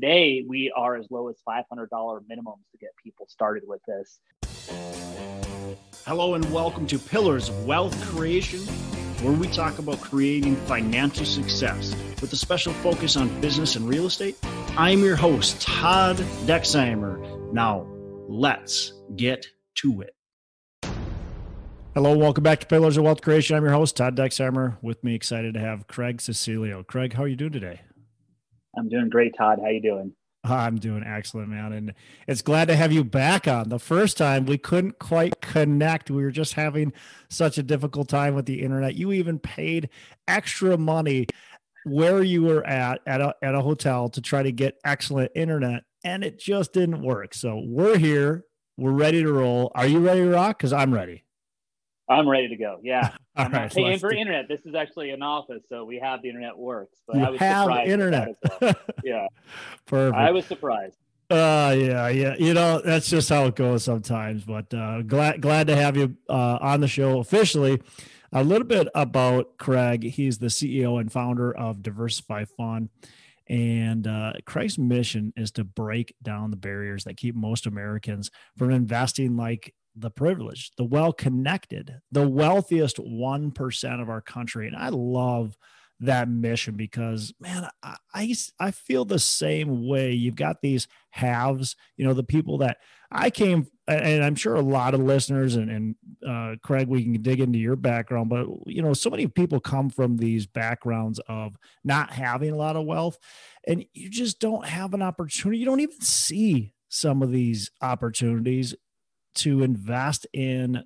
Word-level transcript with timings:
today 0.00 0.42
we 0.48 0.72
are 0.74 0.96
as 0.96 1.06
low 1.10 1.28
as 1.28 1.36
$500 1.46 1.62
minimums 1.90 2.64
to 2.72 2.78
get 2.80 2.90
people 3.02 3.26
started 3.28 3.64
with 3.66 3.82
this. 3.86 4.18
Hello, 6.06 6.34
and 6.34 6.52
welcome 6.52 6.86
to 6.86 6.98
Pillars 6.98 7.50
of 7.50 7.66
Wealth 7.66 8.00
Creation, 8.06 8.60
where 9.22 9.34
we 9.34 9.46
talk 9.48 9.78
about 9.78 10.00
creating 10.00 10.56
financial 10.56 11.26
success 11.26 11.94
with 12.22 12.32
a 12.32 12.36
special 12.36 12.72
focus 12.74 13.18
on 13.18 13.40
business 13.42 13.76
and 13.76 13.86
real 13.86 14.06
estate. 14.06 14.38
I'm 14.74 15.00
your 15.00 15.16
host, 15.16 15.60
Todd 15.60 16.16
Dexheimer. 16.46 17.52
Now, 17.52 17.86
let's 18.26 18.94
get 19.16 19.46
to 19.76 20.00
it. 20.00 20.14
Hello, 21.92 22.16
welcome 22.16 22.44
back 22.44 22.60
to 22.60 22.66
Pillars 22.66 22.96
of 22.96 23.04
Wealth 23.04 23.20
Creation. 23.20 23.54
I'm 23.54 23.64
your 23.64 23.74
host, 23.74 23.96
Todd 23.96 24.16
Dexheimer. 24.16 24.78
With 24.80 25.04
me, 25.04 25.14
excited 25.14 25.52
to 25.54 25.60
have 25.60 25.86
Craig 25.88 26.18
Cecilio. 26.18 26.86
Craig, 26.86 27.12
how 27.12 27.24
are 27.24 27.28
you 27.28 27.36
doing 27.36 27.52
today? 27.52 27.82
I'm 28.76 28.88
doing 28.88 29.08
great, 29.08 29.36
Todd. 29.36 29.58
How 29.62 29.68
you 29.68 29.82
doing? 29.82 30.12
I'm 30.42 30.78
doing 30.78 31.04
excellent, 31.04 31.48
man. 31.48 31.72
And 31.72 31.94
it's 32.26 32.40
glad 32.40 32.68
to 32.68 32.76
have 32.76 32.92
you 32.92 33.04
back 33.04 33.46
on. 33.46 33.68
The 33.68 33.78
first 33.78 34.16
time 34.16 34.46
we 34.46 34.56
couldn't 34.56 34.98
quite 34.98 35.40
connect. 35.42 36.10
We 36.10 36.22
were 36.22 36.30
just 36.30 36.54
having 36.54 36.92
such 37.28 37.58
a 37.58 37.62
difficult 37.62 38.08
time 38.08 38.34
with 38.34 38.46
the 38.46 38.62
internet. 38.62 38.94
You 38.94 39.12
even 39.12 39.38
paid 39.38 39.90
extra 40.26 40.78
money 40.78 41.26
where 41.84 42.22
you 42.22 42.42
were 42.42 42.66
at 42.66 43.00
at 43.06 43.20
a, 43.20 43.34
at 43.42 43.54
a 43.54 43.60
hotel 43.60 44.08
to 44.10 44.20
try 44.20 44.42
to 44.42 44.52
get 44.52 44.78
excellent 44.84 45.32
internet, 45.34 45.84
and 46.04 46.24
it 46.24 46.38
just 46.38 46.72
didn't 46.72 47.02
work. 47.02 47.34
So 47.34 47.62
we're 47.66 47.98
here. 47.98 48.44
We're 48.78 48.92
ready 48.92 49.22
to 49.22 49.32
roll. 49.32 49.72
Are 49.74 49.86
you 49.86 49.98
ready 49.98 50.20
to 50.20 50.30
rock? 50.30 50.58
Because 50.58 50.72
I'm 50.72 50.94
ready. 50.94 51.24
I'm 52.10 52.28
ready 52.28 52.48
to 52.48 52.56
go. 52.56 52.80
Yeah. 52.82 53.12
I'm 53.36 53.52
not 53.52 53.70
paying 53.70 53.98
for 53.98 54.12
internet. 54.12 54.48
This 54.48 54.66
is 54.66 54.74
actually 54.74 55.10
an 55.10 55.22
office, 55.22 55.62
so 55.68 55.84
we 55.84 55.98
have 56.00 56.20
the 56.20 56.28
internet 56.28 56.58
works. 56.58 56.98
But 57.06 57.16
you 57.16 57.24
I 57.24 57.30
was 57.30 57.40
have 57.40 57.64
surprised 57.64 57.90
internet. 57.90 58.36
Well. 58.60 58.74
Yeah. 59.04 59.26
Perfect. 59.86 60.18
I 60.18 60.30
was 60.32 60.44
surprised. 60.44 60.96
Uh 61.30 61.74
yeah, 61.78 62.08
yeah. 62.08 62.34
You 62.38 62.54
know, 62.54 62.82
that's 62.84 63.08
just 63.08 63.28
how 63.28 63.46
it 63.46 63.54
goes 63.54 63.84
sometimes. 63.84 64.42
But 64.44 64.74
uh 64.74 65.02
glad 65.02 65.40
glad 65.40 65.68
to 65.68 65.76
have 65.76 65.96
you 65.96 66.16
uh 66.28 66.58
on 66.60 66.80
the 66.80 66.88
show 66.88 67.20
officially. 67.20 67.80
A 68.32 68.44
little 68.44 68.66
bit 68.66 68.88
about 68.94 69.56
Craig. 69.58 70.04
He's 70.04 70.38
the 70.38 70.46
CEO 70.48 71.00
and 71.00 71.10
founder 71.10 71.56
of 71.56 71.82
Diversify 71.82 72.44
Fund. 72.56 72.90
And 73.48 74.06
uh, 74.06 74.34
Craig's 74.44 74.78
mission 74.78 75.32
is 75.36 75.50
to 75.52 75.64
break 75.64 76.14
down 76.22 76.52
the 76.52 76.56
barriers 76.56 77.02
that 77.04 77.16
keep 77.16 77.34
most 77.34 77.66
Americans 77.66 78.30
from 78.56 78.70
investing 78.70 79.36
like 79.36 79.74
the 79.96 80.10
privileged, 80.10 80.74
the 80.76 80.84
well 80.84 81.12
connected, 81.12 82.00
the 82.10 82.28
wealthiest 82.28 82.98
1% 82.98 84.02
of 84.02 84.08
our 84.08 84.20
country. 84.20 84.66
And 84.66 84.76
I 84.76 84.88
love 84.88 85.56
that 86.00 86.28
mission 86.28 86.76
because 86.76 87.32
man 87.40 87.68
I, 87.82 87.96
I, 88.14 88.34
I 88.58 88.70
feel 88.70 89.04
the 89.04 89.18
same 89.18 89.86
way 89.86 90.12
you've 90.12 90.34
got 90.34 90.62
these 90.62 90.88
halves 91.10 91.76
you 91.96 92.06
know 92.06 92.14
the 92.14 92.22
people 92.22 92.58
that 92.58 92.78
i 93.12 93.28
came 93.28 93.66
and 93.86 94.24
i'm 94.24 94.34
sure 94.34 94.54
a 94.54 94.62
lot 94.62 94.94
of 94.94 95.00
listeners 95.00 95.56
and, 95.56 95.70
and 95.70 95.94
uh, 96.26 96.56
craig 96.62 96.88
we 96.88 97.02
can 97.02 97.20
dig 97.20 97.40
into 97.40 97.58
your 97.58 97.76
background 97.76 98.30
but 98.30 98.46
you 98.66 98.80
know 98.80 98.94
so 98.94 99.10
many 99.10 99.26
people 99.26 99.60
come 99.60 99.90
from 99.90 100.16
these 100.16 100.46
backgrounds 100.46 101.20
of 101.28 101.54
not 101.84 102.10
having 102.10 102.50
a 102.50 102.56
lot 102.56 102.76
of 102.76 102.86
wealth 102.86 103.18
and 103.68 103.84
you 103.92 104.08
just 104.08 104.40
don't 104.40 104.66
have 104.66 104.94
an 104.94 105.02
opportunity 105.02 105.58
you 105.58 105.66
don't 105.66 105.80
even 105.80 106.00
see 106.00 106.72
some 106.88 107.22
of 107.22 107.30
these 107.30 107.70
opportunities 107.82 108.74
to 109.36 109.62
invest 109.62 110.26
in 110.32 110.84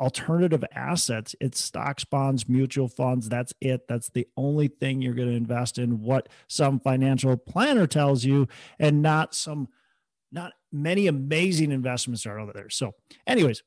alternative 0.00 0.64
assets. 0.74 1.34
It's 1.40 1.60
stocks 1.60 2.04
bonds 2.04 2.48
mutual 2.48 2.88
funds. 2.88 3.28
That's 3.28 3.54
it. 3.60 3.86
That's 3.88 4.10
the 4.10 4.26
only 4.36 4.68
thing 4.68 5.00
you're 5.00 5.14
going 5.14 5.28
to 5.28 5.36
invest 5.36 5.78
in 5.78 6.00
what 6.00 6.28
some 6.48 6.80
financial 6.80 7.36
planner 7.36 7.86
tells 7.86 8.24
you 8.24 8.48
and 8.78 9.02
not 9.02 9.34
some 9.34 9.68
not 10.32 10.52
many 10.72 11.06
amazing 11.06 11.70
investments 11.70 12.26
are 12.26 12.40
over 12.40 12.52
there. 12.52 12.68
So 12.68 12.94
anyways 13.26 13.62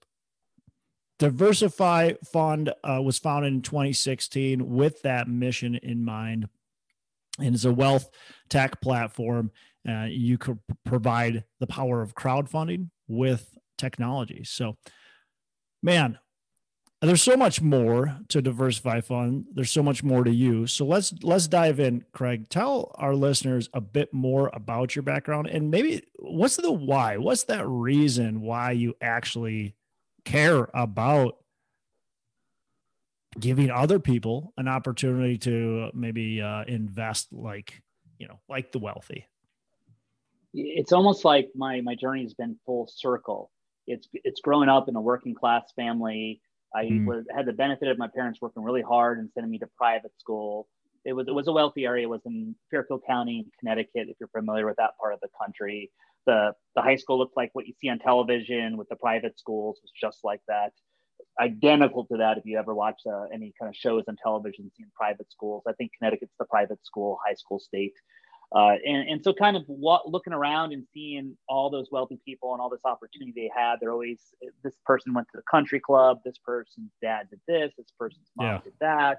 diversify 1.20 2.14
fund 2.31 2.73
uh, 2.83 3.02
was 3.02 3.17
founded 3.17 3.54
in 3.54 3.61
2016 3.61 4.70
with 4.70 5.02
that 5.02 5.27
mission 5.27 5.76
in 5.76 6.04
mind. 6.04 6.48
And 7.39 7.55
it's 7.55 7.66
a 7.66 7.73
wealth 7.73 8.10
tech 8.49 8.82
platform. 8.82 9.52
Uh, 9.87 10.08
you 10.10 10.37
could 10.37 10.60
provide 10.86 11.43
the 11.60 11.67
power 11.67 12.02
of 12.02 12.16
crowdfunding 12.16 12.89
with 13.08 13.58
technology. 13.77 14.43
So, 14.43 14.77
man, 15.82 16.20
there's 17.02 17.21
so 17.21 17.38
much 17.38 17.61
more 17.61 18.20
to 18.30 18.42
diversify 18.42 19.02
fund. 19.02 19.45
There's 19.54 19.71
so 19.71 19.83
much 19.83 20.04
more 20.04 20.23
to 20.23 20.32
you. 20.32 20.65
So 20.65 20.86
let's 20.86 21.14
let's 21.21 21.48
dive 21.48 21.80
in, 21.80 22.04
Craig. 22.11 22.49
Tell 22.49 22.92
our 22.95 23.14
listeners 23.14 23.70
a 23.73 23.82
bit 23.82 24.14
more 24.14 24.49
about 24.54 24.95
your 24.95 25.04
background 25.04 25.48
and 25.48 25.70
maybe 25.70 26.02
what's 26.17 26.55
the 26.55 26.71
why? 26.71 27.17
What's 27.17 27.43
that 27.45 27.67
reason 27.67 28.42
why 28.42 28.71
you 28.71 28.95
actually 28.99 29.76
care 30.26 30.67
about 30.73 31.37
giving 33.39 33.70
other 33.70 33.99
people 33.99 34.54
an 34.58 34.67
opportunity 34.67 35.37
to 35.37 35.92
maybe 35.93 36.42
uh, 36.42 36.64
invest 36.67 37.32
like 37.32 37.82
you 38.17 38.27
know 38.27 38.39
like 38.49 38.71
the 38.71 38.80
wealthy 38.80 39.27
it's 40.54 40.92
almost 40.92 41.23
like 41.23 41.49
my 41.55 41.82
my 41.82 41.93
journey 41.93 42.23
has 42.23 42.33
been 42.33 42.58
full 42.66 42.87
circle 42.87 43.52
it's 43.87 44.08
it's 44.14 44.42
growing 44.42 44.70
up 44.70 44.89
in 44.89 44.95
a 44.95 45.02
working 45.02 45.33
class 45.33 45.64
family. 45.75 46.42
I 46.75 46.86
mm. 46.86 47.05
was, 47.05 47.25
had 47.33 47.45
the 47.45 47.53
benefit 47.53 47.87
of 47.87 47.98
my 47.98 48.09
parents 48.14 48.42
working 48.42 48.64
really 48.64 48.81
hard 48.81 49.20
and 49.20 49.30
sending 49.33 49.49
me 49.49 49.58
to 49.59 49.67
private 49.77 50.11
school. 50.20 50.67
It 51.05 51.14
was 51.14 51.27
it 51.27 51.33
was 51.33 51.48
a 51.48 51.53
wealthy 51.53 51.86
area. 51.86 52.05
It 52.05 52.09
was 52.09 52.21
in 52.25 52.55
Fairfield 52.70 53.03
County, 53.08 53.48
Connecticut. 53.59 54.09
If 54.09 54.17
you're 54.20 54.30
familiar 54.30 54.65
with 54.65 54.75
that 54.77 54.98
part 54.99 55.14
of 55.14 55.20
the 55.21 55.30
country, 55.42 55.89
the 56.25 56.53
the 56.75 56.81
high 56.81 56.98
school 56.98 57.17
looked 57.17 57.37
like 57.37 57.49
what 57.53 57.65
you 57.65 57.73
see 57.81 57.89
on 57.89 57.99
television 57.99 58.77
with 58.77 58.89
the 58.89 58.98
private 58.98 59.39
schools. 59.39 59.80
was 59.81 59.92
just 59.99 60.19
like 60.23 60.42
that, 60.49 60.73
identical 61.39 62.05
to 62.08 62.17
that. 62.17 62.37
If 62.37 62.45
you 62.45 62.59
ever 62.59 62.75
watch 62.75 62.99
uh, 63.09 63.23
any 63.33 63.54
kind 63.59 63.69
of 63.69 63.75
shows 63.75 64.04
on 64.08 64.17
television, 64.21 64.69
seeing 64.75 64.92
private 64.95 65.31
schools, 65.31 65.64
I 65.67 65.73
think 65.73 65.92
Connecticut's 65.98 66.33
the 66.37 66.45
private 66.45 66.86
school, 66.86 67.17
high 67.25 67.36
school 67.36 67.59
state. 67.59 67.93
Uh, 68.55 68.75
and, 68.85 69.09
and 69.09 69.23
so 69.23 69.33
kind 69.33 69.58
of 69.58 69.63
what, 69.67 70.09
looking 70.09 70.31
around 70.31 70.71
and 70.71 70.85
seeing 70.93 71.35
all 71.49 71.69
those 71.69 71.87
wealthy 71.91 72.19
people 72.25 72.53
and 72.53 72.61
all 72.61 72.69
this 72.69 72.85
opportunity 72.85 73.33
they 73.35 73.52
had, 73.53 73.75
they're 73.81 73.91
always, 73.91 74.19
this 74.63 74.75
person 74.85 75.13
went 75.13 75.27
to 75.27 75.37
the 75.37 75.43
country 75.52 75.80
club, 75.80 76.19
this 76.23 76.37
person's 76.45 76.91
dad 77.02 77.27
did 77.30 77.41
this, 77.45 77.73
this 77.77 77.91
person's 77.99 78.30
mom 78.37 78.47
yeah. 78.47 78.59
did 78.63 78.73
that. 78.80 79.17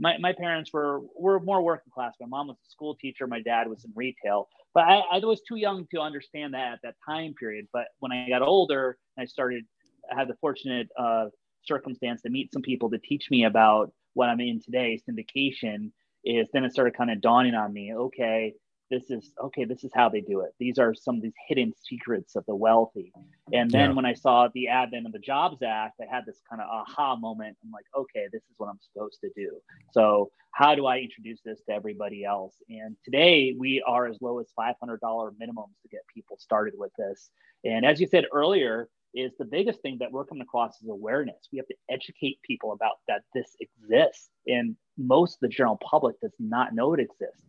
My, 0.00 0.18
my 0.18 0.32
parents 0.32 0.72
were, 0.72 1.02
were 1.16 1.38
more 1.38 1.62
working 1.62 1.92
class. 1.94 2.14
My 2.20 2.26
mom 2.26 2.48
was 2.48 2.56
a 2.56 2.68
school 2.68 2.96
teacher. 2.96 3.28
My 3.28 3.40
dad 3.40 3.68
was 3.68 3.84
in 3.84 3.92
retail, 3.94 4.48
but 4.74 4.82
I, 4.82 5.02
I 5.12 5.18
was 5.20 5.40
too 5.48 5.54
young 5.54 5.86
to 5.94 6.00
understand 6.00 6.54
that 6.54 6.72
at 6.72 6.78
that 6.82 6.94
time 7.08 7.34
period. 7.34 7.68
But 7.72 7.84
when 8.00 8.10
I 8.10 8.28
got 8.28 8.42
older 8.42 8.98
I 9.16 9.24
started, 9.26 9.64
I 10.10 10.18
had 10.18 10.26
the 10.26 10.34
fortunate 10.40 10.88
uh, 10.98 11.26
circumstance 11.62 12.22
to 12.22 12.28
meet 12.28 12.52
some 12.52 12.62
people 12.62 12.90
to 12.90 12.98
teach 12.98 13.30
me 13.30 13.44
about 13.44 13.92
what 14.14 14.28
I'm 14.28 14.40
in 14.40 14.60
today, 14.60 15.00
syndication, 15.08 15.92
is 16.24 16.48
then 16.52 16.64
it 16.64 16.72
started 16.72 16.96
kind 16.96 17.10
of 17.10 17.20
dawning 17.20 17.54
on 17.54 17.72
me, 17.72 17.94
okay, 17.94 18.54
this 18.90 19.10
is 19.10 19.32
okay 19.42 19.64
this 19.64 19.84
is 19.84 19.90
how 19.94 20.08
they 20.08 20.20
do 20.20 20.40
it. 20.40 20.52
These 20.58 20.78
are 20.78 20.94
some 20.94 21.16
of 21.16 21.22
these 21.22 21.34
hidden 21.48 21.72
secrets 21.82 22.36
of 22.36 22.44
the 22.46 22.54
wealthy. 22.54 23.12
And 23.52 23.70
then 23.70 23.90
yeah. 23.90 23.96
when 23.96 24.04
i 24.04 24.12
saw 24.12 24.48
the 24.54 24.68
advent 24.68 25.06
of 25.06 25.12
the 25.12 25.18
jobs 25.18 25.62
act 25.62 26.00
i 26.00 26.14
had 26.14 26.26
this 26.26 26.40
kind 26.48 26.60
of 26.60 26.68
aha 26.68 27.16
moment. 27.16 27.56
I'm 27.64 27.70
like 27.70 27.86
okay 27.96 28.26
this 28.32 28.42
is 28.42 28.54
what 28.56 28.68
i'm 28.68 28.78
supposed 28.80 29.18
to 29.22 29.30
do. 29.34 29.58
So 29.92 30.30
how 30.52 30.74
do 30.74 30.86
i 30.86 30.98
introduce 30.98 31.40
this 31.44 31.60
to 31.68 31.72
everybody 31.72 32.24
else? 32.24 32.54
And 32.68 32.96
today 33.04 33.54
we 33.58 33.82
are 33.86 34.06
as 34.06 34.18
low 34.20 34.38
as 34.38 34.46
$500 34.58 34.74
minimums 35.00 35.76
to 35.82 35.88
get 35.90 36.00
people 36.12 36.36
started 36.38 36.74
with 36.76 36.92
this. 36.98 37.30
And 37.64 37.84
as 37.84 38.00
you 38.00 38.06
said 38.06 38.24
earlier 38.32 38.88
is 39.14 39.30
the 39.38 39.44
biggest 39.44 39.80
thing 39.80 39.96
that 40.00 40.10
we're 40.10 40.24
coming 40.24 40.42
across 40.42 40.74
is 40.82 40.88
awareness. 40.88 41.48
We 41.52 41.58
have 41.58 41.68
to 41.68 41.76
educate 41.88 42.40
people 42.42 42.72
about 42.72 42.96
that 43.06 43.22
this 43.32 43.56
exists. 43.60 44.28
And 44.48 44.76
most 44.98 45.34
of 45.34 45.40
the 45.42 45.48
general 45.48 45.78
public 45.88 46.20
does 46.20 46.34
not 46.40 46.74
know 46.74 46.94
it 46.94 47.00
exists 47.00 47.44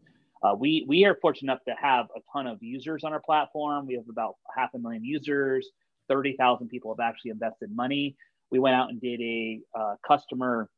uh, 0.45 0.55
we 0.55 0.85
we 0.87 1.05
are 1.05 1.17
fortunate 1.21 1.51
enough 1.51 1.63
to 1.65 1.73
have 1.81 2.07
a 2.15 2.19
ton 2.31 2.45
of 2.47 2.61
users 2.61 3.03
on 3.03 3.13
our 3.13 3.21
platform. 3.21 3.87
We 3.87 3.95
have 3.95 4.03
about 4.09 4.35
half 4.55 4.69
a 4.75 4.79
million 4.79 5.03
users. 5.03 5.67
Thirty 6.07 6.35
thousand 6.37 6.69
people 6.69 6.93
have 6.93 7.05
actually 7.05 7.31
invested 7.31 7.69
money. 7.73 8.15
We 8.51 8.59
went 8.59 8.75
out 8.75 8.89
and 8.89 9.01
did 9.01 9.21
a 9.21 9.59
uh, 9.77 9.95
customer 10.07 10.69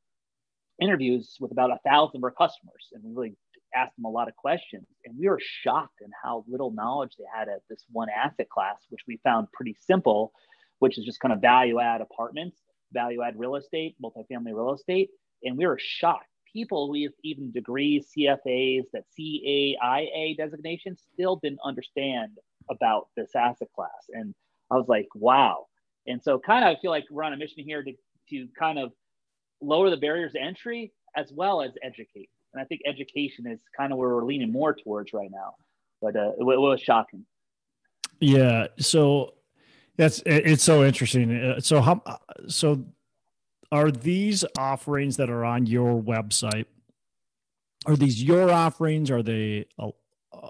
interviews 0.82 1.36
with 1.40 1.52
about 1.52 1.72
a 1.72 1.80
thousand 1.86 2.20
of 2.20 2.24
our 2.24 2.32
customers, 2.32 2.88
and 2.94 3.04
we 3.04 3.14
really 3.14 3.36
asked 3.76 3.96
them 3.98 4.06
a 4.06 4.10
lot 4.10 4.30
of 4.30 4.36
questions. 4.36 4.86
And 5.06 5.18
we 5.20 5.28
were 5.28 5.40
shocked 5.42 6.00
in 6.02 6.10
how 6.24 6.46
little 6.48 6.72
knowledge 6.72 7.16
they 7.18 7.26
had 7.36 7.50
of 7.50 7.60
this 7.70 7.84
one 7.92 8.08
asset 8.10 8.50
class, 8.50 8.78
which 8.90 9.02
we 9.08 9.20
found 9.24 9.52
pretty 9.52 9.76
simple, 9.80 10.32
which 10.80 10.98
is 10.98 11.04
just 11.04 11.20
kind 11.20 11.34
of 11.34 11.42
value 11.42 11.80
add 11.80 12.00
apartments, 12.00 12.58
value 12.94 13.22
add 13.22 13.38
real 13.38 13.56
estate, 13.56 13.96
multifamily 14.02 14.54
real 14.54 14.74
estate. 14.74 15.10
And 15.44 15.58
we 15.58 15.68
were 15.68 15.80
shocked 15.82 16.30
people 16.52 16.90
with 16.90 17.12
even 17.24 17.52
degrees, 17.52 18.08
CFAs, 18.18 18.84
that 18.94 19.04
CAIA 19.18 20.38
designation 20.38 20.98
still 21.14 21.38
didn't 21.38 21.60
understand 21.64 22.32
about 22.70 23.08
this 23.16 23.36
asset 23.36 23.70
class. 23.76 24.10
And 24.10 24.34
I 24.72 24.76
was 24.76 24.88
like, 24.88 25.08
wow. 25.16 25.68
And 26.06 26.22
so 26.22 26.40
kind 26.40 26.64
of 26.64 26.76
I 26.76 26.80
feel 26.80 26.92
like 26.92 27.06
we're 27.10 27.24
on 27.24 27.34
a 27.34 27.38
mission 27.38 27.64
here 27.64 27.84
to, 27.84 27.94
to 28.30 28.48
kind 28.58 28.80
of 28.80 28.92
lower 29.62 29.90
the 29.90 29.98
barriers 29.98 30.34
to 30.34 30.42
entry 30.42 30.92
as 31.16 31.32
well 31.34 31.62
as 31.62 31.72
educate. 31.84 32.30
And 32.54 32.62
I 32.62 32.66
think 32.66 32.82
education 32.86 33.48
is 33.48 33.60
kind 33.76 33.92
of 33.92 33.98
where 33.98 34.10
we're 34.10 34.26
leaning 34.26 34.52
more 34.52 34.74
towards 34.74 35.14
right 35.14 35.30
now. 35.32 35.56
but 36.02 36.16
uh, 36.16 36.32
it, 36.38 36.42
it 36.42 36.60
was 36.60 36.82
shocking. 36.82 37.26
Yeah. 38.20 38.68
So 38.80 39.34
that's 39.98 40.22
it's 40.26 40.64
so 40.64 40.84
interesting. 40.84 41.36
Uh, 41.36 41.60
so 41.60 41.82
how 41.82 42.02
so 42.48 42.84
are 43.72 43.92
these 43.92 44.46
offerings 44.58 45.18
that 45.18 45.30
are 45.30 45.44
on 45.44 45.66
your 45.66 46.02
website? 46.02 46.66
Are 47.86 47.96
these 47.96 48.24
your 48.24 48.52
offerings? 48.52 49.12
Are 49.12 49.24
they? 49.24 49.66
Uh, 49.78 49.90
uh, 50.34 50.50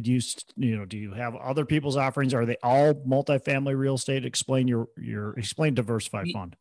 do 0.00 0.12
you 0.12 0.20
you 0.56 0.76
know? 0.76 0.84
Do 0.84 0.96
you 0.96 1.12
have 1.12 1.34
other 1.36 1.64
people's 1.64 1.96
offerings? 1.96 2.34
Are 2.34 2.46
they 2.46 2.56
all 2.62 2.94
multifamily 2.94 3.76
real 3.76 3.94
estate? 3.94 4.24
Explain 4.24 4.68
your 4.68 4.88
your 4.96 5.38
explain 5.38 5.74
diversified 5.74 6.28
fund. 6.32 6.56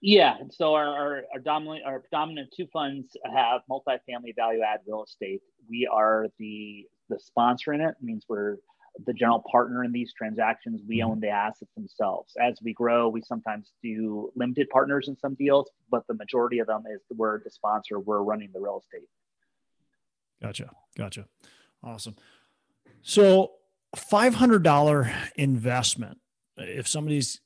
Yeah. 0.00 0.36
So 0.50 0.74
our, 0.74 0.86
our, 0.86 1.22
our 1.32 1.40
dominant 1.40 1.84
our 1.84 2.02
dominant 2.12 2.52
two 2.56 2.66
funds 2.72 3.16
have 3.24 3.62
multifamily 3.70 4.34
value 4.36 4.60
add 4.62 4.80
real 4.86 5.04
estate. 5.04 5.40
We 5.68 5.88
are 5.90 6.26
the 6.38 6.86
the 7.08 7.18
sponsor 7.18 7.72
in 7.72 7.80
it. 7.80 7.88
it 7.88 8.02
means 8.02 8.24
we're 8.28 8.56
the 9.04 9.12
general 9.12 9.42
partner 9.50 9.84
in 9.84 9.92
these 9.92 10.12
transactions. 10.12 10.80
We 10.88 10.98
mm-hmm. 10.98 11.10
own 11.10 11.20
the 11.20 11.28
assets 11.28 11.70
themselves. 11.74 12.34
As 12.40 12.58
we 12.62 12.72
grow, 12.72 13.08
we 13.08 13.22
sometimes 13.22 13.72
do 13.82 14.30
limited 14.36 14.68
partners 14.70 15.08
in 15.08 15.16
some 15.18 15.34
deals, 15.34 15.70
but 15.90 16.06
the 16.06 16.14
majority 16.14 16.58
of 16.60 16.66
them 16.66 16.84
is 16.92 17.00
we're 17.14 17.42
the 17.42 17.50
sponsor. 17.50 18.00
We're 18.00 18.22
running 18.22 18.50
the 18.52 18.60
real 18.60 18.82
estate. 18.84 19.08
Gotcha. 20.42 20.70
Gotcha. 20.96 21.26
Awesome. 21.82 22.16
So, 23.02 23.52
$500 23.96 25.12
investment. 25.36 26.18
If 26.56 26.88
somebody's 26.88 27.40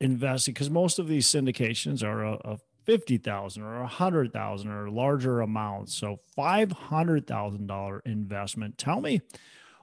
investing, 0.00 0.54
because 0.54 0.70
most 0.70 0.98
of 0.98 1.08
these 1.08 1.26
syndications 1.26 2.02
are 2.02 2.24
a, 2.24 2.32
a 2.44 2.58
50,000 2.84 3.62
or 3.62 3.82
a 3.82 3.86
hundred 3.86 4.32
thousand 4.32 4.70
or 4.70 4.90
larger 4.90 5.40
amounts. 5.40 5.94
So 5.94 6.20
$500,000 6.36 8.00
investment. 8.04 8.78
Tell 8.78 9.00
me, 9.00 9.20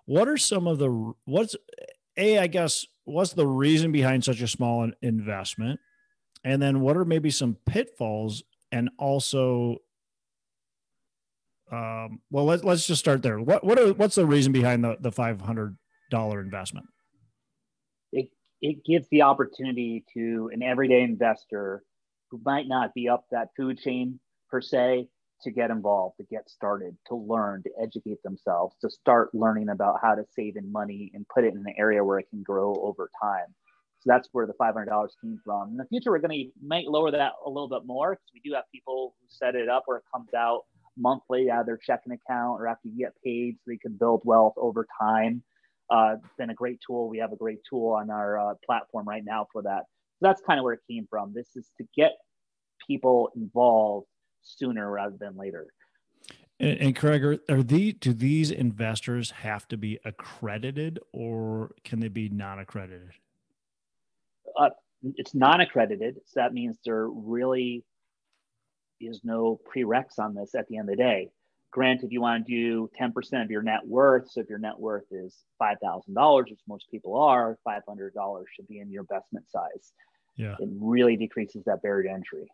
what 0.08 0.28
are 0.28 0.38
some 0.38 0.68
of 0.68 0.80
the 0.80 1.14
what's 1.26 1.56
a 2.18 2.40
I 2.40 2.48
guess 2.48 2.86
what's 3.04 3.34
the 3.34 3.46
reason 3.46 3.92
behind 3.92 4.24
such 4.24 4.42
a 4.42 4.48
small 4.48 4.90
investment, 5.02 5.80
and 6.44 6.62
then 6.62 6.80
what 6.80 6.98
are 6.98 7.06
maybe 7.06 7.30
some 7.30 7.58
pitfalls 7.66 8.42
and 8.72 8.90
also 8.98 9.78
um, 11.72 12.22
well 12.32 12.46
let, 12.46 12.64
let's 12.64 12.88
just 12.88 13.02
start 13.02 13.22
there. 13.22 13.40
What 13.40 13.64
what 13.64 13.78
are, 13.78 13.94
what's 13.94 14.16
the 14.16 14.26
reason 14.26 14.54
behind 14.54 14.84
the, 14.84 14.98
the 15.00 15.12
$500 15.12 15.76
investment? 16.42 16.88
It, 18.14 18.30
it 18.62 18.86
gives 18.86 19.08
the 19.12 19.24
opportunity 19.24 20.06
to 20.14 20.50
an 20.54 20.64
everyday 20.64 21.02
investor 21.02 21.84
who 22.32 22.42
might 22.46 22.68
not 22.68 22.94
be 22.94 23.10
up 23.10 23.26
that 23.32 23.50
food 23.58 23.78
chain 23.78 24.22
per 24.50 24.62
se 24.62 25.10
to 25.44 25.52
get 25.52 25.70
involved, 25.70 26.18
to 26.18 26.24
get 26.24 26.50
started, 26.50 26.98
to 27.08 27.16
learn, 27.16 27.64
to 27.64 27.70
educate 27.82 28.22
themselves, 28.24 28.76
to 28.82 28.90
start 28.90 29.34
learning 29.34 29.70
about 29.70 30.00
how 30.02 30.16
to 30.16 30.24
save 30.36 30.56
in 30.56 30.72
money 30.72 31.12
and 31.14 31.28
put 31.28 31.44
it 31.44 31.54
in 31.54 31.60
an 31.60 31.74
area 31.78 32.04
where 32.04 32.20
it 32.20 32.30
can 32.30 32.44
grow 32.44 32.74
over 32.82 33.10
time. 33.22 33.46
So 34.00 34.08
that's 34.08 34.30
where 34.32 34.46
the 34.46 34.54
$500 34.54 34.88
came 35.22 35.40
from. 35.44 35.72
In 35.72 35.78
the 35.78 35.86
future, 35.86 36.12
we're 36.12 36.20
going 36.20 36.52
to 36.52 36.66
might 36.66 36.86
lower 36.88 37.12
that 37.12 37.34
a 37.46 37.50
little 37.50 37.70
bit 37.70 37.86
more 37.86 38.12
because 38.12 38.32
we 38.34 38.42
do 38.48 38.56
have 38.56 38.66
people 38.72 39.16
who 39.20 39.28
set 39.30 39.56
it 39.56 39.70
up 39.70 39.84
where 39.86 39.98
it 39.98 40.04
comes 40.14 40.34
out 40.36 40.64
monthly 40.98 41.50
out 41.50 41.62
of 41.62 41.66
their 41.66 41.78
checking 41.78 42.14
account 42.14 42.60
or 42.60 42.68
after 42.68 42.88
you 42.88 42.98
get 42.98 43.14
paid 43.24 43.56
so 43.56 43.72
they 43.72 43.78
can 43.78 43.94
build 43.94 44.22
wealth 44.24 44.54
over 44.58 44.88
time. 45.00 45.44
Uh, 45.90 46.16
it's 46.18 46.34
been 46.38 46.50
a 46.50 46.56
great 46.56 46.80
tool. 46.86 47.10
We 47.10 47.20
have 47.20 47.32
a 47.32 47.38
great 47.38 47.60
tool 47.70 47.94
on 47.94 48.10
our 48.10 48.38
uh, 48.38 48.54
platform 48.66 49.08
right 49.08 49.24
now 49.24 49.48
for 49.52 49.62
that. 49.64 49.84
So 50.20 50.28
that's 50.28 50.42
kind 50.42 50.60
of 50.60 50.64
where 50.64 50.74
it 50.74 50.82
came 50.90 51.08
from. 51.10 51.34
This 51.34 51.56
is 51.56 51.70
to 51.78 51.88
get 51.96 52.14
people 52.88 53.30
involved 53.36 54.08
sooner 54.58 54.90
rather 54.90 55.16
than 55.20 55.36
later. 55.38 55.68
And, 56.60 56.80
and 56.80 56.96
Craig, 56.96 57.24
are, 57.24 57.38
are 57.50 57.64
the 57.64 57.94
do 57.94 58.14
these 58.14 58.52
investors 58.52 59.32
have 59.32 59.68
to 59.70 59.78
be 59.78 60.00
accredited 60.06 61.00
or 61.14 61.72
can 61.84 62.00
they 62.00 62.08
be 62.08 62.30
non-accredited? 62.30 63.12
Uh, 64.60 64.70
it's 65.16 65.36
non-accredited, 65.36 66.16
so 66.26 66.40
that 66.40 66.54
means 66.54 66.78
there 66.84 67.08
really 67.08 67.84
is 69.00 69.22
no 69.24 69.60
prereqs 69.72 70.18
on 70.18 70.34
this 70.34 70.56
at 70.56 70.68
the 70.68 70.78
end 70.78 70.90
of 70.90 70.98
the 70.98 71.04
day. 71.04 71.30
Granted, 71.70 72.12
you 72.12 72.22
want 72.22 72.48
to 72.48 72.52
do 72.52 72.90
10% 73.00 73.44
of 73.44 73.52
your 73.52 73.62
net 73.62 73.86
worth. 73.86 74.32
So 74.32 74.42
if 74.42 74.50
your 74.50 74.58
net 74.58 74.80
worth 74.80 75.04
is 75.12 75.36
$5,000, 75.62 76.50
which 76.50 76.60
most 76.68 76.90
people 76.90 77.20
are, 77.20 77.60
$500 77.68 78.44
should 78.56 78.68
be 78.68 78.80
in 78.80 78.90
your 78.90 79.02
investment 79.02 79.48
size. 79.50 79.92
Yeah. 80.38 80.56
It 80.60 80.70
really 80.80 81.18
decreases 81.18 81.66
that 81.66 81.84
barrier 81.84 82.08
to 82.08 82.14
entry 82.14 82.48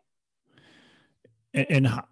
and, 1.54 1.66
and 1.70 2.02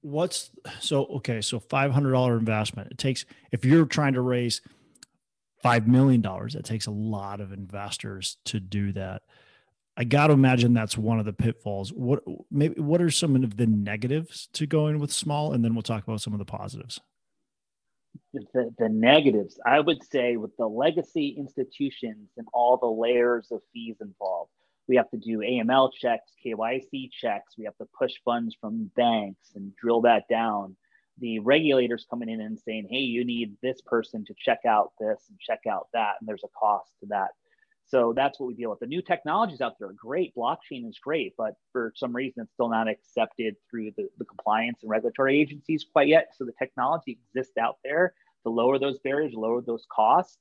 what's 0.00 0.50
so 0.80 1.04
okay 1.06 1.40
so 1.40 1.60
$500 1.60 2.38
investment 2.38 2.90
it 2.90 2.98
takes 2.98 3.24
if 3.52 3.64
you're 3.64 3.86
trying 3.86 4.14
to 4.14 4.20
raise 4.20 4.60
$5 5.64 5.86
million 5.86 6.24
it 6.24 6.64
takes 6.64 6.86
a 6.86 6.90
lot 6.90 7.40
of 7.40 7.52
investors 7.52 8.36
to 8.46 8.60
do 8.60 8.92
that. 8.92 9.22
I 9.96 10.04
got 10.04 10.28
to 10.28 10.32
imagine 10.32 10.72
that's 10.72 10.96
one 10.96 11.18
of 11.18 11.26
the 11.26 11.34
pitfalls. 11.34 11.92
What 11.92 12.22
maybe 12.50 12.80
what 12.80 13.02
are 13.02 13.10
some 13.10 13.36
of 13.36 13.56
the 13.56 13.66
negatives 13.66 14.48
to 14.54 14.66
going 14.66 14.98
with 14.98 15.12
small? 15.12 15.52
And 15.52 15.62
then 15.62 15.74
we'll 15.74 15.82
talk 15.82 16.02
about 16.02 16.22
some 16.22 16.32
of 16.32 16.38
the 16.38 16.46
positives. 16.46 16.98
The, 18.34 18.74
the 18.78 18.90
negatives 18.90 19.58
i 19.64 19.80
would 19.80 20.02
say 20.04 20.36
with 20.36 20.54
the 20.58 20.66
legacy 20.66 21.28
institutions 21.28 22.28
and 22.36 22.46
all 22.52 22.76
the 22.76 22.86
layers 22.86 23.50
of 23.50 23.60
fees 23.72 23.96
involved 24.02 24.50
we 24.88 24.96
have 24.96 25.10
to 25.10 25.16
do 25.16 25.38
AML 25.38 25.90
checks, 25.92 26.32
KYC 26.44 27.10
checks. 27.12 27.54
We 27.56 27.64
have 27.64 27.76
to 27.78 27.86
push 27.98 28.12
funds 28.24 28.56
from 28.60 28.90
banks 28.96 29.52
and 29.54 29.74
drill 29.76 30.02
that 30.02 30.28
down. 30.28 30.76
The 31.18 31.38
regulators 31.40 32.06
coming 32.08 32.28
in 32.28 32.40
and 32.40 32.58
saying, 32.58 32.88
hey, 32.90 32.98
you 32.98 33.24
need 33.24 33.56
this 33.62 33.80
person 33.82 34.24
to 34.24 34.34
check 34.36 34.60
out 34.66 34.92
this 34.98 35.20
and 35.28 35.38
check 35.38 35.60
out 35.70 35.88
that. 35.92 36.14
And 36.20 36.28
there's 36.28 36.44
a 36.44 36.58
cost 36.58 36.90
to 37.00 37.06
that. 37.10 37.28
So 37.86 38.14
that's 38.16 38.40
what 38.40 38.46
we 38.46 38.54
deal 38.54 38.70
with. 38.70 38.80
The 38.80 38.86
new 38.86 39.02
technologies 39.02 39.60
out 39.60 39.78
there 39.78 39.88
are 39.88 39.92
great. 39.92 40.34
Blockchain 40.34 40.88
is 40.88 40.98
great, 40.98 41.34
but 41.36 41.54
for 41.72 41.92
some 41.94 42.16
reason, 42.16 42.42
it's 42.42 42.52
still 42.54 42.70
not 42.70 42.88
accepted 42.88 43.56
through 43.70 43.90
the, 43.96 44.08
the 44.18 44.24
compliance 44.24 44.78
and 44.82 44.90
regulatory 44.90 45.38
agencies 45.38 45.84
quite 45.92 46.08
yet. 46.08 46.28
So 46.36 46.44
the 46.44 46.54
technology 46.58 47.18
exists 47.28 47.58
out 47.58 47.76
there 47.84 48.14
to 48.44 48.50
lower 48.50 48.78
those 48.78 48.98
barriers, 49.00 49.34
lower 49.34 49.60
those 49.60 49.84
costs. 49.94 50.38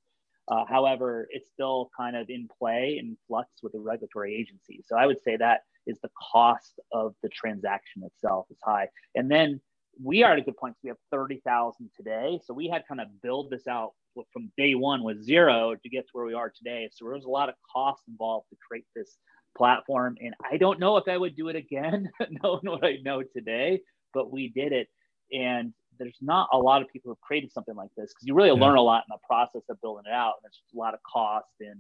Uh, 0.52 0.66
however, 0.68 1.28
it's 1.32 1.50
still 1.50 1.90
kind 1.96 2.16
of 2.16 2.30
in 2.30 2.48
play 2.60 2.98
in 3.00 3.18
flux 3.28 3.50
with 3.64 3.72
the 3.72 3.80
regulatory 3.80 4.36
agency. 4.36 4.84
So 4.86 4.98
I 4.98 5.06
would 5.08 5.22
say 5.24 5.38
that 5.38 5.62
is 5.88 5.98
the 6.04 6.12
cost 6.32 6.80
of 6.92 7.16
the 7.24 7.30
transaction 7.30 8.04
itself 8.04 8.48
is 8.52 8.58
high. 8.62 8.90
And 9.16 9.32
then 9.32 9.62
we 10.04 10.24
are 10.24 10.34
at 10.34 10.40
a 10.40 10.42
good 10.42 10.58
point. 10.58 10.76
So 10.76 10.80
we 10.84 10.90
have 10.90 10.98
30,000 11.10 11.90
today. 11.96 12.40
So 12.46 12.54
we 12.54 12.68
had 12.68 12.84
kind 12.86 13.00
of 13.00 13.08
build 13.22 13.50
this 13.50 13.66
out 13.66 13.92
from 14.34 14.52
day 14.58 14.76
one 14.76 15.04
with 15.04 15.24
zero 15.24 15.76
to 15.82 15.90
get 15.90 16.02
to 16.02 16.10
where 16.12 16.26
we 16.26 16.34
are 16.34 16.52
today. 16.56 16.90
So 16.92 17.06
there 17.06 17.14
was 17.14 17.24
a 17.24 17.30
lot 17.30 17.48
of 17.48 17.56
cost 17.74 18.04
involved 18.10 18.50
to 18.50 18.58
create 18.68 18.86
this 18.94 19.18
platform. 19.58 20.18
And 20.22 20.34
I 20.50 20.58
don't 20.58 20.80
know 20.80 20.98
if 20.98 21.08
I 21.08 21.18
would 21.18 21.38
do 21.38 21.48
it 21.48 21.56
again, 21.56 22.10
knowing 22.44 22.66
what 22.66 22.84
I 22.84 22.98
know 23.04 23.24
today, 23.24 23.82
but 24.14 24.32
we 24.32 24.50
did 24.50 24.74
it. 24.74 24.90
And 25.32 25.74
there's 26.02 26.18
not 26.20 26.50
a 26.52 26.58
lot 26.58 26.82
of 26.82 26.88
people 26.90 27.12
who've 27.12 27.22
created 27.22 27.52
something 27.52 27.76
like 27.76 27.92
this 27.96 28.12
because 28.12 28.26
you 28.26 28.34
really 28.34 28.50
yeah. 28.50 28.66
learn 28.66 28.76
a 28.76 28.82
lot 28.82 29.04
in 29.08 29.14
the 29.16 29.20
process 29.28 29.62
of 29.70 29.80
building 29.82 30.06
it 30.08 30.14
out. 30.14 30.34
And 30.38 30.44
there's 30.44 30.60
a 30.74 30.78
lot 30.78 30.96
of 30.96 31.00
cost 31.04 31.54
and 31.60 31.80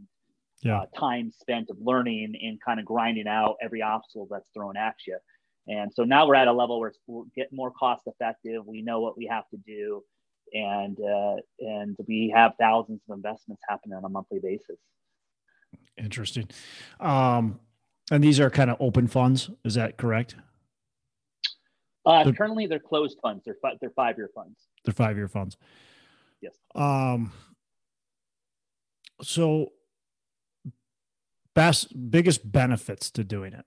yeah. 0.62 0.82
uh, 0.82 0.86
time 0.96 1.32
spent 1.32 1.72
of 1.72 1.78
learning 1.82 2.36
and 2.40 2.62
kind 2.62 2.80
of 2.80 2.86
grinding 2.86 3.28
out 3.28 3.56
every 3.64 3.82
obstacle 3.82 4.28
that's 4.30 4.48
thrown 4.54 4.78
at 4.78 4.96
you. 5.08 5.18
And 5.68 5.92
so 5.92 6.04
now 6.04 6.28
we're 6.28 6.36
at 6.36 6.48
a 6.48 6.54
level 6.54 6.80
where 6.80 6.94
we're 7.08 7.24
getting 7.36 7.56
more 7.56 7.72
cost 7.72 8.04
effective. 8.06 8.66
We 8.66 8.84
know 8.84 9.00
what 9.00 9.18
we 9.18 9.26
have 9.28 9.48
to 9.50 9.58
do, 9.58 10.04
and 10.54 10.98
uh, 11.00 11.36
and 11.60 11.96
we 12.08 12.34
have 12.36 12.54
thousands 12.60 13.00
of 13.08 13.16
investments 13.16 13.62
happening 13.70 13.96
on 13.96 14.04
a 14.04 14.10
monthly 14.10 14.40
basis. 14.40 14.78
Interesting. 15.98 16.48
Um, 17.00 17.60
and 18.10 18.24
these 18.24 18.40
are 18.40 18.50
kind 18.50 18.72
of 18.72 18.78
open 18.80 19.08
funds. 19.08 19.52
Is 19.64 19.76
that 19.76 19.98
correct? 19.98 20.36
Uh, 22.06 22.24
they're, 22.24 22.34
currently, 22.34 22.66
they're 22.66 22.80
closed 22.80 23.18
funds. 23.22 23.44
They're 23.46 23.58
fi- 23.62 23.76
they're 23.80 23.92
five 23.92 24.18
year 24.18 24.30
funds. 24.34 24.60
They're 24.84 24.94
five 24.94 25.18
year 25.18 25.28
funds. 25.28 25.58
Yes. 26.42 26.56
Um. 26.74 27.32
So, 29.22 29.72
best 31.54 31.94
biggest 32.10 32.52
benefits 32.52 33.12
to 33.12 33.24
doing 33.24 33.54
it. 33.54 33.66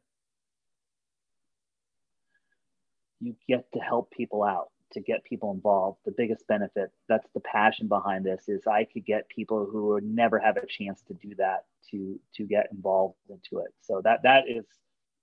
You 3.20 3.36
get 3.48 3.70
to 3.72 3.78
help 3.78 4.10
people 4.10 4.42
out, 4.42 4.70
to 4.92 5.00
get 5.00 5.22
people 5.24 5.52
involved. 5.52 5.98
The 6.04 6.10
biggest 6.10 6.46
benefit, 6.48 6.90
that's 7.08 7.28
the 7.34 7.40
passion 7.40 7.86
behind 7.86 8.24
this, 8.24 8.48
is 8.48 8.66
I 8.66 8.84
could 8.84 9.06
get 9.06 9.28
people 9.28 9.64
who 9.70 9.86
would 9.86 10.04
never 10.04 10.40
have 10.40 10.56
a 10.56 10.66
chance 10.66 11.02
to 11.02 11.14
do 11.14 11.36
that 11.36 11.66
to 11.92 12.18
to 12.36 12.44
get 12.44 12.66
involved 12.72 13.14
into 13.28 13.64
it. 13.64 13.72
So 13.80 14.00
that 14.02 14.24
that 14.24 14.48
is 14.48 14.64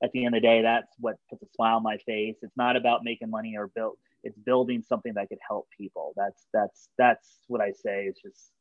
at 0.04 0.12
the 0.12 0.26
end 0.26 0.36
of 0.36 0.42
the 0.42 0.48
day, 0.48 0.62
that's 0.62 0.94
what 1.00 1.16
puts 1.30 1.44
a 1.44 1.48
smile 1.56 1.78
on 1.78 1.84
my 1.84 1.98
face. 1.98 2.38
It's 2.42 2.58
not 2.58 2.76
about 2.76 3.04
making 3.04 3.30
money 3.30 3.56
or 3.58 3.68
build. 3.68 3.98
It's 4.24 4.38
building 4.38 4.84
something 4.88 5.14
that 5.16 5.30
could 5.30 5.40
help 5.48 5.68
people. 5.78 6.14
That's 6.16 6.46
that's 6.54 6.90
that's 6.98 7.40
what 7.48 7.62
I 7.62 7.72
say. 7.72 8.06
It's 8.06 8.22
just 8.22 8.52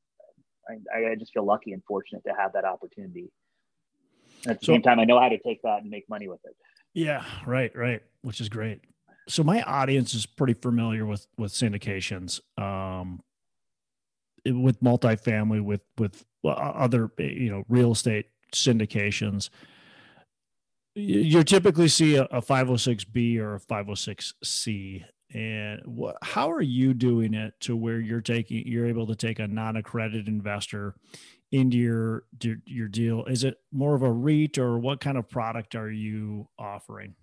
I, 0.69 1.11
I 1.11 1.15
just 1.17 1.33
feel 1.33 1.45
lucky 1.45 1.73
and 1.73 1.83
fortunate 1.85 2.23
to 2.25 2.35
have 2.39 2.53
that 2.53 2.65
opportunity. 2.65 3.31
At 4.47 4.61
the 4.61 4.67
so, 4.67 4.73
same 4.73 4.83
time, 4.83 5.01
I 5.01 5.05
know 5.05 5.21
how 5.21 5.29
to 5.29 5.39
take 5.39 5.63
that 5.63 5.83
and 5.83 5.91
make 5.91 6.09
money 6.09 6.29
with 6.29 6.41
it. 6.45 6.57
Yeah, 6.95 7.25
right, 7.47 7.75
right, 7.77 8.03
which 8.23 8.41
is 8.41 8.49
great. 8.49 8.81
so 9.29 9.43
my 9.45 9.63
audience 9.63 10.15
is 10.15 10.27
pretty 10.27 10.55
familiar 10.55 11.07
with 11.07 11.27
with 11.39 11.53
syndications, 11.53 12.41
um, 12.61 13.21
with 14.45 14.81
multifamily, 14.83 15.63
with 15.63 15.83
with 15.99 16.25
other 16.45 17.11
you 17.19 17.51
know 17.51 17.65
real 17.69 17.93
estate 17.93 18.27
syndications. 18.53 19.51
You 21.01 21.43
typically 21.45 21.89
see 21.89 22.17
a, 22.17 22.25
a 22.25 22.41
506b 22.41 23.39
or 23.39 23.57
a 23.57 23.61
506c 23.61 25.05
and 25.33 25.81
what, 25.85 26.17
how 26.23 26.51
are 26.51 26.61
you 26.61 26.93
doing 26.93 27.35
it 27.35 27.55
to 27.61 27.77
where 27.77 28.01
you're 28.01 28.21
taking 28.21 28.67
you're 28.67 28.87
able 28.87 29.07
to 29.07 29.15
take 29.15 29.39
a 29.39 29.47
non-accredited 29.47 30.27
investor 30.27 30.97
into 31.53 31.77
your 31.77 32.25
your 32.67 32.89
deal? 32.89 33.25
Is 33.27 33.45
it 33.45 33.59
more 33.73 33.95
of 33.95 34.03
a 34.03 34.11
REIT 34.11 34.59
or 34.59 34.79
what 34.79 35.01
kind 35.01 35.17
of 35.17 35.29
product 35.29 35.77
are 35.77 35.91
you 35.91 36.49
offering? 36.59 37.15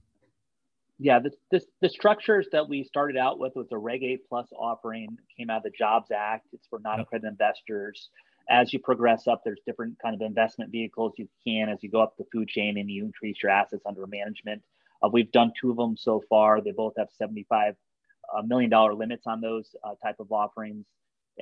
Yeah 0.99 1.19
the, 1.19 1.31
the, 1.51 1.61
the 1.81 1.89
structures 1.89 2.47
that 2.53 2.67
we 2.67 2.85
started 2.85 3.17
out 3.17 3.39
with 3.39 3.53
was 3.55 3.67
a 3.71 3.77
reg 3.77 4.03
a 4.03 4.17
plus 4.29 4.47
offering. 4.57 5.17
Came 5.37 5.49
out 5.49 5.57
of 5.57 5.63
the 5.63 5.71
jobs 5.77 6.09
act. 6.11 6.47
It's 6.53 6.67
for 6.67 6.79
non-accredited 6.79 7.25
yep. 7.25 7.33
investors 7.33 8.09
as 8.49 8.71
you 8.73 8.79
progress 8.79 9.27
up 9.27 9.41
there's 9.43 9.59
different 9.65 9.97
kind 9.99 10.15
of 10.15 10.21
investment 10.21 10.71
vehicles 10.71 11.13
you 11.17 11.27
can 11.45 11.69
as 11.69 11.77
you 11.81 11.89
go 11.89 12.01
up 12.01 12.15
the 12.17 12.25
food 12.31 12.47
chain 12.47 12.77
and 12.77 12.89
you 12.89 13.03
increase 13.03 13.37
your 13.41 13.51
assets 13.51 13.83
under 13.85 14.05
management 14.07 14.61
uh, 15.03 15.09
we've 15.11 15.31
done 15.31 15.51
two 15.59 15.71
of 15.71 15.77
them 15.77 15.95
so 15.97 16.23
far 16.29 16.61
they 16.61 16.71
both 16.71 16.93
have 16.97 17.07
75 17.17 17.75
million 18.45 18.69
dollar 18.69 18.93
limits 18.93 19.25
on 19.27 19.41
those 19.41 19.75
uh, 19.83 19.93
type 20.03 20.17
of 20.19 20.31
offerings. 20.31 20.85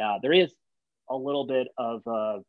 Uh, 0.02 0.20
there 0.22 0.34
is 0.34 0.54
a 1.10 1.16
little 1.16 1.46
bit 1.46 1.68
of 1.78 2.02
uh, 2.08 2.40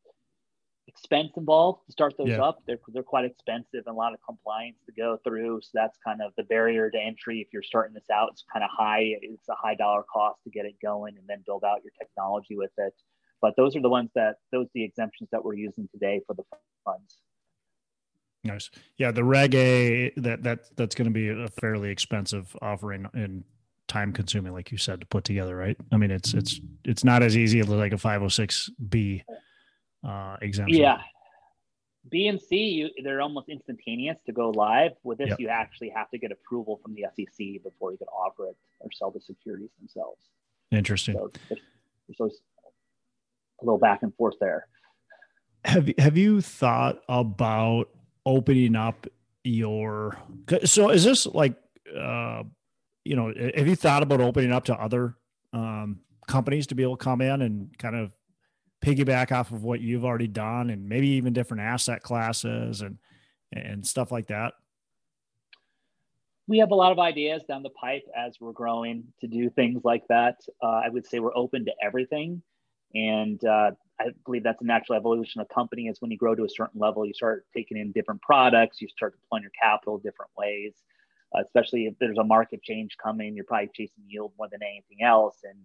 expense 0.88 1.32
involved 1.36 1.84
to 1.86 1.92
start 1.92 2.14
those 2.16 2.28
yeah. 2.28 2.42
up. 2.42 2.62
They're, 2.66 2.78
they're 2.88 3.02
quite 3.02 3.24
expensive 3.24 3.84
and 3.86 3.94
a 3.94 3.98
lot 3.98 4.14
of 4.14 4.20
compliance 4.26 4.78
to 4.86 4.92
go 4.92 5.18
through. 5.24 5.60
So 5.62 5.70
that's 5.74 5.98
kind 6.04 6.20
of 6.22 6.32
the 6.36 6.44
barrier 6.44 6.90
to 6.90 6.98
entry. 6.98 7.40
If 7.40 7.48
you're 7.52 7.62
starting 7.62 7.94
this 7.94 8.10
out, 8.12 8.30
it's 8.32 8.44
kind 8.52 8.64
of 8.64 8.70
high. 8.72 9.14
It's 9.20 9.48
a 9.48 9.54
high 9.54 9.74
dollar 9.74 10.02
cost 10.02 10.42
to 10.44 10.50
get 10.50 10.64
it 10.64 10.76
going 10.82 11.16
and 11.18 11.26
then 11.28 11.42
build 11.46 11.64
out 11.64 11.82
your 11.84 11.92
technology 11.98 12.56
with 12.56 12.72
it. 12.78 12.94
But 13.46 13.54
those 13.54 13.76
are 13.76 13.80
the 13.80 13.88
ones 13.88 14.10
that 14.16 14.38
those 14.50 14.66
the 14.74 14.82
exemptions 14.82 15.30
that 15.30 15.44
we're 15.44 15.54
using 15.54 15.88
today 15.92 16.20
for 16.26 16.34
the 16.34 16.42
funds. 16.84 17.18
Nice. 18.42 18.70
Yeah, 18.98 19.12
the 19.12 19.22
Reg 19.22 19.54
A 19.54 20.10
that 20.16 20.42
that 20.42 20.76
that's 20.76 20.96
going 20.96 21.06
to 21.06 21.12
be 21.12 21.28
a 21.28 21.46
fairly 21.60 21.90
expensive 21.90 22.56
offering 22.60 23.06
in 23.14 23.44
time 23.86 24.12
consuming, 24.12 24.52
like 24.52 24.72
you 24.72 24.78
said, 24.78 24.98
to 24.98 25.06
put 25.06 25.22
together, 25.22 25.54
right? 25.54 25.76
I 25.92 25.96
mean, 25.96 26.10
it's 26.10 26.34
it's 26.34 26.60
it's 26.84 27.04
not 27.04 27.22
as 27.22 27.36
easy 27.36 27.60
as 27.60 27.68
like 27.68 27.92
a 27.92 27.96
506b 27.96 29.22
uh, 30.02 30.36
exemption. 30.42 30.80
Yeah, 30.80 30.98
B 32.10 32.26
and 32.26 32.40
C, 32.40 32.56
you, 32.56 32.90
they're 33.04 33.20
almost 33.20 33.48
instantaneous 33.48 34.18
to 34.26 34.32
go 34.32 34.50
live. 34.50 34.90
With 35.04 35.18
this, 35.18 35.28
yep. 35.28 35.38
you 35.38 35.50
actually 35.50 35.90
have 35.90 36.10
to 36.10 36.18
get 36.18 36.32
approval 36.32 36.80
from 36.82 36.96
the 36.96 37.04
SEC 37.14 37.62
before 37.62 37.92
you 37.92 37.98
can 37.98 38.08
offer 38.08 38.48
it 38.48 38.56
or 38.80 38.90
sell 38.90 39.12
the 39.12 39.20
securities 39.20 39.70
themselves. 39.78 40.18
Interesting. 40.72 41.14
So 41.14 41.30
there's, 41.48 41.60
there's 42.18 42.40
a 43.60 43.64
little 43.64 43.78
back 43.78 44.02
and 44.02 44.14
forth 44.14 44.34
there. 44.40 44.66
Have 45.64 45.90
Have 45.98 46.16
you 46.16 46.40
thought 46.40 47.00
about 47.08 47.88
opening 48.24 48.76
up 48.76 49.06
your? 49.44 50.18
So 50.64 50.90
is 50.90 51.04
this 51.04 51.26
like 51.26 51.56
uh, 51.96 52.42
you 53.04 53.14
know, 53.14 53.32
have 53.56 53.68
you 53.68 53.76
thought 53.76 54.02
about 54.02 54.20
opening 54.20 54.52
up 54.52 54.64
to 54.64 54.74
other 54.74 55.14
um, 55.52 56.00
companies 56.26 56.66
to 56.68 56.74
be 56.74 56.82
able 56.82 56.96
to 56.96 57.04
come 57.04 57.20
in 57.20 57.42
and 57.42 57.76
kind 57.78 57.94
of 57.94 58.12
piggyback 58.80 59.32
off 59.32 59.52
of 59.52 59.62
what 59.62 59.80
you've 59.80 60.04
already 60.04 60.26
done, 60.26 60.70
and 60.70 60.88
maybe 60.88 61.08
even 61.08 61.32
different 61.32 61.62
asset 61.62 62.02
classes 62.02 62.80
and 62.82 62.98
and 63.52 63.86
stuff 63.86 64.10
like 64.10 64.26
that? 64.26 64.54
We 66.48 66.58
have 66.58 66.70
a 66.70 66.74
lot 66.74 66.92
of 66.92 66.98
ideas 66.98 67.42
down 67.48 67.62
the 67.62 67.70
pipe 67.70 68.04
as 68.16 68.36
we're 68.40 68.52
growing 68.52 69.04
to 69.20 69.26
do 69.26 69.50
things 69.50 69.82
like 69.84 70.06
that. 70.08 70.36
Uh, 70.62 70.80
I 70.84 70.88
would 70.88 71.06
say 71.06 71.18
we're 71.18 71.36
open 71.36 71.64
to 71.64 71.72
everything, 71.82 72.42
and 72.94 73.42
uh, 73.44 73.70
I 74.00 74.06
believe 74.24 74.42
that's 74.42 74.60
a 74.62 74.66
natural 74.66 74.96
evolution 74.96 75.40
of 75.40 75.48
company. 75.48 75.88
Is 75.88 76.00
when 76.00 76.10
you 76.10 76.16
grow 76.16 76.34
to 76.34 76.44
a 76.44 76.48
certain 76.48 76.80
level, 76.80 77.06
you 77.06 77.14
start 77.14 77.46
taking 77.54 77.76
in 77.76 77.92
different 77.92 78.22
products, 78.22 78.80
you 78.80 78.88
start 78.88 79.14
deploying 79.20 79.42
your 79.42 79.52
capital 79.60 79.98
different 79.98 80.30
ways 80.36 80.72
uh, 81.34 81.42
especially 81.42 81.86
if 81.86 81.94
there's 81.98 82.18
a 82.18 82.24
market 82.24 82.62
change 82.62 82.96
coming. 83.02 83.34
You're 83.34 83.44
probably 83.44 83.70
chasing 83.74 84.04
yield 84.06 84.32
more 84.38 84.48
than 84.50 84.60
anything 84.62 85.04
else. 85.04 85.36
And 85.44 85.58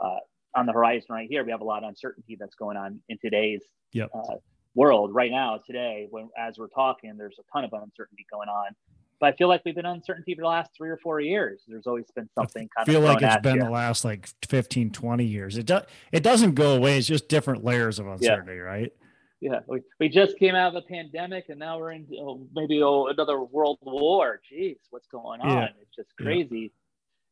uh, 0.00 0.18
on 0.54 0.66
the 0.66 0.72
horizon 0.72 1.08
right 1.10 1.28
here, 1.28 1.44
we 1.44 1.50
have 1.50 1.60
a 1.60 1.64
lot 1.64 1.82
of 1.82 1.88
uncertainty 1.88 2.36
that's 2.38 2.54
going 2.54 2.76
on 2.76 3.00
in 3.08 3.18
today's 3.18 3.62
yep. 3.92 4.10
uh, 4.14 4.36
world 4.74 5.14
right 5.14 5.30
now. 5.30 5.58
Today, 5.64 6.06
when 6.10 6.28
as 6.36 6.58
we're 6.58 6.68
talking, 6.68 7.16
there's 7.16 7.38
a 7.38 7.52
ton 7.52 7.64
of 7.64 7.72
uncertainty 7.72 8.26
going 8.30 8.48
on. 8.48 8.74
But 9.18 9.32
I 9.32 9.36
feel 9.36 9.48
like 9.48 9.62
we've 9.64 9.74
been 9.74 9.86
uncertainty 9.86 10.34
for 10.34 10.42
the 10.42 10.48
last 10.48 10.70
three 10.76 10.90
or 10.90 10.98
four 10.98 11.20
years. 11.20 11.62
There's 11.66 11.86
always 11.86 12.10
been 12.14 12.28
something 12.34 12.68
kind 12.76 12.88
of. 12.88 12.88
I 12.88 12.92
feel 12.92 13.00
like 13.00 13.22
it's 13.22 13.42
been 13.42 13.56
you. 13.56 13.64
the 13.64 13.70
last 13.70 14.04
like 14.04 14.28
15, 14.46 14.90
20 14.90 15.24
years. 15.24 15.56
It 15.56 15.66
does. 15.66 15.84
It 16.12 16.22
doesn't 16.22 16.54
go 16.54 16.74
away. 16.74 16.98
It's 16.98 17.06
just 17.06 17.28
different 17.28 17.64
layers 17.64 17.98
of 17.98 18.06
uncertainty, 18.06 18.56
yeah. 18.56 18.60
right? 18.60 18.92
yeah, 19.40 19.60
we, 19.66 19.80
we 20.00 20.08
just 20.08 20.38
came 20.38 20.54
out 20.54 20.74
of 20.74 20.82
a 20.82 20.86
pandemic 20.86 21.48
and 21.48 21.58
now 21.58 21.78
we're 21.78 21.92
in 21.92 22.06
oh, 22.20 22.46
maybe 22.54 22.82
oh, 22.82 23.06
another 23.06 23.42
world 23.42 23.78
war. 23.82 24.40
Jeez, 24.50 24.78
what's 24.90 25.06
going 25.08 25.40
on? 25.40 25.50
Yeah. 25.50 25.68
It's 25.82 25.94
just 25.94 26.16
crazy. 26.16 26.72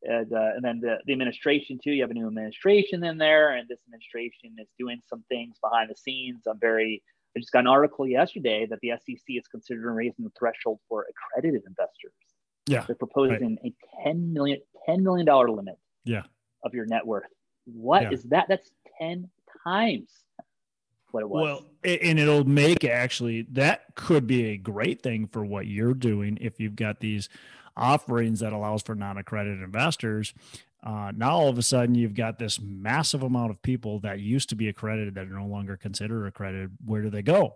Yeah. 0.02 0.18
And, 0.18 0.32
uh, 0.32 0.50
and 0.54 0.62
then 0.62 0.80
the, 0.80 0.98
the 1.06 1.12
administration 1.12 1.80
too. 1.82 1.92
You 1.92 2.02
have 2.02 2.10
a 2.10 2.14
new 2.14 2.26
administration 2.26 3.02
in 3.04 3.16
there, 3.16 3.56
and 3.56 3.66
this 3.68 3.78
administration 3.86 4.56
is 4.60 4.68
doing 4.78 5.00
some 5.08 5.24
things 5.30 5.56
behind 5.62 5.88
the 5.88 5.96
scenes. 5.96 6.42
I'm 6.46 6.60
very. 6.60 7.02
I 7.36 7.40
just 7.40 7.52
got 7.52 7.60
an 7.60 7.66
article 7.66 8.06
yesterday 8.06 8.66
that 8.66 8.78
the 8.80 8.92
SEC 9.04 9.22
is 9.28 9.46
considering 9.48 9.96
raising 9.96 10.24
the 10.24 10.32
threshold 10.38 10.78
for 10.88 11.06
accredited 11.08 11.62
investors. 11.66 12.12
Yeah, 12.66 12.84
they're 12.86 12.96
proposing 12.96 13.58
right. 13.62 13.74
a 14.02 14.04
10 14.04 14.32
million 14.32 14.60
10 14.86 15.02
million 15.02 15.26
dollar 15.26 15.50
limit. 15.50 15.76
Yeah, 16.04 16.22
of 16.62 16.74
your 16.74 16.86
net 16.86 17.06
worth. 17.06 17.24
What 17.66 18.02
yeah. 18.02 18.10
is 18.10 18.22
that? 18.24 18.46
That's 18.48 18.70
10 19.00 19.28
times 19.66 20.10
what 21.14 21.22
it 21.22 21.30
was. 21.30 21.42
Well, 21.42 21.64
and 21.84 22.18
it'll 22.18 22.44
make 22.44 22.84
actually 22.84 23.42
that 23.52 23.94
could 23.94 24.26
be 24.26 24.46
a 24.50 24.56
great 24.56 25.02
thing 25.02 25.26
for 25.26 25.44
what 25.44 25.66
you're 25.66 25.94
doing 25.94 26.36
if 26.40 26.60
you've 26.60 26.76
got 26.76 27.00
these 27.00 27.28
offerings 27.76 28.40
that 28.40 28.52
allows 28.52 28.82
for 28.82 28.94
non-accredited 28.94 29.62
investors. 29.62 30.34
Uh, 30.84 31.12
now 31.16 31.30
all 31.30 31.48
of 31.48 31.56
a 31.56 31.62
sudden 31.62 31.94
you've 31.94 32.14
got 32.14 32.38
this 32.38 32.60
massive 32.60 33.22
amount 33.22 33.50
of 33.50 33.60
people 33.62 34.00
that 34.00 34.20
used 34.20 34.50
to 34.50 34.54
be 34.54 34.68
accredited 34.68 35.14
that 35.14 35.26
are 35.26 35.38
no 35.38 35.46
longer 35.46 35.78
considered 35.78 36.26
accredited. 36.26 36.70
Where 36.84 37.00
do 37.00 37.08
they 37.08 37.22
go? 37.22 37.54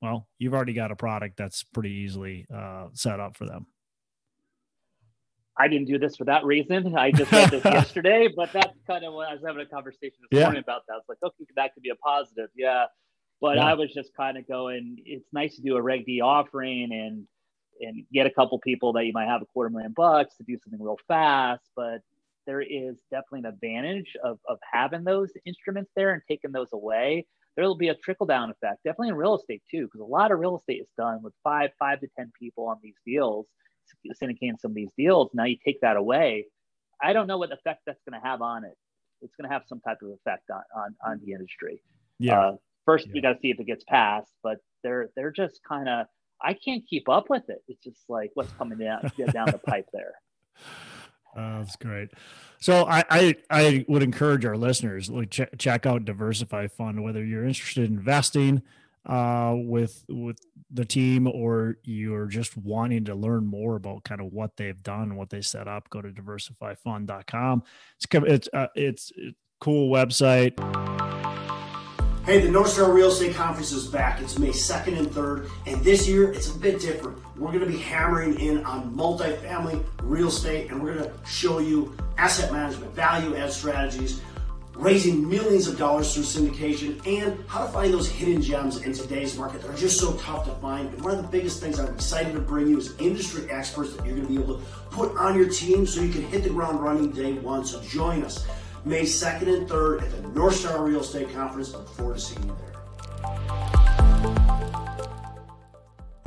Well, 0.00 0.28
you've 0.38 0.54
already 0.54 0.74
got 0.74 0.92
a 0.92 0.96
product 0.96 1.36
that's 1.36 1.64
pretty 1.64 1.90
easily 1.90 2.46
uh, 2.54 2.86
set 2.92 3.18
up 3.18 3.36
for 3.36 3.46
them. 3.46 3.66
I 5.56 5.66
didn't 5.66 5.88
do 5.88 5.98
this 5.98 6.16
for 6.16 6.24
that 6.26 6.44
reason. 6.44 6.96
I 6.96 7.10
just 7.10 7.32
read 7.32 7.50
this 7.50 7.64
yesterday, 7.64 8.28
but 8.34 8.52
that's 8.52 8.78
kind 8.86 9.04
of 9.04 9.12
what 9.12 9.28
I 9.28 9.32
was 9.32 9.42
having 9.44 9.60
a 9.60 9.66
conversation 9.66 10.18
this 10.30 10.38
yeah. 10.38 10.44
morning 10.44 10.62
about 10.62 10.82
that. 10.86 10.94
I 10.94 10.96
was 10.96 11.04
like, 11.08 11.18
okay, 11.20 11.44
that 11.56 11.74
could 11.74 11.82
be 11.82 11.90
a 11.90 11.96
positive. 11.96 12.48
Yeah. 12.56 12.84
But 13.40 13.56
yeah. 13.56 13.66
I 13.66 13.74
was 13.74 13.92
just 13.92 14.14
kind 14.14 14.38
of 14.38 14.46
going, 14.46 14.98
it's 15.04 15.26
nice 15.32 15.56
to 15.56 15.62
do 15.62 15.76
a 15.76 15.82
Reg 15.82 16.06
D 16.06 16.20
offering 16.20 16.92
and 16.92 17.26
and 17.80 18.04
get 18.12 18.26
a 18.26 18.30
couple 18.30 18.58
people 18.58 18.92
that 18.94 19.04
you 19.04 19.12
might 19.12 19.28
have 19.28 19.40
a 19.40 19.46
quarter 19.46 19.70
million 19.70 19.92
bucks 19.92 20.36
to 20.36 20.42
do 20.42 20.58
something 20.64 20.82
real 20.82 20.98
fast. 21.06 21.62
But 21.76 22.02
there 22.48 22.62
is 22.62 22.96
definitely 23.10 23.40
an 23.40 23.54
advantage 23.54 24.16
of, 24.24 24.38
of 24.48 24.58
having 24.72 25.04
those 25.04 25.30
instruments 25.44 25.90
there 25.94 26.14
and 26.14 26.22
taking 26.26 26.50
those 26.50 26.72
away. 26.72 27.26
There 27.54 27.66
will 27.66 27.76
be 27.76 27.88
a 27.88 27.94
trickle 27.94 28.24
down 28.24 28.50
effect, 28.50 28.82
definitely 28.84 29.10
in 29.10 29.16
real 29.16 29.36
estate 29.36 29.62
too, 29.70 29.82
because 29.82 30.00
a 30.00 30.04
lot 30.04 30.32
of 30.32 30.38
real 30.38 30.56
estate 30.56 30.80
is 30.80 30.88
done 30.96 31.22
with 31.22 31.34
five, 31.44 31.70
five 31.78 32.00
to 32.00 32.08
10 32.16 32.32
people 32.40 32.64
on 32.64 32.78
these 32.82 32.94
deals 33.06 33.46
syndicating 34.22 34.58
some 34.60 34.70
of 34.70 34.74
these 34.74 34.90
deals. 34.96 35.30
Now 35.34 35.44
you 35.44 35.56
take 35.62 35.80
that 35.82 35.96
away. 35.96 36.46
I 37.02 37.12
don't 37.12 37.26
know 37.26 37.36
what 37.36 37.52
effect 37.52 37.82
that's 37.86 38.00
going 38.08 38.20
to 38.20 38.26
have 38.26 38.42
on 38.42 38.64
it. 38.64 38.76
It's 39.20 39.34
going 39.36 39.48
to 39.48 39.52
have 39.52 39.62
some 39.66 39.80
type 39.80 39.98
of 40.02 40.10
effect 40.10 40.44
on 40.50 40.62
on, 40.74 40.96
on 41.04 41.20
the 41.24 41.32
industry. 41.32 41.82
Yeah. 42.18 42.40
Uh, 42.40 42.52
first, 42.86 43.06
yeah. 43.06 43.12
we 43.14 43.20
got 43.20 43.32
to 43.34 43.38
see 43.40 43.50
if 43.50 43.60
it 43.60 43.66
gets 43.66 43.84
passed, 43.84 44.32
but 44.42 44.58
they're 44.82 45.10
they're 45.16 45.32
just 45.32 45.60
kind 45.68 45.88
of. 45.88 46.06
I 46.40 46.54
can't 46.54 46.84
keep 46.88 47.08
up 47.08 47.28
with 47.28 47.42
it. 47.48 47.58
It's 47.66 47.82
just 47.82 48.04
like 48.08 48.30
what's 48.34 48.52
coming 48.52 48.78
down 48.78 49.10
down 49.32 49.46
the 49.46 49.58
pipe 49.58 49.86
there. 49.92 50.14
Uh, 51.38 51.58
that's 51.58 51.76
great. 51.76 52.10
So 52.60 52.84
I, 52.86 53.04
I, 53.08 53.36
I 53.48 53.84
would 53.86 54.02
encourage 54.02 54.44
our 54.44 54.56
listeners 54.56 55.08
like 55.08 55.30
ch- 55.30 55.42
check 55.56 55.86
out 55.86 56.04
Diversify 56.04 56.66
Fund 56.66 57.04
whether 57.04 57.24
you're 57.24 57.44
interested 57.44 57.88
in 57.88 57.96
investing 57.96 58.62
uh, 59.06 59.54
with 59.56 60.04
with 60.08 60.38
the 60.70 60.84
team 60.84 61.28
or 61.28 61.78
you're 61.84 62.26
just 62.26 62.56
wanting 62.56 63.04
to 63.04 63.14
learn 63.14 63.46
more 63.46 63.76
about 63.76 64.04
kind 64.04 64.20
of 64.20 64.32
what 64.32 64.56
they've 64.56 64.82
done, 64.82 65.16
what 65.16 65.30
they 65.30 65.40
set 65.40 65.68
up, 65.68 65.88
go 65.88 66.02
to 66.02 66.08
diversifyfund.com. 66.08 67.62
It's 67.96 68.06
it's 68.12 68.48
uh, 68.52 68.66
it's 68.74 69.12
a 69.16 69.34
cool 69.60 69.90
website. 69.90 70.97
Hey, 72.28 72.40
the 72.40 72.50
North 72.50 72.68
Star 72.68 72.92
Real 72.92 73.08
Estate 73.08 73.34
Conference 73.34 73.72
is 73.72 73.86
back. 73.86 74.20
It's 74.20 74.38
May 74.38 74.50
2nd 74.50 74.98
and 74.98 75.06
3rd, 75.06 75.48
and 75.64 75.82
this 75.82 76.06
year 76.06 76.30
it's 76.30 76.54
a 76.54 76.58
bit 76.58 76.78
different. 76.78 77.16
We're 77.38 77.52
going 77.52 77.60
to 77.60 77.66
be 77.66 77.78
hammering 77.78 78.38
in 78.38 78.66
on 78.66 78.94
multifamily 78.94 79.82
real 80.02 80.28
estate, 80.28 80.70
and 80.70 80.82
we're 80.82 80.92
going 80.92 81.10
to 81.10 81.26
show 81.26 81.58
you 81.58 81.96
asset 82.18 82.52
management, 82.52 82.94
value 82.94 83.34
add 83.34 83.50
strategies 83.50 84.20
raising 84.74 85.26
millions 85.26 85.68
of 85.68 85.78
dollars 85.78 86.12
through 86.12 86.22
syndication, 86.22 87.00
and 87.06 87.42
how 87.48 87.64
to 87.64 87.72
find 87.72 87.94
those 87.94 88.10
hidden 88.10 88.42
gems 88.42 88.82
in 88.82 88.92
today's 88.92 89.36
market 89.38 89.62
that 89.62 89.70
are 89.70 89.76
just 89.78 89.98
so 89.98 90.12
tough 90.18 90.44
to 90.44 90.52
find. 90.56 90.92
And 90.92 91.02
one 91.02 91.14
of 91.14 91.22
the 91.22 91.28
biggest 91.28 91.62
things 91.62 91.80
I'm 91.80 91.92
excited 91.94 92.34
to 92.34 92.40
bring 92.40 92.68
you 92.68 92.76
is 92.76 92.94
industry 92.98 93.50
experts 93.50 93.94
that 93.94 94.04
you're 94.04 94.14
going 94.14 94.28
to 94.28 94.32
be 94.34 94.38
able 94.38 94.58
to 94.58 94.64
put 94.90 95.16
on 95.16 95.34
your 95.34 95.48
team 95.48 95.86
so 95.86 96.02
you 96.02 96.12
can 96.12 96.22
hit 96.22 96.44
the 96.44 96.50
ground 96.50 96.80
running 96.82 97.10
day 97.10 97.32
one. 97.32 97.64
So 97.64 97.80
join 97.82 98.22
us 98.22 98.46
May 98.84 99.02
2nd 99.02 99.48
and 99.48 99.68
3rd 99.68 100.02
at 100.02 100.10
the 100.10 100.28
North 100.28 100.56
Star 100.56 100.84
Real 100.84 101.00
Estate 101.00 101.32
Conference. 101.34 101.72
Look 101.72 101.88
forward 101.88 102.14
to 102.14 102.20
seeing 102.20 102.42
you 102.44 102.56
there. 102.58 102.78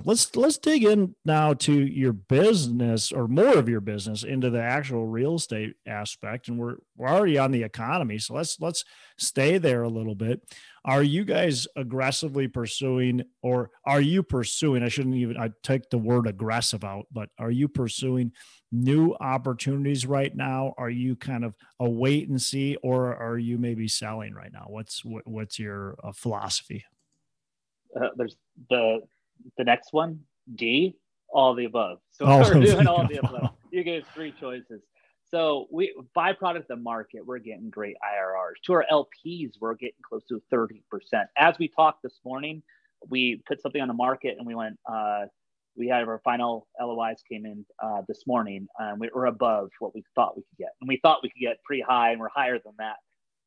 Let's 0.03 0.35
let's 0.35 0.57
dig 0.57 0.83
in 0.83 1.15
now 1.25 1.53
to 1.53 1.73
your 1.73 2.13
business 2.13 3.11
or 3.11 3.27
more 3.27 3.57
of 3.57 3.69
your 3.69 3.81
business 3.81 4.23
into 4.23 4.49
the 4.49 4.61
actual 4.61 5.05
real 5.05 5.35
estate 5.35 5.75
aspect. 5.87 6.47
And 6.47 6.57
we're 6.57 6.77
we're 6.97 7.09
already 7.09 7.37
on 7.37 7.51
the 7.51 7.63
economy, 7.63 8.17
so 8.17 8.33
let's 8.33 8.57
let's 8.59 8.83
stay 9.17 9.57
there 9.57 9.83
a 9.83 9.89
little 9.89 10.15
bit. 10.15 10.41
Are 10.83 11.03
you 11.03 11.23
guys 11.23 11.67
aggressively 11.75 12.47
pursuing, 12.47 13.23
or 13.43 13.69
are 13.85 14.01
you 14.01 14.23
pursuing? 14.23 14.81
I 14.81 14.87
shouldn't 14.87 15.15
even 15.15 15.37
I 15.37 15.51
take 15.61 15.89
the 15.89 15.99
word 15.99 16.25
aggressive 16.25 16.83
out, 16.83 17.05
but 17.11 17.29
are 17.37 17.51
you 17.51 17.67
pursuing 17.67 18.31
new 18.71 19.13
opportunities 19.19 20.05
right 20.05 20.35
now? 20.35 20.73
Are 20.77 20.89
you 20.89 21.15
kind 21.15 21.43
of 21.43 21.55
a 21.79 21.89
wait 21.89 22.29
and 22.29 22.41
see, 22.41 22.77
or 22.77 23.15
are 23.15 23.37
you 23.37 23.57
maybe 23.57 23.87
selling 23.87 24.33
right 24.33 24.51
now? 24.51 24.65
What's 24.67 25.03
what, 25.03 25.25
what's 25.27 25.59
your 25.59 25.97
uh, 26.03 26.11
philosophy? 26.13 26.85
Uh, 27.95 28.09
there's 28.15 28.37
the 28.69 29.01
the 29.57 29.63
next 29.63 29.93
one, 29.93 30.19
D, 30.55 30.95
all 31.29 31.53
the 31.53 31.65
above. 31.65 31.99
So 32.11 32.25
we're 32.25 32.61
doing 32.61 32.87
all 32.87 33.07
the 33.07 33.17
above. 33.17 33.51
You 33.71 33.83
gave 33.83 34.05
three 34.13 34.33
choices. 34.37 34.81
So 35.31 35.67
we 35.71 35.95
byproduct 36.15 36.67
the 36.67 36.75
market, 36.75 37.25
we're 37.25 37.39
getting 37.39 37.69
great 37.69 37.95
IRRs. 38.03 38.61
To 38.65 38.73
our 38.73 38.85
LPs, 38.91 39.53
we're 39.61 39.75
getting 39.75 39.95
close 40.03 40.25
to 40.25 40.41
30%. 40.53 40.81
As 41.37 41.55
we 41.57 41.69
talked 41.69 42.03
this 42.03 42.19
morning, 42.25 42.61
we 43.09 43.41
put 43.47 43.61
something 43.61 43.81
on 43.81 43.87
the 43.87 43.93
market 43.93 44.35
and 44.37 44.45
we 44.45 44.55
went, 44.55 44.77
uh, 44.91 45.27
we 45.75 45.87
had 45.87 46.07
our 46.07 46.21
final 46.23 46.67
LOIs 46.79 47.23
came 47.29 47.45
in 47.45 47.65
uh, 47.81 48.01
this 48.07 48.23
morning 48.27 48.67
and 48.79 48.99
we 48.99 49.09
were 49.13 49.25
above 49.27 49.69
what 49.79 49.95
we 49.95 50.03
thought 50.15 50.35
we 50.35 50.43
could 50.43 50.57
get. 50.57 50.69
And 50.81 50.87
we 50.87 50.99
thought 51.01 51.19
we 51.23 51.29
could 51.29 51.39
get 51.39 51.63
pretty 51.63 51.81
high 51.81 52.11
and 52.11 52.19
we're 52.19 52.29
higher 52.29 52.59
than 52.63 52.73
that 52.79 52.97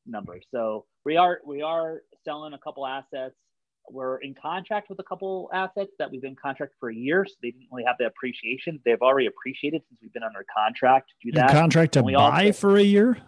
number. 0.06 0.40
So 0.50 0.86
we 1.04 1.16
are, 1.16 1.40
we 1.46 1.62
are 1.62 2.02
selling 2.24 2.54
a 2.54 2.58
couple 2.58 2.86
assets 2.86 3.34
we're 3.90 4.16
in 4.18 4.34
contract 4.34 4.88
with 4.88 4.98
a 4.98 5.02
couple 5.02 5.50
assets 5.52 5.92
that 5.98 6.10
we've 6.10 6.22
been 6.22 6.36
contract 6.36 6.72
for 6.80 6.90
a 6.90 6.94
year, 6.94 7.24
so 7.26 7.34
they 7.42 7.50
didn't 7.50 7.68
really 7.70 7.84
have 7.84 7.96
the 7.98 8.06
appreciation. 8.06 8.80
They've 8.84 9.00
already 9.00 9.26
appreciated 9.26 9.82
since 9.88 10.00
we've 10.00 10.12
been 10.12 10.22
under 10.22 10.44
contract 10.56 11.10
to 11.10 11.30
do 11.30 11.32
that. 11.36 11.50
In 11.50 11.56
contract 11.56 11.92
to 11.94 12.02
buy 12.02 12.14
also, 12.14 12.52
for 12.52 12.76
a 12.76 12.82
year. 12.82 13.18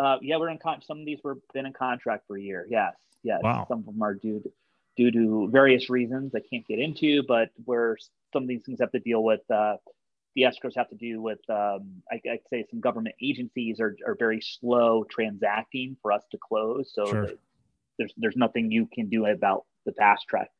Uh, 0.00 0.16
yeah, 0.20 0.36
we're 0.36 0.50
in 0.50 0.58
con- 0.58 0.82
some 0.82 1.00
of 1.00 1.06
these 1.06 1.18
were 1.22 1.38
been 1.54 1.66
in 1.66 1.72
contract 1.72 2.24
for 2.26 2.36
a 2.36 2.40
year. 2.40 2.66
Yes, 2.68 2.94
yes. 3.22 3.40
Wow. 3.42 3.66
Some 3.68 3.80
of 3.80 3.86
them 3.86 4.02
are 4.02 4.14
due 4.14 4.40
to, 4.40 4.50
due 4.96 5.10
to 5.10 5.48
various 5.50 5.90
reasons 5.90 6.34
I 6.34 6.40
can't 6.50 6.66
get 6.66 6.78
into, 6.78 7.22
but 7.26 7.50
where 7.64 7.96
some 8.32 8.42
of 8.42 8.48
these 8.48 8.62
things 8.64 8.80
have 8.80 8.92
to 8.92 9.00
deal 9.00 9.22
with. 9.22 9.40
Uh, 9.50 9.76
the 10.34 10.42
escrows 10.42 10.76
have 10.76 10.90
to 10.90 10.96
do 10.96 11.22
with, 11.22 11.38
um, 11.48 12.02
I, 12.12 12.20
would 12.26 12.40
say, 12.50 12.66
some 12.68 12.78
government 12.78 13.14
agencies 13.22 13.80
are, 13.80 13.96
are 14.06 14.14
very 14.18 14.42
slow 14.42 15.02
transacting 15.10 15.96
for 16.02 16.12
us 16.12 16.22
to 16.30 16.38
close. 16.46 16.92
So 16.94 17.06
sure 17.06 17.28
there's 17.98 18.12
there's 18.16 18.36
nothing 18.36 18.70
you 18.70 18.88
can 18.92 19.08
do 19.08 19.26
about 19.26 19.64
the 19.84 19.92
fast 19.92 20.26
track 20.28 20.50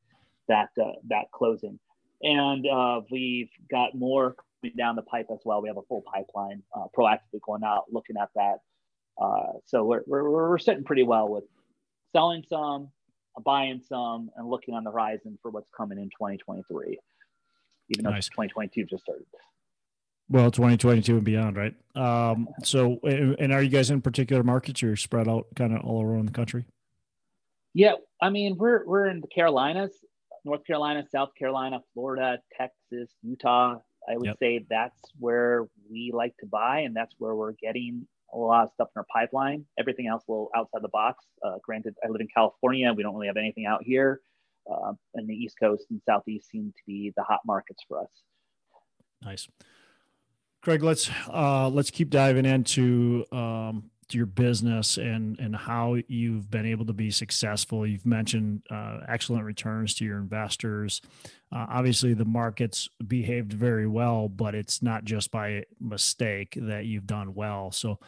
that 0.49 0.69
uh, 0.81 0.93
that 1.09 1.31
closing. 1.33 1.78
And 2.23 2.66
uh, 2.66 3.02
we've 3.11 3.50
got 3.71 3.95
more 3.95 4.37
coming 4.62 4.76
down 4.76 4.97
the 4.97 5.02
pipe 5.02 5.26
as 5.33 5.40
well. 5.45 5.61
We 5.61 5.69
have 5.69 5.76
a 5.76 5.83
full 5.83 6.02
pipeline, 6.02 6.62
uh, 6.75 6.85
proactively 6.97 7.40
going 7.45 7.62
out 7.62 7.85
looking 7.90 8.16
at 8.21 8.31
that. 8.35 8.59
Uh, 9.21 9.59
so 9.66 9.85
we're, 9.85 10.02
we're 10.07 10.31
we're 10.31 10.59
sitting 10.59 10.85
pretty 10.85 11.02
well 11.02 11.28
with 11.28 11.45
selling 12.14 12.45
some, 12.49 12.88
buying 13.45 13.81
some, 13.87 14.31
and 14.37 14.49
looking 14.49 14.75
on 14.75 14.85
the 14.85 14.90
horizon 14.90 15.38
for 15.43 15.50
what's 15.50 15.71
coming 15.76 15.99
in 15.99 16.07
2023. 16.07 16.99
Even 17.90 18.05
though 18.05 18.11
nice. 18.11 18.28
2022 18.28 18.85
just 18.85 19.05
started. 19.05 19.26
Well, 20.28 20.50
2022 20.50 21.16
and 21.16 21.25
beyond, 21.25 21.57
right? 21.57 21.75
Um, 21.95 22.49
so, 22.64 22.99
and 23.05 23.52
are 23.52 23.62
you 23.62 23.69
guys 23.69 23.90
in 23.90 24.02
particular 24.02 24.43
markets 24.43 24.83
or 24.83 24.97
spread 24.97 25.28
out 25.28 25.47
kind 25.55 25.73
of 25.73 25.85
all 25.85 26.02
around 26.02 26.26
the 26.26 26.33
country? 26.33 26.64
Yeah, 27.75 27.93
I 28.21 28.31
mean, 28.31 28.57
we're 28.57 28.85
we're 28.87 29.07
in 29.07 29.21
the 29.21 29.28
Carolinas, 29.28 29.93
North 30.45 30.66
Carolina, 30.66 31.05
South 31.12 31.31
Carolina, 31.38 31.81
Florida, 31.94 32.38
Texas, 32.57 33.14
Utah. 33.22 33.77
I 34.09 34.16
would 34.16 34.27
yep. 34.27 34.37
say 34.40 34.64
that's 34.68 34.99
where 35.18 35.66
we 35.90 36.11
like 36.12 36.37
to 36.38 36.46
buy, 36.46 36.81
and 36.81 36.96
that's 36.96 37.14
where 37.18 37.35
we're 37.35 37.53
getting 37.53 38.09
a 38.44 38.46
lot 38.46 38.64
of 38.64 38.70
stuff 38.75 38.88
in 38.94 39.01
our 39.01 39.07
pipeline. 39.12 39.64
Everything 39.79 40.07
else 40.07 40.22
a 40.29 40.33
little 40.33 40.51
outside 40.55 40.83
the 40.83 40.88
box. 40.88 41.25
Uh, 41.44 41.55
granted, 41.62 41.94
I 42.05 42.09
live 42.09 42.20
in 42.20 42.29
California. 42.29 42.92
We 42.92 43.03
don't 43.03 43.14
really 43.14 43.29
have 43.29 43.37
anything 43.37 43.66
out 43.66 43.83
here. 43.83 44.20
Uh, 44.70 44.92
and 45.14 45.29
the 45.29 45.35
East 45.35 45.57
Coast 45.61 45.85
and 45.90 46.01
Southeast 46.05 46.51
seem 46.51 46.72
to 46.77 46.83
be 46.87 47.12
the 47.16 47.22
hot 47.22 47.40
markets 47.46 47.83
for 47.88 48.01
us. 48.01 48.11
Nice, 49.22 49.49
Craig. 50.61 50.83
Let's 50.83 51.11
uh, 51.33 51.68
let's 51.68 51.90
keep 51.90 52.11
diving 52.11 52.44
into 52.44 53.25
um, 53.33 53.90
your 54.12 54.27
business 54.27 54.99
and 54.99 55.38
and 55.40 55.57
how 55.57 55.96
you've 56.07 56.51
been 56.51 56.66
able 56.66 56.85
to 56.87 56.92
be 56.92 57.11
successful. 57.11 57.87
You've 57.87 58.07
mentioned 58.07 58.62
uh, 58.70 59.01
excellent 59.09 59.44
returns 59.44 59.94
to 59.94 60.05
your 60.05 60.18
investors. 60.18 61.01
Uh, 61.51 61.66
obviously, 61.68 62.14
the 62.14 62.25
markets 62.25 62.88
behaved 63.07 63.53
very 63.53 63.87
well, 63.87 64.29
but 64.29 64.55
it's 64.55 64.83
not 64.83 65.05
just 65.05 65.31
by 65.31 65.64
mistake 65.81 66.57
that 66.61 66.85
you've 66.85 67.07
done 67.07 67.35
well. 67.35 67.70
So, 67.70 67.99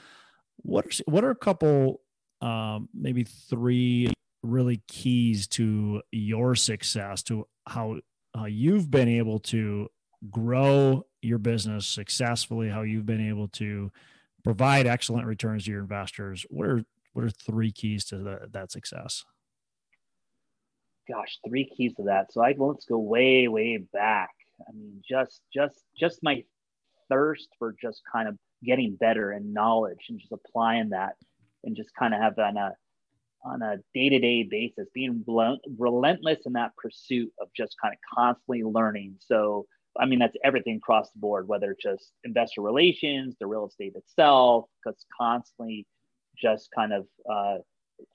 what 0.63 0.87
are 0.87 0.91
what 1.07 1.25
are 1.25 1.31
a 1.31 1.37
couple, 1.37 2.01
um, 2.41 2.89
maybe 2.95 3.25
three 3.25 4.13
really 4.43 4.83
keys 4.89 5.47
to 5.49 6.03
your 6.13 6.55
success 6.55 7.23
to 7.25 7.47
how 7.67 7.99
you've 8.47 8.91
been 8.91 9.09
able 9.09 9.39
to 9.41 9.89
grow 10.31 11.05
your 11.23 11.39
business 11.39 11.87
successfully? 11.87 12.69
How 12.69 12.83
you've 12.83 13.07
been 13.07 13.27
able 13.27 13.49
to 13.49 13.91
provide 14.45 14.87
excellent 14.87 15.27
returns 15.27 15.65
to 15.65 15.71
your 15.71 15.81
investors. 15.81 16.47
What 16.51 16.69
are 16.69 16.83
what 17.13 17.25
are 17.25 17.31
three 17.31 17.73
keys 17.73 18.05
to 18.07 18.19
the, 18.19 18.49
that 18.53 18.71
success? 18.71 19.25
Gosh, 21.11 21.39
three 21.47 21.65
keys 21.65 21.95
to 21.95 22.05
that. 22.05 22.33
So 22.33 22.43
I 22.43 22.55
let's 22.57 22.85
go 22.85 22.99
way 22.99 23.49
way 23.49 23.79
back. 23.93 24.31
I 24.69 24.73
mean, 24.73 25.03
just 25.09 25.43
just 25.53 25.85
just 25.99 26.23
my 26.23 26.45
thirst 27.09 27.49
for 27.59 27.75
just 27.81 28.03
kind 28.13 28.29
of 28.29 28.39
getting 28.65 28.97
better 28.97 29.31
and 29.31 29.55
knowledge 29.55 30.07
and 30.09 30.19
just 30.19 30.33
applying 30.33 30.91
that 30.91 31.15
and 31.65 31.77
just 31.77 31.91
kind 31.99 32.15
of 32.15 32.21
have 32.21 32.39
on 32.39 32.57
a 32.57 32.73
on 33.45 33.63
a 33.63 33.77
day-to-day 33.95 34.43
basis 34.43 34.89
being 34.93 35.25
relentless 35.79 36.41
in 36.45 36.55
that 36.55 36.75
pursuit 36.77 37.33
of 37.41 37.49
just 37.57 37.77
kind 37.81 37.95
of 37.95 37.99
constantly 38.17 38.65
learning 38.65 39.15
so 39.21 39.65
I 39.99 40.07
mean, 40.07 40.21
that's 40.21 40.37
everything 40.45 40.77
across 40.77 41.11
the 41.11 41.19
board, 41.19 41.49
whether 41.49 41.73
it's 41.73 41.83
just 41.83 42.13
investor 42.25 42.63
relations, 42.63 43.37
the 43.39 43.47
real 43.47 43.67
estate 43.67 43.95
itself, 43.97 44.67
because 44.85 45.05
constantly 45.19 45.87
just 46.41 46.69
kind 46.75 46.93
of 46.93 47.07
uh, 47.31 47.57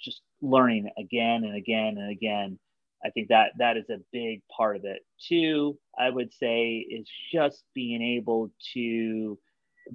just 0.03 0.21
learning 0.41 0.89
again 0.97 1.43
and 1.43 1.55
again 1.55 1.97
and 1.97 2.09
again. 2.09 2.57
I 3.05 3.09
think 3.09 3.27
that 3.29 3.51
that 3.57 3.75
is 3.75 3.89
a 3.89 3.97
big 4.13 4.41
part 4.55 4.77
of 4.77 4.85
it. 4.85 5.01
Two, 5.27 5.77
I 5.99 6.09
would 6.09 6.33
say, 6.33 6.77
is 6.77 7.09
just 7.33 7.65
being 7.75 8.01
able 8.01 8.49
to 8.75 9.37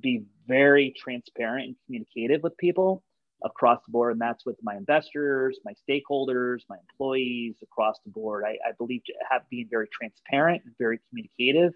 be 0.00 0.24
very 0.46 0.94
transparent 0.96 1.66
and 1.66 1.76
communicative 1.86 2.42
with 2.42 2.56
people 2.56 3.02
across 3.44 3.80
the 3.86 3.92
board. 3.92 4.12
And 4.12 4.20
that's 4.20 4.44
with 4.44 4.56
my 4.62 4.76
investors, 4.76 5.58
my 5.64 5.72
stakeholders, 5.88 6.60
my 6.68 6.76
employees 6.90 7.56
across 7.62 7.96
the 8.04 8.10
board. 8.10 8.44
I, 8.46 8.58
I 8.66 8.72
believe 8.76 9.02
have 9.30 9.42
being 9.50 9.68
very 9.70 9.88
transparent 9.92 10.62
and 10.64 10.74
very 10.78 10.98
communicative 11.08 11.72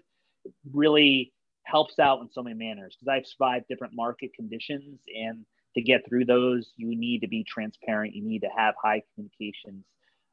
really 0.73 1.31
helps 1.63 1.99
out 1.99 2.21
in 2.21 2.29
so 2.31 2.43
many 2.43 2.55
manners 2.55 2.95
because 2.99 3.11
I've 3.11 3.27
survived 3.27 3.65
different 3.69 3.93
market 3.95 4.31
conditions 4.35 4.99
and 5.15 5.45
to 5.75 5.81
get 5.81 6.07
through 6.07 6.25
those 6.25 6.71
you 6.75 6.95
need 6.95 7.21
to 7.21 7.27
be 7.27 7.43
transparent 7.43 8.13
you 8.13 8.23
need 8.23 8.41
to 8.41 8.49
have 8.55 8.75
high 8.81 9.01
communications 9.13 9.85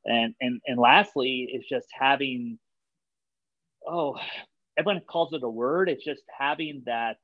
and 0.05 0.35
and 0.41 0.61
and 0.67 0.79
lastly 0.79 1.49
it's 1.51 1.69
just 1.69 1.87
having 1.93 2.59
oh 3.87 4.17
everyone 4.77 5.01
calls 5.09 5.33
it 5.33 5.43
a 5.43 5.49
word 5.49 5.89
it's 5.89 6.05
just 6.05 6.23
having 6.37 6.83
that 6.85 7.17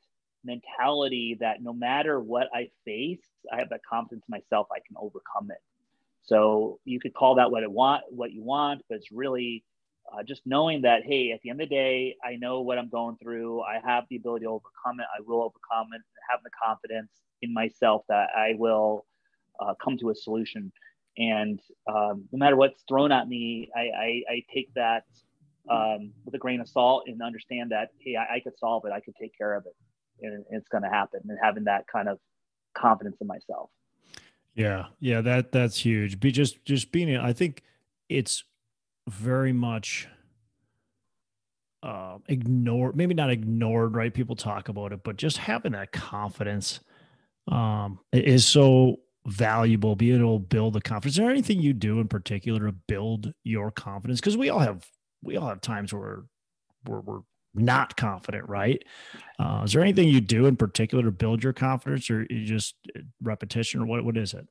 mentality 0.45 1.37
that 1.41 1.63
no 1.63 1.73
matter 1.73 2.21
what 2.21 2.49
I 2.55 2.71
face, 2.85 3.23
I 3.53 3.59
have 3.59 3.71
that 3.71 3.81
confidence 3.89 4.25
in 4.29 4.33
myself 4.33 4.69
I 4.73 4.81
can 4.87 4.97
overcome 4.99 5.51
it. 5.51 5.59
So 6.23 6.81
you 6.85 6.99
could 7.01 7.15
call 7.15 7.37
that 7.37 7.51
what 7.51 7.63
it 7.63 7.71
want, 7.71 8.03
what 8.11 8.33
you 8.33 8.43
want, 8.43 8.83
but 8.89 8.97
it's 8.97 9.13
really 9.13 9.65
uh, 10.13 10.23
just 10.23 10.43
knowing 10.45 10.83
that 10.83 11.03
hey, 11.05 11.33
at 11.33 11.41
the 11.43 11.51
end 11.51 11.61
of 11.61 11.69
the 11.69 11.75
day, 11.75 12.17
I 12.25 12.37
know 12.37 12.61
what 12.61 12.79
I'm 12.79 12.89
going 12.89 13.17
through. 13.23 13.63
I 13.63 13.81
have 13.85 14.05
the 14.11 14.17
ability 14.17 14.45
to 14.45 14.51
overcome 14.51 15.01
it. 15.01 15.07
I 15.17 15.23
will 15.25 15.43
overcome 15.43 15.93
it. 15.95 16.03
Have 16.31 16.41
the 16.43 16.51
confidence 16.65 17.11
in 17.43 17.53
myself 17.53 18.03
that 18.09 18.29
I 18.37 18.55
will 18.57 19.05
uh, 19.61 19.75
come 19.83 19.97
to 19.99 20.11
a 20.11 20.15
solution. 20.15 20.73
And 21.19 21.61
um, 21.89 22.25
no 22.33 22.39
matter 22.39 22.57
what's 22.57 22.83
thrown 22.89 23.13
at 23.13 23.29
me, 23.29 23.71
I, 23.75 23.81
I, 23.81 24.23
I 24.29 24.45
take 24.53 24.73
that 24.75 25.05
um, 25.71 26.13
with 26.25 26.35
a 26.35 26.39
grain 26.39 26.61
of 26.61 26.69
salt 26.69 27.05
and 27.07 27.23
understand 27.23 27.71
that 27.71 27.91
hey, 28.01 28.17
I, 28.17 28.37
I 28.37 28.41
could 28.41 28.59
solve 28.59 28.85
it. 28.85 28.93
I 28.93 29.01
could 29.01 29.15
take 29.17 29.37
care 29.37 29.55
of 29.55 29.67
it 29.67 29.75
and 30.23 30.45
it's 30.51 30.69
going 30.69 30.83
to 30.83 30.89
happen 30.89 31.21
and 31.29 31.39
having 31.43 31.65
that 31.65 31.87
kind 31.87 32.09
of 32.09 32.19
confidence 32.75 33.17
in 33.21 33.27
myself 33.27 33.71
Yeah, 34.57 34.87
yeah, 35.01 35.21
that 35.21 35.53
that's 35.53 35.79
huge. 35.79 36.19
Be 36.19 36.33
just 36.33 36.65
just 36.65 36.91
being, 36.91 37.15
I 37.17 37.35
think 37.35 37.63
it's 38.09 38.43
very 39.07 39.53
much 39.53 40.09
uh, 41.83 42.19
ignored, 42.27 42.97
maybe 42.97 43.15
not 43.15 43.31
ignored, 43.31 43.95
right? 43.95 44.13
People 44.13 44.35
talk 44.35 44.69
about 44.69 44.93
it, 44.93 45.05
but 45.05 45.17
just 45.17 45.37
having 45.37 45.73
that 45.73 45.93
confidence 45.93 46.81
um, 47.49 48.01
is 48.13 48.47
so 48.47 48.97
valuable. 49.27 49.95
Being 49.95 50.21
able 50.21 50.39
to 50.39 50.47
build 50.47 50.73
the 50.73 50.81
confidence. 50.81 51.15
Is 51.15 51.19
there 51.19 51.31
anything 51.31 51.61
you 51.61 51.75
do 51.75 52.01
in 52.01 52.09
particular 52.09 52.67
to 52.67 52.73
build 52.73 53.33
your 53.45 53.71
confidence? 53.71 54.21
Because 54.21 54.39
we 54.39 54.49
all 54.49 54.61
have 54.61 54.87
we 55.23 55.37
all 55.37 55.49
have 55.49 55.61
times 55.61 55.93
where 55.93 56.23
we're, 56.87 57.01
we're 57.01 57.21
not 57.57 57.97
confident, 57.97 58.49
right? 58.49 58.83
Uh, 59.39 59.63
is 59.65 59.73
there 59.73 59.83
anything 59.83 60.09
you 60.09 60.21
do 60.21 60.47
in 60.47 60.57
particular 60.57 61.05
to 61.05 61.11
build 61.11 61.43
your 61.43 61.53
confidence, 61.53 62.11
or 62.11 62.27
you 62.31 62.45
just 62.45 62.75
uh, 62.97 63.01
repetition, 63.23 63.81
or 63.81 63.87
what? 63.87 64.05
What 64.05 64.17
is 64.17 64.35
it? 64.35 64.47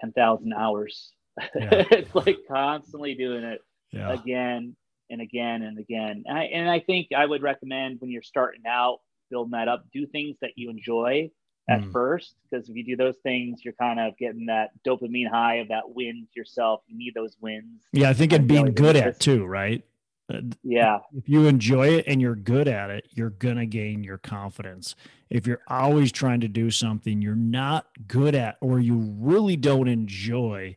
Ten 0.00 0.12
thousand 0.12 0.52
hours. 0.52 1.12
Yeah. 1.54 1.84
it's 1.90 2.14
like 2.14 2.38
constantly 2.48 3.14
doing 3.14 3.44
it 3.44 3.60
yeah. 3.92 4.12
again 4.12 4.76
and 5.10 5.20
again 5.20 5.62
and 5.62 5.78
again. 5.78 6.24
And 6.26 6.38
I, 6.38 6.44
and 6.44 6.70
I 6.70 6.80
think 6.80 7.08
I 7.16 7.26
would 7.26 7.42
recommend 7.42 8.00
when 8.00 8.10
you're 8.10 8.22
starting 8.22 8.62
out, 8.68 9.00
building 9.30 9.52
that 9.52 9.68
up, 9.68 9.84
do 9.92 10.06
things 10.06 10.36
that 10.40 10.52
you 10.56 10.70
enjoy 10.70 11.30
at 11.68 11.80
mm. 11.80 11.92
first. 11.92 12.34
Because 12.50 12.68
if 12.68 12.76
you 12.76 12.84
do 12.84 12.96
those 12.96 13.16
things, 13.22 13.64
you're 13.64 13.74
kind 13.74 14.00
of 14.00 14.16
getting 14.18 14.46
that 14.46 14.70
dopamine 14.86 15.28
high 15.30 15.56
of 15.56 15.68
that 15.68 15.82
win 15.86 16.26
yourself. 16.34 16.82
You 16.86 16.98
need 16.98 17.14
those 17.14 17.36
wins. 17.40 17.82
Yeah, 17.92 18.10
I 18.10 18.14
think 18.14 18.32
and 18.32 18.46
being 18.46 18.72
good 18.72 18.96
at 18.96 19.20
too, 19.20 19.44
right? 19.44 19.82
Uh, 20.32 20.40
yeah. 20.62 20.98
If 21.14 21.28
you 21.28 21.46
enjoy 21.46 21.88
it 21.88 22.06
and 22.06 22.20
you're 22.20 22.34
good 22.34 22.66
at 22.66 22.90
it, 22.90 23.08
you're 23.14 23.30
going 23.30 23.56
to 23.56 23.66
gain 23.66 24.02
your 24.02 24.18
confidence. 24.18 24.94
If 25.28 25.46
you're 25.46 25.62
always 25.68 26.12
trying 26.12 26.40
to 26.40 26.48
do 26.48 26.70
something 26.70 27.20
you're 27.20 27.34
not 27.36 27.86
good 28.06 28.34
at 28.34 28.56
or 28.60 28.80
you 28.80 28.96
really 29.18 29.56
don't 29.56 29.88
enjoy, 29.88 30.76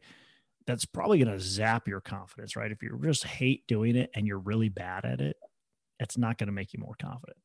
that's 0.65 0.83
probably 0.83 1.19
going 1.19 1.31
to 1.31 1.39
zap 1.39 1.87
your 1.87 2.01
confidence, 2.01 2.57
right? 2.57 2.71
If 2.71 2.83
you 2.83 2.99
just 3.03 3.23
hate 3.23 3.65
doing 3.67 3.95
it 3.95 4.09
and 4.15 4.27
you're 4.27 4.39
really 4.39 4.69
bad 4.69 5.05
at 5.05 5.21
it, 5.21 5.37
it's 5.99 6.17
not 6.17 6.37
going 6.37 6.47
to 6.47 6.53
make 6.53 6.73
you 6.73 6.79
more 6.79 6.95
confident. 7.01 7.37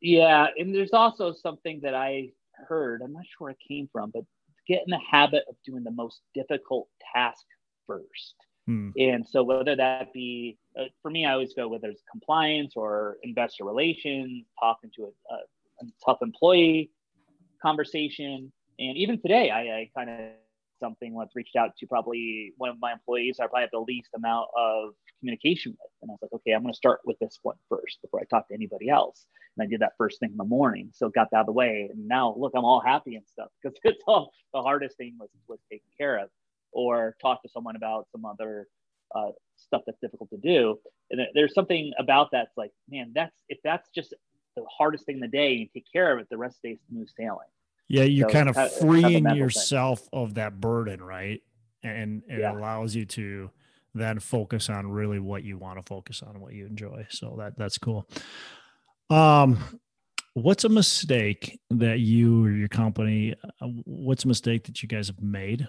Yeah. 0.00 0.46
And 0.58 0.74
there's 0.74 0.94
also 0.94 1.34
something 1.34 1.80
that 1.82 1.94
I 1.94 2.30
heard, 2.66 3.02
I'm 3.02 3.12
not 3.12 3.24
sure 3.24 3.46
where 3.46 3.52
it 3.52 3.58
came 3.68 3.88
from, 3.92 4.10
but 4.10 4.24
get 4.66 4.82
in 4.86 4.90
the 4.90 5.00
habit 5.10 5.44
of 5.48 5.56
doing 5.66 5.84
the 5.84 5.90
most 5.90 6.20
difficult 6.34 6.88
task 7.14 7.44
first. 7.86 8.34
Hmm. 8.66 8.90
And 8.96 9.26
so, 9.26 9.42
whether 9.42 9.74
that 9.76 10.12
be 10.12 10.58
uh, 10.78 10.84
for 11.02 11.10
me, 11.10 11.26
I 11.26 11.32
always 11.32 11.54
go 11.54 11.68
whether 11.68 11.88
it's 11.88 12.02
compliance 12.10 12.74
or 12.76 13.16
investor 13.22 13.64
relations, 13.64 14.46
talking 14.58 14.90
to 14.96 15.04
a, 15.04 15.34
a, 15.34 15.36
a 15.82 15.84
tough 16.04 16.18
employee 16.22 16.90
conversation. 17.62 18.52
And 18.78 18.96
even 18.96 19.20
today, 19.20 19.50
I, 19.50 19.60
I 19.60 19.90
kind 19.96 20.10
of 20.10 20.32
something 20.80 21.14
let's 21.14 21.36
reached 21.36 21.56
out 21.56 21.76
to 21.78 21.86
probably 21.86 22.52
one 22.56 22.70
of 22.70 22.76
my 22.80 22.92
employees 22.92 23.38
I 23.38 23.46
probably 23.46 23.62
have 23.62 23.70
the 23.72 23.80
least 23.80 24.08
amount 24.16 24.48
of 24.56 24.94
communication 25.20 25.72
with. 25.72 25.90
And 26.02 26.10
I 26.10 26.12
was 26.12 26.18
like, 26.22 26.32
okay, 26.32 26.52
I'm 26.52 26.62
going 26.62 26.72
to 26.72 26.76
start 26.76 27.00
with 27.04 27.18
this 27.18 27.38
one 27.42 27.56
first 27.68 28.00
before 28.02 28.20
I 28.20 28.24
talk 28.24 28.48
to 28.48 28.54
anybody 28.54 28.88
else. 28.88 29.26
And 29.56 29.64
I 29.64 29.68
did 29.68 29.80
that 29.80 29.92
first 29.98 30.18
thing 30.18 30.30
in 30.30 30.36
the 30.38 30.44
morning. 30.44 30.88
So 30.92 31.10
got 31.10 31.30
that 31.30 31.36
out 31.36 31.40
of 31.40 31.46
the 31.46 31.52
way. 31.52 31.90
And 31.92 32.08
now 32.08 32.34
look, 32.36 32.52
I'm 32.56 32.64
all 32.64 32.80
happy 32.80 33.16
and 33.16 33.26
stuff 33.28 33.48
because 33.62 33.78
it's 33.84 34.02
all 34.06 34.32
the 34.54 34.62
hardest 34.62 34.96
thing 34.96 35.16
was, 35.20 35.28
was 35.46 35.60
taken 35.70 35.86
care 35.98 36.18
of 36.18 36.30
or 36.72 37.16
talk 37.20 37.42
to 37.42 37.48
someone 37.48 37.76
about 37.76 38.06
some 38.12 38.24
other 38.24 38.66
uh, 39.14 39.30
stuff 39.56 39.82
that's 39.86 39.98
difficult 40.00 40.30
to 40.30 40.38
do. 40.38 40.78
And 41.10 41.20
there's 41.34 41.54
something 41.54 41.92
about 41.98 42.28
that's 42.32 42.56
like, 42.56 42.70
man, 42.88 43.12
that's, 43.14 43.34
if 43.48 43.58
that's 43.64 43.88
just 43.94 44.14
the 44.56 44.64
hardest 44.70 45.06
thing 45.06 45.16
in 45.16 45.20
the 45.20 45.28
day, 45.28 45.52
you 45.52 45.68
take 45.72 45.86
care 45.92 46.12
of 46.12 46.20
it, 46.20 46.28
the 46.30 46.38
rest 46.38 46.56
of 46.56 46.62
the 46.62 46.68
day 46.68 46.74
is 46.74 46.80
smooth 46.88 47.08
sailing. 47.16 47.48
Yeah, 47.88 48.04
you're 48.04 48.28
so 48.28 48.32
kind 48.32 48.48
of 48.48 48.72
freeing 48.74 49.28
yourself 49.34 50.00
thing. 50.00 50.08
of 50.12 50.34
that 50.34 50.60
burden, 50.60 51.02
right? 51.02 51.40
And 51.82 52.22
it 52.28 52.40
yeah. 52.40 52.52
allows 52.52 52.94
you 52.94 53.04
to 53.06 53.50
then 53.94 54.20
focus 54.20 54.70
on 54.70 54.86
really 54.86 55.18
what 55.18 55.42
you 55.42 55.58
want 55.58 55.78
to 55.78 55.82
focus 55.82 56.22
on, 56.22 56.40
what 56.40 56.52
you 56.52 56.66
enjoy. 56.66 57.06
So 57.10 57.34
that 57.38 57.58
that's 57.58 57.78
cool. 57.78 58.08
Um, 59.08 59.80
what's 60.34 60.62
a 60.62 60.68
mistake 60.68 61.58
that 61.70 61.98
you 61.98 62.44
or 62.44 62.52
your 62.52 62.68
company? 62.68 63.34
Uh, 63.60 63.66
what's 63.84 64.24
a 64.24 64.28
mistake 64.28 64.64
that 64.66 64.82
you 64.82 64.88
guys 64.88 65.08
have 65.08 65.20
made, 65.20 65.66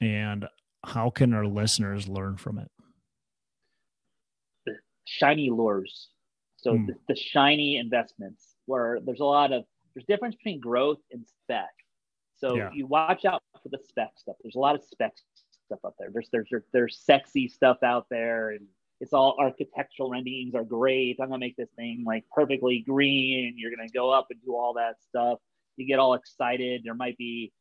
and 0.00 0.46
how 0.84 1.10
can 1.10 1.34
our 1.34 1.46
listeners 1.46 2.08
learn 2.08 2.36
from 2.36 2.58
it? 2.58 2.70
The 4.66 4.74
shiny 5.04 5.50
lures. 5.50 6.08
So 6.56 6.76
hmm. 6.76 6.86
the, 6.86 6.94
the 7.08 7.16
shiny 7.16 7.76
investments, 7.76 8.54
where 8.66 8.98
there's 9.04 9.20
a 9.20 9.24
lot 9.24 9.52
of 9.52 9.64
there's 9.94 10.04
difference 10.06 10.36
between 10.36 10.60
growth 10.60 10.98
and 11.10 11.24
spec. 11.26 11.70
So 12.36 12.56
yeah. 12.56 12.70
you 12.72 12.86
watch 12.86 13.24
out 13.24 13.42
for 13.62 13.68
the 13.68 13.78
spec 13.86 14.10
stuff. 14.16 14.36
There's 14.42 14.54
a 14.54 14.60
lot 14.60 14.74
of 14.74 14.82
spec 14.82 15.12
stuff 15.66 15.80
up 15.84 15.94
there. 15.98 16.08
There's 16.12 16.28
there's 16.32 16.48
there's 16.72 17.00
sexy 17.04 17.48
stuff 17.48 17.78
out 17.82 18.06
there, 18.10 18.50
and 18.50 18.66
it's 19.00 19.12
all 19.12 19.36
architectural 19.38 20.10
renderings 20.10 20.54
are 20.54 20.64
great. 20.64 21.18
I'm 21.20 21.28
gonna 21.28 21.38
make 21.38 21.56
this 21.56 21.70
thing 21.76 22.04
like 22.06 22.24
perfectly 22.34 22.84
green. 22.86 23.54
You're 23.56 23.74
gonna 23.74 23.88
go 23.88 24.10
up 24.10 24.26
and 24.30 24.40
do 24.42 24.54
all 24.56 24.74
that 24.74 24.96
stuff. 25.08 25.38
You 25.76 25.86
get 25.86 25.98
all 25.98 26.14
excited. 26.14 26.82
There 26.84 26.94
might 26.94 27.16
be 27.16 27.52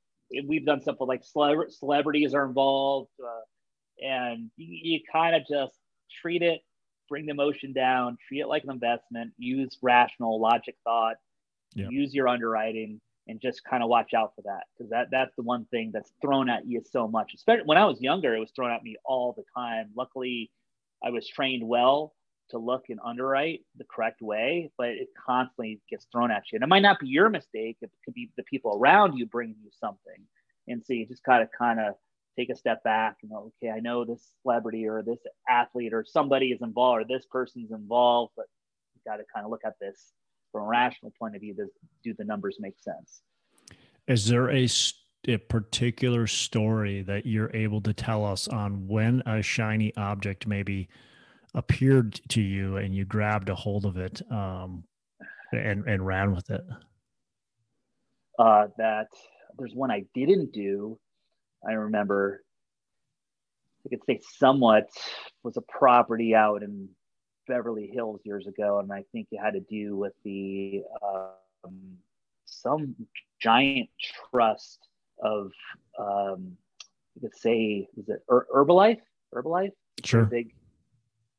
we've 0.46 0.66
done 0.66 0.82
stuff 0.82 0.98
with 1.00 1.10
like 1.10 1.24
cele- 1.24 1.70
celebrities 1.70 2.34
are 2.34 2.46
involved, 2.46 3.10
uh, 3.24 4.06
and 4.06 4.50
you, 4.58 4.96
you 4.96 5.00
kind 5.12 5.36
of 5.36 5.44
just 5.48 5.78
treat 6.22 6.42
it, 6.42 6.62
bring 7.08 7.26
the 7.26 7.32
emotion 7.32 7.74
down, 7.74 8.18
treat 8.28 8.42
it 8.42 8.48
like 8.48 8.64
an 8.64 8.72
investment, 8.72 9.34
use 9.38 9.78
rational 9.82 10.40
logic 10.40 10.76
thought 10.84 11.16
yep. 11.76 11.92
use 11.92 12.14
your 12.14 12.28
underwriting 12.28 13.00
and 13.28 13.40
just 13.42 13.64
kind 13.64 13.84
of 13.84 13.90
watch 13.90 14.14
out 14.14 14.34
for 14.36 14.42
that 14.44 14.64
because 14.76 14.90
that 14.90 15.08
that's 15.12 15.36
the 15.36 15.44
one 15.44 15.66
thing 15.66 15.92
that's 15.94 16.12
thrown 16.22 16.50
at 16.50 16.66
you 16.66 16.82
so 16.90 17.08
much 17.08 17.34
especially 17.36 17.66
when 17.66 17.78
i 17.78 17.86
was 17.86 18.00
younger 18.02 18.36
it 18.36 18.40
was 18.40 18.52
thrown 18.56 18.72
at 18.72 18.84
me 18.84 18.96
all 19.06 19.34
the 19.34 19.44
time 19.56 19.90
luckily 19.96 20.52
i 21.04 21.10
was 21.10 21.28
trained 21.28 21.68
well 21.68 22.14
to 22.52 22.58
look 22.58 22.86
and 22.90 23.00
underwrite 23.04 23.62
the 23.78 23.86
correct 23.86 24.22
way 24.22 24.72
but 24.78 24.90
it 24.90 25.10
constantly 25.26 25.82
gets 25.90 26.08
thrown 26.12 26.32
at 26.32 26.44
you. 26.52 26.58
And 26.58 26.64
it 26.64 26.68
might 26.68 26.82
not 26.82 27.00
be 27.00 27.08
your 27.08 27.30
mistake. 27.30 27.78
It 27.82 27.92
could 28.04 28.14
be 28.14 28.32
the 28.38 28.44
people 28.44 28.78
around 28.80 29.18
you 29.18 29.26
bringing 29.26 29.58
you 29.64 29.72
something. 29.80 30.26
And 30.68 30.84
so 30.86 30.94
you 30.94 31.06
just 31.06 31.24
gotta 31.24 31.50
kind 31.58 31.80
of 31.80 31.96
take 32.38 32.50
a 32.50 32.56
step 32.56 32.84
back 32.84 33.18
and 33.22 33.32
go, 33.32 33.52
okay 33.64 33.70
i 33.70 33.80
know 33.80 34.06
this 34.06 34.32
celebrity 34.44 34.88
or 34.88 35.02
this 35.02 35.20
athlete 35.50 35.94
or 35.94 36.06
somebody 36.08 36.52
is 36.52 36.62
involved 36.62 37.02
or 37.02 37.06
this 37.06 37.26
person's 37.30 37.72
involved 37.72 38.32
but 38.38 38.46
you 38.94 39.12
got 39.12 39.18
to 39.18 39.24
kind 39.34 39.44
of 39.46 39.52
look 39.52 39.66
at 39.66 39.74
this 39.82 40.14
from 40.52 40.64
a 40.64 40.68
rational 40.68 41.12
point 41.18 41.36
of 41.36 41.42
view, 41.42 41.54
does, 41.54 41.70
do 42.04 42.14
the 42.14 42.24
numbers 42.24 42.58
make 42.60 42.76
sense? 42.80 43.22
Is 44.08 44.28
there 44.28 44.50
a, 44.52 44.68
a 45.28 45.38
particular 45.38 46.28
story 46.28 47.02
that 47.04 47.26
you're 47.26 47.56
able 47.56 47.82
to 47.82 47.94
tell 47.94 48.26
us 48.26 48.48
on 48.48 48.88
when 48.88 49.22
a 49.26 49.42
shiny 49.42 49.96
object 49.96 50.48
maybe 50.48 50.90
appeared 51.60 52.20
to 52.30 52.42
you 52.42 52.78
and 52.78 52.96
you 52.96 53.06
grabbed 53.06 53.50
a 53.50 53.56
hold 53.56 53.86
of 53.86 53.98
it 53.98 54.22
um, 54.32 54.84
and, 55.52 55.86
and 55.88 56.06
ran 56.06 56.34
with 56.34 56.50
it? 56.50 56.62
Uh, 58.40 58.68
that 58.78 59.08
there's 59.58 59.76
one 59.76 59.92
I 59.92 60.06
didn't 60.16 60.54
do. 60.54 60.98
I 61.68 61.74
remember 61.74 62.42
I 63.86 63.90
could 63.90 64.04
say 64.06 64.22
somewhat 64.38 64.90
was 65.44 65.58
a 65.58 65.62
property 65.62 66.34
out 66.36 66.64
in 66.64 66.90
Beverly 67.48 67.90
Hills 67.94 68.22
years 68.24 68.48
ago, 68.48 68.80
and 68.80 68.92
I 68.92 69.04
think 69.12 69.28
it 69.32 69.40
had 69.40 69.54
to 69.54 69.62
do 69.62 69.98
with 69.98 70.14
the 70.24 70.84
um, 71.02 71.98
some 72.46 72.96
giant 73.42 73.90
trust 74.32 74.88
of 75.24 75.52
um, 75.98 76.58
you 77.16 77.22
could 77.22 77.36
say 77.38 77.88
was 77.96 78.08
it 78.10 78.24
Her- 78.30 78.48
Herbalife? 78.54 79.02
Herbalife, 79.34 79.72
sure, 80.04 80.26
big, 80.26 80.54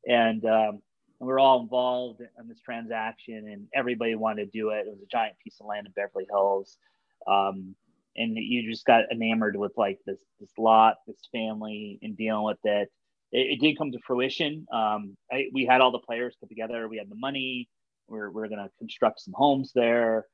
and 0.06 0.44
um, 0.44 0.82
we 1.18 1.30
are 1.32 1.38
all 1.38 1.60
involved 1.60 2.20
in 2.20 2.48
this 2.48 2.60
transaction, 2.60 3.48
and 3.48 3.66
everybody 3.74 4.14
wanted 4.14 4.52
to 4.52 4.58
do 4.58 4.70
it. 4.70 4.86
It 4.86 4.90
was 4.90 5.02
a 5.02 5.10
giant 5.10 5.36
piece 5.42 5.58
of 5.60 5.66
land 5.66 5.86
in 5.86 5.92
Beverly 5.92 6.26
Hills. 6.30 6.78
Um, 7.26 7.74
and 8.16 8.36
you 8.36 8.68
just 8.68 8.86
got 8.86 9.04
enamored 9.12 9.56
with 9.56 9.72
like 9.76 9.98
this 10.06 10.20
this 10.40 10.50
lot, 10.58 10.96
this 11.06 11.28
family, 11.32 11.98
and 12.02 12.16
dealing 12.16 12.44
with 12.44 12.58
it 12.64 12.90
it, 13.32 13.52
it 13.52 13.60
did 13.60 13.78
come 13.78 13.92
to 13.92 13.98
fruition. 14.06 14.66
Um, 14.72 15.16
I, 15.32 15.46
we 15.52 15.64
had 15.64 15.80
all 15.80 15.90
the 15.90 15.98
players 15.98 16.36
put 16.38 16.48
together. 16.48 16.88
We 16.88 16.98
had 16.98 17.10
the 17.10 17.16
money. 17.16 17.68
We're, 18.08 18.30
we're 18.30 18.48
going 18.48 18.62
to 18.62 18.70
construct 18.78 19.20
some 19.20 19.34
homes 19.36 19.72
there. 19.74 20.26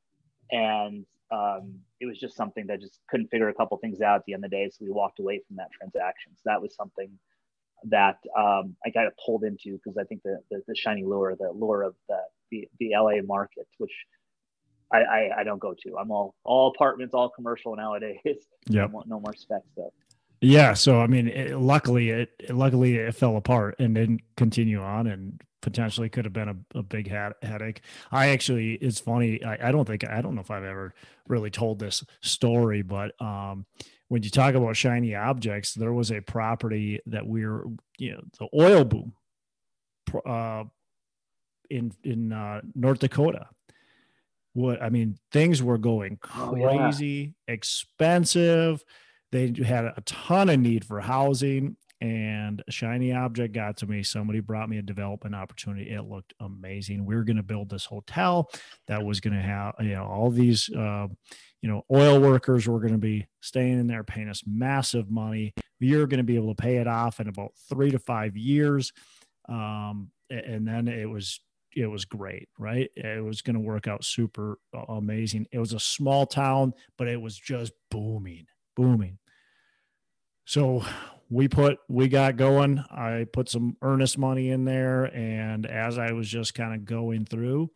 And 0.50 1.05
um, 1.31 1.74
it 2.00 2.07
was 2.07 2.18
just 2.18 2.37
something 2.37 2.66
that 2.68 2.81
just 2.81 3.00
couldn't 3.09 3.29
figure 3.29 3.48
a 3.48 3.55
couple 3.55 3.76
things 3.79 4.00
out 4.00 4.16
at 4.16 4.22
the 4.26 4.35
end 4.35 4.44
of 4.44 4.50
the 4.50 4.57
day. 4.57 4.70
So 4.70 4.85
we 4.85 4.90
walked 4.90 5.18
away 5.18 5.40
from 5.46 5.57
that 5.57 5.68
transaction. 5.72 6.33
So 6.37 6.42
that 6.46 6.62
was 6.62 6.74
something 6.74 7.11
that 7.84 8.18
um, 8.36 8.76
I 8.84 8.90
got 8.90 9.12
pulled 9.24 9.44
into 9.44 9.72
because 9.72 9.96
I 9.98 10.04
think 10.04 10.22
the, 10.22 10.40
the, 10.50 10.62
the, 10.66 10.74
shiny 10.74 11.04
lure, 11.04 11.36
the 11.38 11.50
lure 11.52 11.82
of 11.82 11.94
the, 12.08 12.18
the, 12.50 12.68
the 12.78 12.90
LA 12.96 13.22
market, 13.22 13.66
which 13.78 13.92
I, 14.92 14.98
I, 14.98 15.30
I, 15.38 15.44
don't 15.44 15.60
go 15.60 15.74
to. 15.82 15.98
I'm 15.98 16.10
all 16.10 16.34
all 16.44 16.72
apartments, 16.74 17.14
all 17.14 17.28
commercial 17.28 17.76
nowadays. 17.76 18.18
Yeah, 18.68 18.86
no, 18.92 19.02
no, 19.06 19.20
more 19.20 19.34
spec 19.34 19.62
stuff. 19.72 19.92
Yeah. 20.40 20.74
So 20.74 21.00
I 21.00 21.06
mean, 21.06 21.28
it, 21.28 21.58
luckily 21.58 22.10
it 22.10 22.50
luckily 22.50 22.96
it 22.96 23.14
fell 23.14 23.36
apart 23.36 23.76
and 23.78 23.94
didn't 23.94 24.22
continue 24.36 24.80
on, 24.80 25.06
and 25.06 25.40
potentially 25.66 26.08
could 26.08 26.24
have 26.24 26.32
been 26.32 26.48
a, 26.48 26.78
a 26.78 26.82
big 26.84 27.10
headache. 27.10 27.80
I 28.12 28.28
actually, 28.28 28.74
it's 28.74 29.00
funny. 29.00 29.42
I, 29.42 29.68
I, 29.68 29.72
don't 29.72 29.84
think, 29.84 30.08
I 30.08 30.20
don't 30.20 30.36
know 30.36 30.40
if 30.40 30.50
I've 30.52 30.62
ever 30.62 30.94
really 31.26 31.50
told 31.50 31.80
this 31.80 32.04
story, 32.20 32.82
but 32.82 33.20
um, 33.20 33.66
when 34.09 34.23
you 34.23 34.31
talk 34.31 34.55
about 34.55 34.77
shiny 34.77 35.14
objects, 35.14 35.75
there 35.75 35.92
was 35.92 36.12
a 36.12 36.21
property 36.21 37.01
that 37.07 37.27
we 37.27 37.45
are 37.45 37.64
you 37.99 38.12
know, 38.12 38.21
the 38.38 38.49
oil 38.55 38.85
boom 38.85 39.12
uh, 40.25 40.64
in, 41.71 41.92
in 42.05 42.33
uh, 42.33 42.61
North 42.75 43.01
Dakota. 43.01 43.49
What, 44.53 44.83
I 44.83 44.88
mean, 44.88 45.19
things 45.33 45.62
were 45.62 45.79
going 45.79 46.16
crazy, 46.16 47.35
oh, 47.35 47.35
yeah. 47.49 47.55
expensive. 47.55 48.83
They 49.33 49.53
had 49.64 49.85
a 49.85 50.03
ton 50.07 50.49
of 50.49 50.61
need 50.61 50.85
for 50.85 51.01
housing 51.01 51.77
and 52.01 52.62
a 52.69 52.71
shiny 52.71 53.12
object 53.12 53.55
got 53.55 53.79
to 53.79 53.87
me. 53.87 54.03
Somebody 54.03 54.40
brought 54.40 54.69
me 54.69 54.79
a 54.79 54.83
development 54.83 55.35
opportunity. 55.35 55.90
It 55.90 56.03
looked 56.03 56.35
amazing. 56.40 57.05
We 57.05 57.16
were 57.16 57.25
going 57.25 57.37
to 57.37 57.42
build 57.42 57.71
this 57.71 57.85
hotel 57.85 58.51
that 58.87 59.05
was 59.05 59.21
going 59.21 59.35
to 59.35 59.42
have, 59.42 59.75
you 59.81 59.95
know, 59.95 60.05
all 60.05 60.31
these, 60.31 60.71
uh, 60.71 61.09
you 61.66 61.72
know, 61.72 61.85
oil 61.90 62.20
workers 62.20 62.68
were 62.68 62.79
going 62.79 62.92
to 62.92 62.98
be 62.98 63.26
staying 63.40 63.81
in 63.81 63.88
there, 63.88 64.05
paying 64.05 64.29
us 64.29 64.44
massive 64.46 65.11
money. 65.11 65.52
You're 65.81 66.07
going 66.07 66.18
to 66.18 66.24
be 66.24 66.37
able 66.37 66.55
to 66.55 66.62
pay 66.62 66.76
it 66.76 66.87
off 66.87 67.18
in 67.18 67.26
about 67.26 67.55
three 67.68 67.90
to 67.90 67.98
five 67.98 68.37
years. 68.37 68.92
Um, 69.48 70.12
and 70.31 70.64
then 70.64 70.87
it 70.87 71.11
was, 71.11 71.40
it 71.74 71.88
was 71.88 72.05
great, 72.05 72.48
right? 72.57 72.88
It 72.94 73.24
was 73.24 73.42
going 73.42 73.55
to 73.55 73.61
work 73.61 73.88
out 73.88 74.05
super 74.05 74.61
amazing. 74.88 75.48
It 75.50 75.59
was 75.59 75.72
a 75.72 75.81
small 75.81 76.24
town, 76.24 76.72
but 76.96 77.09
it 77.09 77.20
was 77.20 77.37
just 77.37 77.72
booming, 77.90 78.46
booming. 78.76 79.18
So 80.44 80.85
we 81.29 81.48
put 81.48 81.79
we 81.88 82.07
got 82.07 82.37
going 82.37 82.79
i 82.88 83.26
put 83.33 83.48
some 83.48 83.76
earnest 83.83 84.16
money 84.16 84.50
in 84.50 84.64
there 84.64 85.07
and 85.07 85.66
as 85.66 85.98
i 85.98 86.12
was 86.12 86.29
just 86.29 86.55
kind 86.55 86.72
of 86.72 86.85
going 86.85 87.24
through 87.24 87.68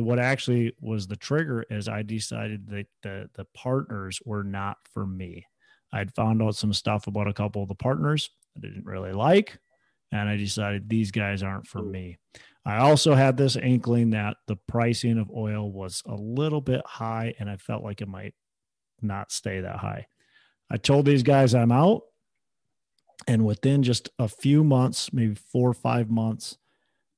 what 0.00 0.18
actually 0.18 0.74
was 0.80 1.06
the 1.06 1.16
trigger 1.16 1.64
is 1.68 1.88
i 1.88 2.02
decided 2.02 2.66
that 2.68 2.86
the, 3.02 3.28
the 3.34 3.46
partners 3.54 4.20
were 4.24 4.44
not 4.44 4.78
for 4.92 5.06
me. 5.06 5.46
I'd 5.92 6.14
found 6.14 6.42
out 6.42 6.56
some 6.56 6.72
stuff 6.72 7.06
about 7.06 7.28
a 7.28 7.34
couple 7.34 7.62
of 7.62 7.68
the 7.68 7.74
partners 7.74 8.30
i 8.56 8.60
didn't 8.60 8.86
really 8.86 9.12
like 9.12 9.58
and 10.10 10.28
i 10.28 10.36
decided 10.36 10.88
these 10.88 11.10
guys 11.10 11.42
aren't 11.42 11.66
for 11.66 11.82
me. 11.82 12.18
I 12.64 12.78
also 12.78 13.14
had 13.14 13.36
this 13.36 13.56
inkling 13.56 14.10
that 14.10 14.36
the 14.46 14.56
pricing 14.68 15.18
of 15.18 15.30
oil 15.30 15.70
was 15.70 16.00
a 16.06 16.14
little 16.14 16.60
bit 16.60 16.82
high 16.86 17.34
and 17.38 17.50
i 17.50 17.56
felt 17.56 17.82
like 17.82 18.00
it 18.00 18.08
might 18.08 18.34
not 19.00 19.32
stay 19.32 19.60
that 19.60 19.76
high. 19.76 20.06
I 20.70 20.76
told 20.76 21.06
these 21.06 21.22
guys 21.22 21.54
i'm 21.54 21.72
out 21.72 22.02
and 23.26 23.44
within 23.44 23.82
just 23.82 24.10
a 24.18 24.28
few 24.28 24.64
months, 24.64 25.12
maybe 25.12 25.34
four 25.34 25.70
or 25.70 25.74
five 25.74 26.10
months, 26.10 26.58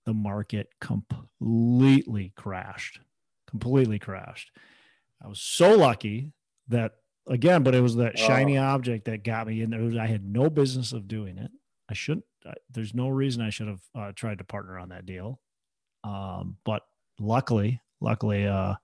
the 0.07 0.15
market 0.15 0.69
completely 0.81 2.33
crashed, 2.37 3.01
completely 3.49 3.99
crashed. 3.99 4.51
I 5.23 5.29
was 5.29 5.41
so 5.41 5.77
lucky 5.77 6.33
that 6.69 6.93
again, 7.29 7.63
but 7.63 7.75
it 7.75 7.81
was 7.81 7.97
that 7.97 8.19
shiny 8.19 8.59
oh. 8.59 8.65
object 8.65 9.07
that 9.07 9.25
got 9.25 9.47
me 9.47 9.63
in 9.63 9.71
there. 9.71 10.01
I 10.01 10.07
had 10.07 10.25
no 10.25 10.51
business 10.51 10.93
of 10.93 11.09
doing 11.09 11.39
it. 11.39 11.51
I 11.89 11.95
shouldn't, 11.95 12.25
there's 12.71 12.95
no 12.95 13.09
reason 13.09 13.43
I 13.43 13.51
should 13.51 13.69
have 13.69 13.81
uh, 13.95 14.13
tried 14.15 14.39
to 14.39 14.45
partner 14.45 14.79
on 14.79 14.91
that 14.91 15.07
deal. 15.07 15.41
Um, 16.03 16.57
but 16.65 16.83
luckily, 17.19 17.81
luckily, 18.01 18.47
uh, 18.47 18.75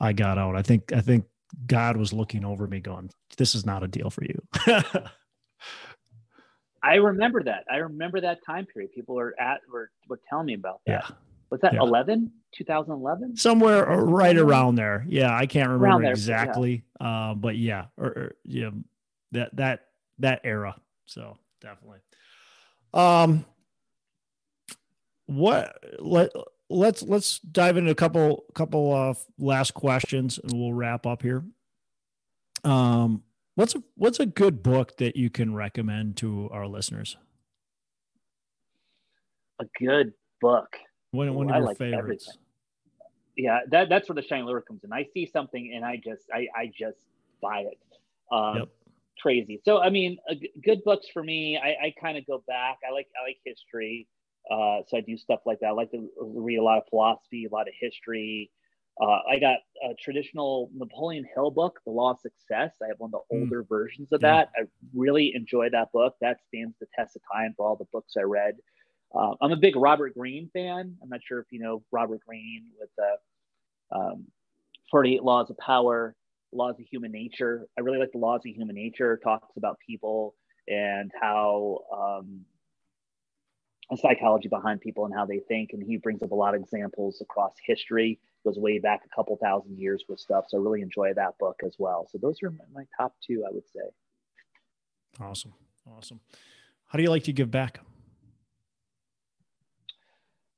I 0.00 0.12
got 0.12 0.38
out. 0.38 0.56
I 0.56 0.62
think, 0.62 0.92
I 0.92 1.00
think 1.00 1.24
God 1.66 1.96
was 1.96 2.12
looking 2.12 2.44
over 2.44 2.66
me 2.66 2.80
going, 2.80 3.10
this 3.36 3.54
is 3.54 3.66
not 3.66 3.82
a 3.82 3.88
deal 3.88 4.10
for 4.10 4.24
you. 4.24 4.42
I 6.82 6.96
remember 6.96 7.42
that. 7.44 7.64
I 7.70 7.76
remember 7.76 8.20
that 8.20 8.44
time 8.44 8.66
period. 8.66 8.92
People 8.92 9.16
were 9.16 9.34
at 9.40 9.60
were 9.70 9.90
were 10.08 10.20
telling 10.28 10.46
me 10.46 10.54
about 10.54 10.80
that. 10.86 11.04
Yeah. 11.08 11.16
Was 11.50 11.60
that 11.62 11.74
yeah. 11.74 11.80
11? 11.80 12.30
2011? 12.52 13.36
Somewhere 13.36 13.84
right 13.86 14.36
around 14.36 14.74
there. 14.74 15.06
Yeah, 15.08 15.34
I 15.34 15.46
can't 15.46 15.70
remember 15.70 16.02
there, 16.02 16.10
exactly. 16.10 16.84
Yeah. 17.00 17.30
Uh, 17.30 17.34
but 17.34 17.56
yeah, 17.56 17.86
or, 17.96 18.06
or 18.06 18.32
yeah, 18.44 18.70
that 19.32 19.56
that 19.56 19.80
that 20.18 20.40
era. 20.44 20.76
So 21.06 21.38
definitely. 21.60 22.00
Um 22.94 23.44
what 25.26 25.76
let 25.98 26.30
let's 26.70 27.02
let's 27.02 27.38
dive 27.38 27.76
into 27.76 27.90
a 27.90 27.94
couple 27.94 28.44
couple 28.54 28.94
of 28.94 29.22
last 29.38 29.74
questions 29.74 30.38
and 30.38 30.52
we'll 30.52 30.72
wrap 30.72 31.06
up 31.06 31.22
here. 31.22 31.44
Um 32.64 33.22
What's 33.58 33.74
a, 33.74 33.82
what's 33.96 34.20
a 34.20 34.26
good 34.26 34.62
book 34.62 34.98
that 34.98 35.16
you 35.16 35.30
can 35.30 35.52
recommend 35.52 36.16
to 36.18 36.48
our 36.52 36.68
listeners? 36.68 37.16
A 39.60 39.64
good 39.80 40.12
book. 40.40 40.76
One, 41.10 41.34
one 41.34 41.50
of 41.50 41.56
your 41.56 41.64
like 41.64 41.76
favorites. 41.76 42.28
Everything. 42.28 42.42
Yeah, 43.36 43.58
that, 43.72 43.88
that's 43.88 44.08
where 44.08 44.14
the 44.14 44.22
shiny 44.22 44.44
lure 44.44 44.60
comes 44.60 44.84
in. 44.84 44.92
I 44.92 45.08
see 45.12 45.28
something 45.32 45.72
and 45.74 45.84
I 45.84 45.96
just 45.96 46.22
I, 46.32 46.46
I 46.56 46.66
just 46.66 46.98
buy 47.42 47.62
it. 47.62 47.78
Um, 48.30 48.58
yep. 48.58 48.68
Crazy. 49.20 49.60
So 49.64 49.80
I 49.80 49.90
mean, 49.90 50.18
good 50.64 50.84
books 50.84 51.08
for 51.12 51.24
me. 51.24 51.58
I, 51.58 51.86
I 51.86 51.94
kind 52.00 52.16
of 52.16 52.24
go 52.28 52.44
back. 52.46 52.78
I 52.88 52.92
like 52.92 53.08
I 53.20 53.26
like 53.26 53.38
history. 53.44 54.06
Uh, 54.48 54.82
so 54.86 54.98
I 54.98 55.00
do 55.00 55.16
stuff 55.16 55.40
like 55.46 55.58
that. 55.62 55.66
I 55.66 55.72
like 55.72 55.90
to 55.90 56.08
read 56.20 56.58
a 56.58 56.62
lot 56.62 56.78
of 56.78 56.84
philosophy, 56.90 57.46
a 57.46 57.52
lot 57.52 57.66
of 57.66 57.74
history. 57.80 58.52
Uh, 59.00 59.20
I 59.30 59.38
got 59.38 59.58
a 59.88 59.94
traditional 59.94 60.70
Napoleon 60.74 61.24
Hill 61.34 61.52
book, 61.52 61.78
The 61.86 61.92
Law 61.92 62.12
of 62.12 62.18
Success. 62.18 62.72
I 62.82 62.88
have 62.88 62.98
one 62.98 63.10
of 63.14 63.20
the 63.20 63.36
hmm. 63.36 63.42
older 63.42 63.62
mm. 63.62 63.68
versions 63.68 64.12
of 64.12 64.20
that. 64.22 64.50
I 64.56 64.64
really 64.92 65.32
enjoy 65.36 65.68
that 65.70 65.92
book. 65.92 66.16
That 66.20 66.38
stands 66.48 66.74
the 66.80 66.86
test 66.96 67.14
of 67.14 67.22
time 67.32 67.54
for 67.56 67.66
all 67.66 67.76
the 67.76 67.86
books 67.92 68.14
I 68.18 68.22
read. 68.22 68.56
Uh, 69.14 69.34
I'm 69.40 69.52
a 69.52 69.56
big 69.56 69.76
Robert 69.76 70.14
Greene 70.14 70.50
fan. 70.52 70.96
I'm 71.00 71.08
not 71.08 71.20
sure 71.24 71.38
if 71.38 71.46
you 71.50 71.60
know 71.60 71.82
Robert 71.92 72.20
Greene 72.26 72.66
with 72.78 72.90
the 72.96 73.96
um, 73.96 74.26
48 74.90 75.22
Laws 75.22 75.48
of 75.50 75.56
Power, 75.58 76.14
Laws 76.52 76.74
of 76.80 76.86
Human 76.86 77.12
Nature. 77.12 77.66
I 77.78 77.82
really 77.82 77.98
like 77.98 78.12
the 78.12 78.18
Laws 78.18 78.40
of 78.44 78.52
Human 78.52 78.74
Nature. 78.74 79.18
Talks 79.22 79.56
about 79.56 79.78
people 79.86 80.34
and 80.66 81.10
how 81.20 81.78
um, 81.96 82.40
a 83.90 83.96
psychology 83.96 84.48
behind 84.48 84.80
people 84.80 85.06
and 85.06 85.14
how 85.14 85.24
they 85.24 85.40
think. 85.48 85.70
And 85.72 85.82
he 85.82 85.96
brings 85.96 86.22
up 86.22 86.32
a 86.32 86.34
lot 86.34 86.54
of 86.54 86.60
examples 86.60 87.20
across 87.22 87.54
history 87.64 88.18
goes 88.48 88.58
way 88.58 88.78
back 88.78 89.02
a 89.04 89.14
couple 89.14 89.36
thousand 89.36 89.78
years 89.78 90.04
with 90.08 90.20
stuff. 90.20 90.46
So 90.48 90.58
I 90.58 90.60
really 90.60 90.80
enjoy 90.80 91.12
that 91.14 91.38
book 91.38 91.60
as 91.64 91.74
well. 91.78 92.08
So 92.10 92.18
those 92.18 92.42
are 92.42 92.52
my 92.72 92.84
top 92.96 93.14
two, 93.26 93.44
I 93.46 93.52
would 93.52 93.68
say. 93.68 93.82
Awesome. 95.20 95.54
Awesome. 95.86 96.20
How 96.86 96.96
do 96.96 97.02
you 97.02 97.10
like 97.10 97.24
to 97.24 97.32
give 97.32 97.50
back? 97.50 97.80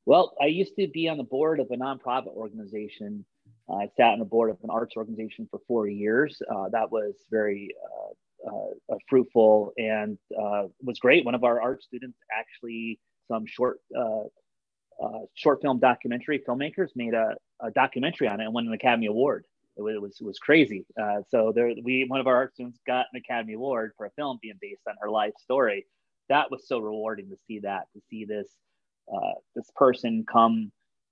Well, 0.07 0.35
I 0.41 0.47
used 0.47 0.75
to 0.77 0.89
be 0.89 1.09
on 1.09 1.19
the 1.19 1.25
board 1.25 1.61
of 1.61 1.69
a 1.71 1.77
nonprofit 1.77 2.35
organization. 2.35 3.25
Uh, 3.69 3.77
I 3.77 3.89
sat 3.97 4.13
on 4.13 4.19
the 4.19 4.25
board 4.25 4.51
of 4.51 4.59
an 4.63 4.71
arts 4.71 4.97
organization 4.97 5.47
for 5.51 5.61
four 5.69 5.89
years. 5.89 6.41
Uh, 6.51 6.69
that 6.71 6.91
was 6.91 7.15
very 7.31 7.69
uh, 7.85 8.51
uh 8.51 8.97
fruitful 9.09 9.73
and 9.77 10.19
uh, 10.41 10.65
was 10.83 10.99
great. 10.99 11.25
One 11.25 11.35
of 11.35 11.45
our 11.45 11.61
art 11.61 11.83
students 11.83 12.19
actually 12.37 12.99
some 13.29 13.45
short 13.47 13.79
uh, 15.03 15.21
short 15.35 15.63
film 15.63 15.79
documentary 15.79 16.43
filmmakers 16.47 16.91
made 16.95 17.15
a, 17.15 17.35
a, 17.61 17.71
documentary 17.71 18.29
on 18.29 18.41
it 18.41 18.45
and 18.45 18.53
won 18.53 18.67
an 18.67 18.73
Academy 18.73 19.07
Award. 19.07 19.47
It 19.77 19.83
was, 19.83 19.95
it 19.95 20.03
was, 20.03 20.17
it 20.21 20.25
was 20.25 20.39
crazy. 20.39 20.85
Uh, 21.01 21.21
so 21.31 21.53
there, 21.55 21.73
we, 21.83 22.05
one 22.07 22.21
of 22.21 22.27
our 22.27 22.37
art 22.37 22.55
students 22.55 22.79
got 22.87 23.07
an 23.13 23.21
Academy 23.21 23.55
Award 23.55 23.93
for 23.97 24.07
a 24.07 24.11
film 24.11 24.39
being 24.43 24.59
based 24.61 24.83
on 24.89 24.95
her 25.01 25.11
life 25.11 25.33
story. 25.41 25.87
That 26.29 26.51
was 26.51 26.67
so 26.69 26.79
rewarding 26.79 27.31
to 27.31 27.37
see 27.47 27.61
that, 27.61 27.87
to 27.95 28.03
see 28.11 28.25
this, 28.25 28.49
uh, 29.13 29.35
this 29.57 29.71
person 29.75 30.25
come 30.31 30.71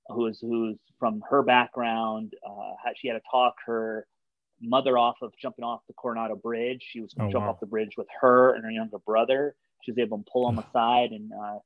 who's, 0.08 0.38
who's 0.40 0.76
from 0.98 1.22
her 1.28 1.42
background. 1.42 2.34
Uh, 2.46 2.72
she 2.96 3.08
had 3.08 3.14
to 3.14 3.22
talk 3.30 3.54
her 3.66 4.06
mother 4.60 4.98
off 4.98 5.16
of 5.22 5.32
jumping 5.40 5.64
off 5.64 5.80
the 5.86 5.94
Coronado 5.94 6.36
Bridge. 6.36 6.84
She 6.86 7.00
was 7.00 7.14
going 7.14 7.30
to 7.30 7.36
oh, 7.36 7.38
jump 7.38 7.46
wow. 7.46 7.52
off 7.52 7.60
the 7.60 7.66
bridge 7.66 7.96
with 7.96 8.08
her 8.20 8.54
and 8.54 8.64
her 8.64 8.70
younger 8.70 8.98
brother. 8.98 9.54
She 9.82 9.92
was 9.92 9.98
able 9.98 10.18
to 10.18 10.24
pull 10.30 10.50
them 10.50 10.58
aside 10.58 11.12
and 11.12 11.30
uh, 11.32 11.58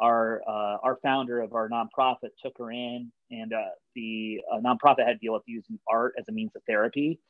our 0.00 0.42
uh, 0.48 0.78
our 0.82 0.98
founder 1.02 1.40
of 1.40 1.54
our 1.54 1.68
nonprofit 1.68 2.30
took 2.42 2.56
her 2.58 2.70
in, 2.70 3.12
and 3.30 3.52
uh, 3.52 3.70
the 3.94 4.40
uh, 4.52 4.58
nonprofit 4.58 5.06
had 5.06 5.12
to 5.12 5.18
deal 5.18 5.32
with 5.32 5.42
using 5.46 5.78
art 5.88 6.14
as 6.18 6.26
a 6.28 6.32
means 6.32 6.52
of 6.56 6.62
therapy. 6.66 7.20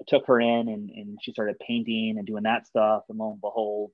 I 0.00 0.04
took 0.06 0.26
her 0.26 0.40
in, 0.40 0.68
and, 0.68 0.90
and 0.90 1.18
she 1.22 1.32
started 1.32 1.56
painting 1.66 2.16
and 2.18 2.26
doing 2.26 2.44
that 2.44 2.66
stuff. 2.66 3.04
And 3.08 3.18
lo 3.18 3.32
and 3.32 3.40
behold, 3.40 3.90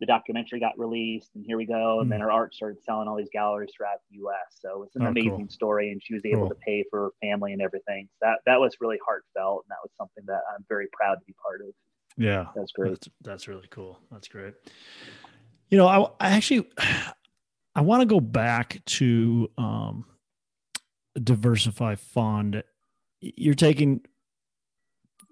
the 0.00 0.06
documentary 0.06 0.60
got 0.60 0.78
released, 0.78 1.30
and 1.34 1.44
here 1.44 1.56
we 1.56 1.66
go. 1.66 2.00
And 2.00 2.08
mm. 2.08 2.10
then 2.10 2.20
her 2.20 2.30
art 2.30 2.54
started 2.54 2.82
selling 2.84 3.08
all 3.08 3.16
these 3.16 3.30
galleries 3.32 3.70
throughout 3.76 3.98
the 4.10 4.18
U.S. 4.18 4.58
So 4.60 4.82
it's 4.84 4.96
an 4.96 5.02
oh, 5.02 5.08
amazing 5.08 5.36
cool. 5.36 5.48
story, 5.48 5.90
and 5.92 6.02
she 6.02 6.14
was 6.14 6.24
able 6.24 6.42
cool. 6.42 6.48
to 6.50 6.54
pay 6.56 6.84
for 6.90 7.00
her 7.04 7.10
family 7.20 7.52
and 7.52 7.62
everything. 7.62 8.08
So 8.12 8.18
that 8.22 8.38
that 8.46 8.60
was 8.60 8.74
really 8.80 8.98
heartfelt, 9.04 9.64
and 9.64 9.70
that 9.70 9.78
was 9.82 9.90
something 9.96 10.24
that 10.26 10.40
I'm 10.54 10.64
very 10.68 10.86
proud 10.92 11.14
to 11.16 11.24
be 11.26 11.34
part 11.42 11.60
of. 11.60 11.68
Yeah, 12.16 12.46
that's 12.54 12.72
great. 12.72 12.90
That's, 12.90 13.08
that's 13.22 13.48
really 13.48 13.68
cool. 13.70 13.98
That's 14.10 14.28
great. 14.28 14.54
You 15.68 15.78
know, 15.78 15.86
I, 15.86 16.02
I 16.18 16.30
actually 16.32 16.68
I 17.74 17.82
want 17.82 18.02
to 18.02 18.06
go 18.06 18.20
back 18.20 18.82
to 18.84 19.50
um, 19.56 20.04
diversify 21.22 21.94
fund. 21.94 22.62
You're 23.20 23.54
taking 23.54 24.02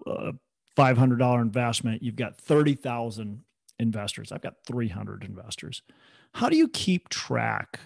a 0.07 0.33
$500 0.77 1.42
investment. 1.42 2.03
You've 2.03 2.16
got 2.16 2.38
30,000 2.38 3.42
investors. 3.79 4.33
I've 4.33 4.42
got 4.42 4.55
300 4.66 5.24
investors. 5.24 5.83
How 6.35 6.48
do 6.48 6.57
you 6.57 6.68
keep 6.68 7.09
track 7.09 7.81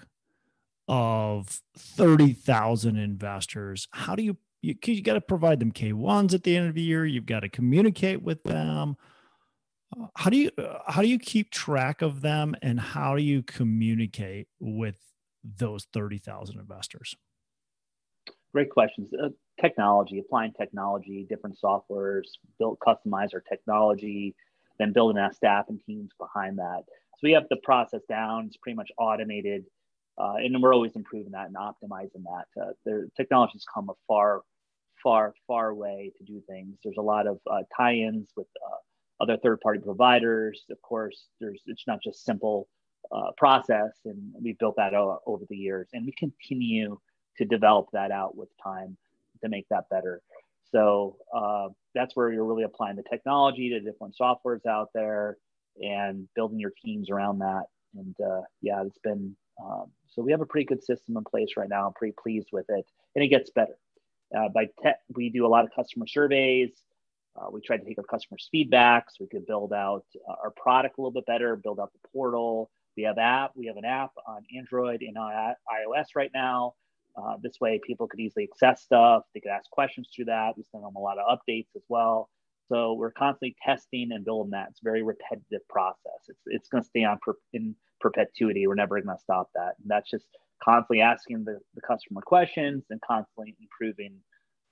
of 0.88 1.60
30,000 1.78 2.96
investors, 2.96 3.88
how 3.92 4.14
do 4.14 4.22
you, 4.22 4.36
you, 4.60 4.74
you 4.84 5.02
got 5.02 5.14
to 5.14 5.20
provide 5.20 5.60
them 5.60 5.72
K1s 5.72 6.34
at 6.34 6.42
the 6.42 6.56
end 6.56 6.68
of 6.68 6.74
the 6.74 6.82
year. 6.82 7.06
You've 7.06 7.26
got 7.26 7.40
to 7.40 7.48
communicate 7.48 8.22
with 8.22 8.42
them. 8.44 8.96
Uh, 9.92 10.06
how 10.16 10.30
do 10.30 10.36
you, 10.36 10.50
uh, 10.58 10.78
how 10.88 11.02
do 11.02 11.08
you 11.08 11.18
keep 11.18 11.50
track 11.50 12.02
of 12.02 12.20
them 12.20 12.54
and 12.62 12.78
how 12.78 13.16
do 13.16 13.22
you 13.22 13.42
communicate 13.42 14.48
with 14.60 14.96
those 15.44 15.86
30,000 15.92 16.58
investors? 16.58 17.16
Great 18.52 18.70
questions. 18.70 19.10
Uh, 19.14 19.28
technology, 19.60 20.18
applying 20.18 20.52
technology, 20.52 21.26
different 21.28 21.56
softwares, 21.62 22.24
build, 22.58 22.78
customize 22.86 23.32
our 23.34 23.42
technology, 23.48 24.34
then 24.78 24.92
building 24.92 25.20
our 25.20 25.32
staff 25.32 25.66
and 25.68 25.80
teams 25.86 26.10
behind 26.18 26.58
that. 26.58 26.82
So 26.86 27.20
we 27.22 27.32
have 27.32 27.44
the 27.48 27.56
process 27.56 28.02
down. 28.08 28.46
It's 28.46 28.56
pretty 28.56 28.76
much 28.76 28.90
automated, 28.98 29.64
uh, 30.18 30.34
and 30.36 30.60
we're 30.60 30.74
always 30.74 30.96
improving 30.96 31.32
that 31.32 31.46
and 31.46 31.56
optimizing 31.56 32.24
that. 32.24 32.60
Uh, 32.60 32.72
the 32.84 33.08
technology's 33.16 33.64
come 33.72 33.88
a 33.88 33.94
far, 34.06 34.42
far, 35.02 35.34
far 35.46 35.74
way 35.74 36.12
to 36.18 36.24
do 36.24 36.42
things. 36.48 36.78
There's 36.84 36.98
a 36.98 37.02
lot 37.02 37.26
of 37.26 37.38
uh, 37.50 37.62
tie-ins 37.76 38.28
with 38.36 38.48
other 39.22 39.36
third-party 39.38 39.80
providers. 39.80 40.64
Of 40.70 40.82
course, 40.82 41.28
there's 41.40 41.62
it's 41.66 41.86
not 41.86 42.02
just 42.02 42.24
simple 42.24 42.68
uh, 43.10 43.30
process, 43.36 43.92
and 44.04 44.32
we 44.42 44.56
built 44.58 44.76
that 44.76 44.94
over 44.94 45.44
the 45.48 45.56
years, 45.56 45.88
and 45.92 46.04
we 46.04 46.12
continue 46.12 46.98
to 47.38 47.44
develop 47.44 47.86
that 47.92 48.10
out 48.10 48.36
with 48.36 48.48
time 48.62 48.96
to 49.42 49.48
make 49.48 49.66
that 49.70 49.88
better. 49.90 50.20
So 50.70 51.16
uh, 51.34 51.68
that's 51.94 52.16
where 52.16 52.32
you're 52.32 52.44
really 52.44 52.64
applying 52.64 52.96
the 52.96 53.02
technology 53.02 53.70
to 53.70 53.80
different 53.80 54.16
softwares 54.20 54.64
out 54.66 54.88
there 54.94 55.36
and 55.82 56.28
building 56.34 56.58
your 56.58 56.72
teams 56.84 57.10
around 57.10 57.38
that. 57.40 57.64
And 57.94 58.14
uh, 58.20 58.42
yeah, 58.60 58.82
it's 58.84 58.98
been 58.98 59.36
um, 59.62 59.86
so 60.08 60.22
we 60.22 60.32
have 60.32 60.40
a 60.40 60.46
pretty 60.46 60.66
good 60.66 60.82
system 60.82 61.16
in 61.16 61.24
place 61.24 61.50
right 61.56 61.68
now. 61.68 61.86
I'm 61.86 61.92
pretty 61.92 62.14
pleased 62.22 62.48
with 62.52 62.66
it, 62.68 62.86
and 63.14 63.24
it 63.24 63.28
gets 63.28 63.50
better. 63.50 63.76
Uh, 64.36 64.48
by 64.48 64.64
te- 64.82 65.02
we 65.14 65.28
do 65.28 65.46
a 65.46 65.48
lot 65.48 65.64
of 65.64 65.70
customer 65.74 66.06
surveys. 66.06 66.70
Uh, 67.36 67.46
we 67.50 67.60
tried 67.60 67.78
to 67.78 67.84
take 67.84 67.98
our 67.98 68.04
customers' 68.04 68.48
feedback 68.52 69.06
so 69.10 69.16
we 69.20 69.28
could 69.28 69.46
build 69.46 69.72
out 69.72 70.04
uh, 70.28 70.34
our 70.42 70.50
product 70.50 70.98
a 70.98 71.00
little 71.00 71.12
bit 71.12 71.26
better, 71.26 71.56
build 71.56 71.80
out 71.80 71.92
the 71.92 72.08
portal. 72.12 72.70
We 72.96 73.04
have 73.04 73.16
app. 73.16 73.52
We 73.54 73.66
have 73.66 73.78
an 73.78 73.86
app 73.86 74.10
on 74.26 74.42
Android 74.56 75.00
and 75.00 75.16
on 75.16 75.32
iOS 75.32 76.08
right 76.14 76.30
now 76.34 76.74
uh, 77.16 77.36
this 77.42 77.60
way, 77.60 77.80
people 77.86 78.06
could 78.08 78.20
easily 78.20 78.48
access 78.52 78.82
stuff. 78.82 79.24
They 79.34 79.40
could 79.40 79.50
ask 79.50 79.70
questions 79.70 80.08
through 80.14 80.26
that. 80.26 80.56
We 80.56 80.64
send 80.70 80.84
them 80.84 80.96
a 80.96 81.00
lot 81.00 81.18
of 81.18 81.38
updates 81.38 81.68
as 81.76 81.82
well. 81.88 82.30
So 82.68 82.94
we're 82.94 83.10
constantly 83.10 83.54
testing 83.62 84.12
and 84.12 84.24
building 84.24 84.52
that. 84.52 84.68
It's 84.70 84.80
a 84.80 84.84
very 84.84 85.02
repetitive 85.02 85.66
process. 85.68 86.28
It's, 86.28 86.40
it's 86.46 86.68
going 86.68 86.82
to 86.82 86.88
stay 86.88 87.04
on 87.04 87.18
per, 87.20 87.34
in 87.52 87.74
perpetuity. 88.00 88.66
We're 88.66 88.76
never 88.76 89.00
going 89.00 89.14
to 89.14 89.22
stop 89.22 89.50
that. 89.54 89.74
And 89.80 89.88
that's 89.88 90.10
just 90.10 90.24
constantly 90.62 91.02
asking 91.02 91.44
the, 91.44 91.58
the 91.74 91.82
customer 91.82 92.22
questions 92.22 92.84
and 92.88 93.00
constantly 93.02 93.56
improving 93.60 94.14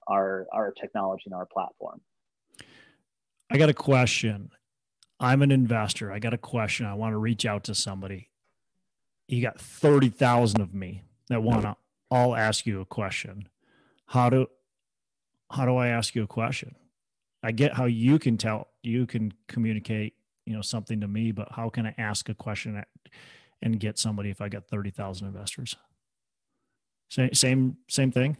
our, 0.08 0.46
our 0.52 0.72
technology 0.72 1.24
and 1.26 1.34
our 1.34 1.46
platform. 1.52 2.00
I 3.50 3.58
got 3.58 3.68
a 3.68 3.74
question. 3.74 4.50
I'm 5.18 5.42
an 5.42 5.50
investor. 5.50 6.12
I 6.12 6.18
got 6.18 6.32
a 6.32 6.38
question. 6.38 6.86
I 6.86 6.94
want 6.94 7.12
to 7.12 7.18
reach 7.18 7.44
out 7.44 7.64
to 7.64 7.74
somebody. 7.74 8.30
You 9.28 9.42
got 9.42 9.60
30,000 9.60 10.60
of 10.60 10.72
me 10.72 11.02
that 11.28 11.42
want 11.42 11.62
to 11.62 11.76
I'll 12.10 12.34
ask 12.34 12.66
you 12.66 12.80
a 12.80 12.84
question. 12.84 13.48
How 14.06 14.30
do 14.30 14.46
how 15.52 15.64
do 15.64 15.76
I 15.76 15.88
ask 15.88 16.14
you 16.14 16.22
a 16.22 16.28
question? 16.28 16.74
I 17.42 17.52
get 17.52 17.74
how 17.74 17.84
you 17.84 18.18
can 18.18 18.36
tell 18.36 18.68
you 18.82 19.06
can 19.06 19.32
communicate, 19.48 20.14
you 20.44 20.54
know, 20.54 20.62
something 20.62 21.00
to 21.00 21.08
me, 21.08 21.32
but 21.32 21.52
how 21.52 21.68
can 21.68 21.86
I 21.86 21.94
ask 21.98 22.28
a 22.28 22.34
question 22.34 22.82
and 23.62 23.80
get 23.80 23.98
somebody 23.98 24.30
if 24.30 24.40
I 24.40 24.48
got 24.48 24.68
30,000 24.68 25.26
investors? 25.26 25.76
Same 27.10 27.34
same 27.34 27.76
same 27.88 28.10
thing? 28.10 28.36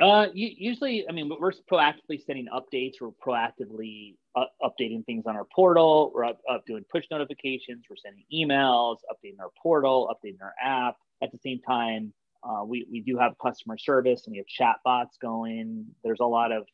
Uh, 0.00 0.28
usually, 0.32 1.06
I 1.08 1.12
mean, 1.12 1.30
we're 1.40 1.52
proactively 1.70 2.24
sending 2.24 2.46
updates. 2.46 2.94
We're 3.00 3.10
proactively 3.10 4.14
uh, 4.34 4.44
updating 4.62 5.04
things 5.04 5.24
on 5.26 5.36
our 5.36 5.46
portal. 5.54 6.10
We're 6.14 6.24
up, 6.24 6.40
up, 6.50 6.64
doing 6.66 6.84
push 6.90 7.04
notifications. 7.10 7.84
We're 7.88 7.96
sending 7.96 8.24
emails, 8.32 8.96
updating 9.12 9.40
our 9.40 9.50
portal, 9.62 10.12
updating 10.12 10.42
our 10.42 10.54
app. 10.62 10.96
At 11.22 11.32
the 11.32 11.38
same 11.44 11.60
time, 11.60 12.14
uh, 12.42 12.64
we, 12.64 12.86
we 12.90 13.00
do 13.00 13.18
have 13.18 13.34
customer 13.42 13.76
service 13.76 14.22
and 14.24 14.32
we 14.32 14.38
have 14.38 14.46
chat 14.46 14.76
bots 14.84 15.18
going. 15.20 15.86
There's 16.02 16.20
a 16.20 16.26
lot 16.26 16.52
of 16.52 16.64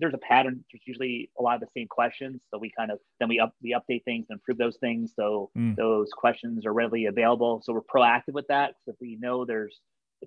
there's 0.00 0.14
a 0.14 0.18
pattern. 0.18 0.62
There's 0.70 0.82
usually 0.84 1.30
a 1.38 1.42
lot 1.42 1.54
of 1.54 1.60
the 1.60 1.68
same 1.74 1.88
questions. 1.88 2.42
So 2.50 2.58
we 2.58 2.70
kind 2.76 2.90
of 2.90 2.98
then 3.18 3.28
we 3.28 3.40
up 3.40 3.54
we 3.62 3.74
update 3.74 4.04
things 4.04 4.26
and 4.28 4.36
improve 4.36 4.58
those 4.58 4.76
things. 4.76 5.12
So 5.16 5.50
mm. 5.56 5.74
those 5.76 6.10
questions 6.12 6.66
are 6.66 6.72
readily 6.72 7.06
available. 7.06 7.62
So 7.64 7.72
we're 7.72 7.80
proactive 7.80 8.34
with 8.34 8.46
that. 8.48 8.74
So 8.84 8.92
if 8.92 8.96
we 9.00 9.16
know 9.16 9.44
there's 9.44 9.80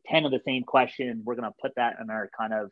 10 0.05 0.25
of 0.25 0.31
the 0.31 0.41
same 0.45 0.63
question, 0.63 1.21
we're 1.25 1.35
going 1.35 1.49
to 1.49 1.55
put 1.61 1.73
that 1.75 1.97
in 2.01 2.09
our 2.09 2.29
kind 2.37 2.53
of 2.53 2.69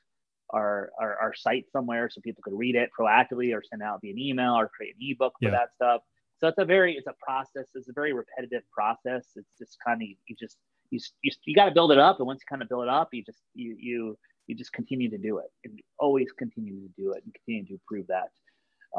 our, 0.51 0.91
our, 0.99 1.17
our 1.17 1.34
site 1.34 1.65
somewhere 1.71 2.10
so 2.10 2.21
people 2.21 2.41
could 2.43 2.54
read 2.54 2.75
it 2.75 2.89
proactively 2.97 3.54
or 3.56 3.63
send 3.67 3.82
out 3.82 3.99
via 4.01 4.12
an 4.12 4.19
email 4.19 4.54
or 4.54 4.69
create 4.69 4.95
an 4.99 5.08
ebook 5.10 5.34
for 5.41 5.49
yeah. 5.49 5.51
that 5.51 5.69
stuff. 5.75 6.01
So 6.39 6.47
it's 6.47 6.58
a 6.58 6.65
very, 6.65 6.93
it's 6.95 7.08
a 7.08 7.15
process. 7.19 7.67
It's 7.73 7.89
a 7.89 7.93
very 7.93 8.13
repetitive 8.13 8.63
process. 8.71 9.25
It's 9.36 9.49
just 9.58 9.78
kind 9.86 10.01
of, 10.01 10.08
you 10.08 10.36
just, 10.39 10.58
you, 10.91 10.99
you, 11.23 11.32
you 11.45 11.56
got 11.56 11.65
to 11.65 11.71
build 11.71 11.91
it 11.91 11.97
up. 11.97 12.19
And 12.19 12.28
once 12.28 12.41
you 12.41 12.45
kind 12.49 12.62
of 12.62 12.69
build 12.69 12.84
it 12.84 12.89
up, 12.89 13.10
you 13.12 13.23
just, 13.23 13.41
you, 13.54 13.75
you, 13.80 14.17
you 14.47 14.56
just 14.56 14.73
continue 14.73 15.10
to 15.10 15.17
do 15.17 15.39
it 15.39 15.51
and 15.63 15.80
always 15.97 16.32
continue 16.38 16.75
to 16.75 16.89
do 16.97 17.13
it 17.13 17.23
and 17.23 17.34
continue 17.34 17.65
to 17.65 17.73
improve 17.73 18.08
that. 18.08 18.30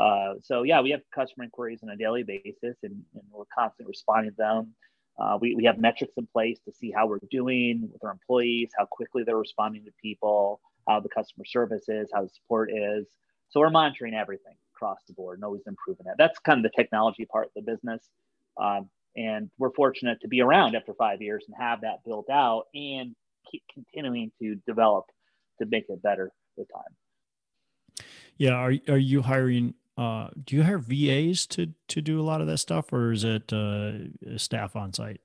Uh, 0.01 0.35
so 0.43 0.63
yeah, 0.63 0.81
we 0.81 0.91
have 0.91 1.01
customer 1.15 1.45
inquiries 1.45 1.81
on 1.83 1.91
a 1.91 1.97
daily 1.97 2.23
basis 2.23 2.77
and, 2.83 3.03
and 3.15 3.23
we're 3.31 3.45
constantly 3.57 3.91
responding 3.91 4.31
to 4.31 4.37
them. 4.37 4.75
Uh, 5.19 5.39
we, 5.41 5.55
we 5.55 5.65
have 5.65 5.79
metrics 5.79 6.13
in 6.17 6.27
place 6.27 6.59
to 6.65 6.73
see 6.73 6.91
how 6.91 7.07
we're 7.07 7.19
doing 7.31 7.89
with 7.93 8.05
our 8.05 8.11
employees, 8.11 8.71
how 8.79 8.85
quickly 8.85 9.23
they're 9.25 9.37
responding 9.37 9.85
to 9.85 9.91
people, 10.03 10.61
how 10.87 11.01
the 11.01 11.09
customer 11.09 11.45
service 11.45 11.89
is, 11.89 12.11
how 12.13 12.23
the 12.23 12.29
support 12.29 12.71
is. 12.71 13.07
So 13.49 13.61
we're 13.61 13.71
monitoring 13.71 14.15
everything 14.15 14.55
across 14.75 14.99
the 15.07 15.15
board 15.15 15.39
and 15.39 15.45
always 15.45 15.63
improving 15.67 16.07
it. 16.07 16.15
That's 16.19 16.39
kind 16.41 16.65
of 16.65 16.71
the 16.71 16.77
technology 16.77 17.25
part 17.25 17.47
of 17.47 17.53
the 17.57 17.63
business. 17.63 18.03
Um, 18.61 18.91
and 19.17 19.51
we're 19.59 19.73
fortunate 19.73 20.21
to 20.21 20.29
be 20.29 20.43
around 20.43 20.77
after 20.77 20.93
five 20.93 21.23
years 21.23 21.45
and 21.49 21.57
have 21.59 21.81
that 21.81 22.05
built 22.05 22.29
out 22.29 22.65
and 22.75 23.15
keep 23.51 23.63
continuing 23.73 24.31
to 24.43 24.57
develop 24.67 25.07
to 25.61 25.67
make 25.67 25.85
it 25.89 26.03
better 26.03 26.31
with 26.57 26.69
time. 26.71 28.07
Yeah. 28.37 28.55
Are, 28.55 28.75
are 28.89 28.99
you 28.99 29.23
hiring 29.23 29.75
uh, 29.97 30.29
do 30.45 30.57
you 30.57 30.63
hire 30.63 30.79
VAs 30.79 31.47
to 31.47 31.73
to 31.89 32.03
do 32.03 32.21
a 32.21 32.25
lot 32.25 32.41
of 32.41 32.47
that 32.47 32.59
stuff, 32.59 32.93
or 32.93 33.13
is 33.13 33.25
it 33.25 33.53
uh, 33.53 33.93
staff 34.37 34.77
on 34.77 34.93
site? 34.93 35.21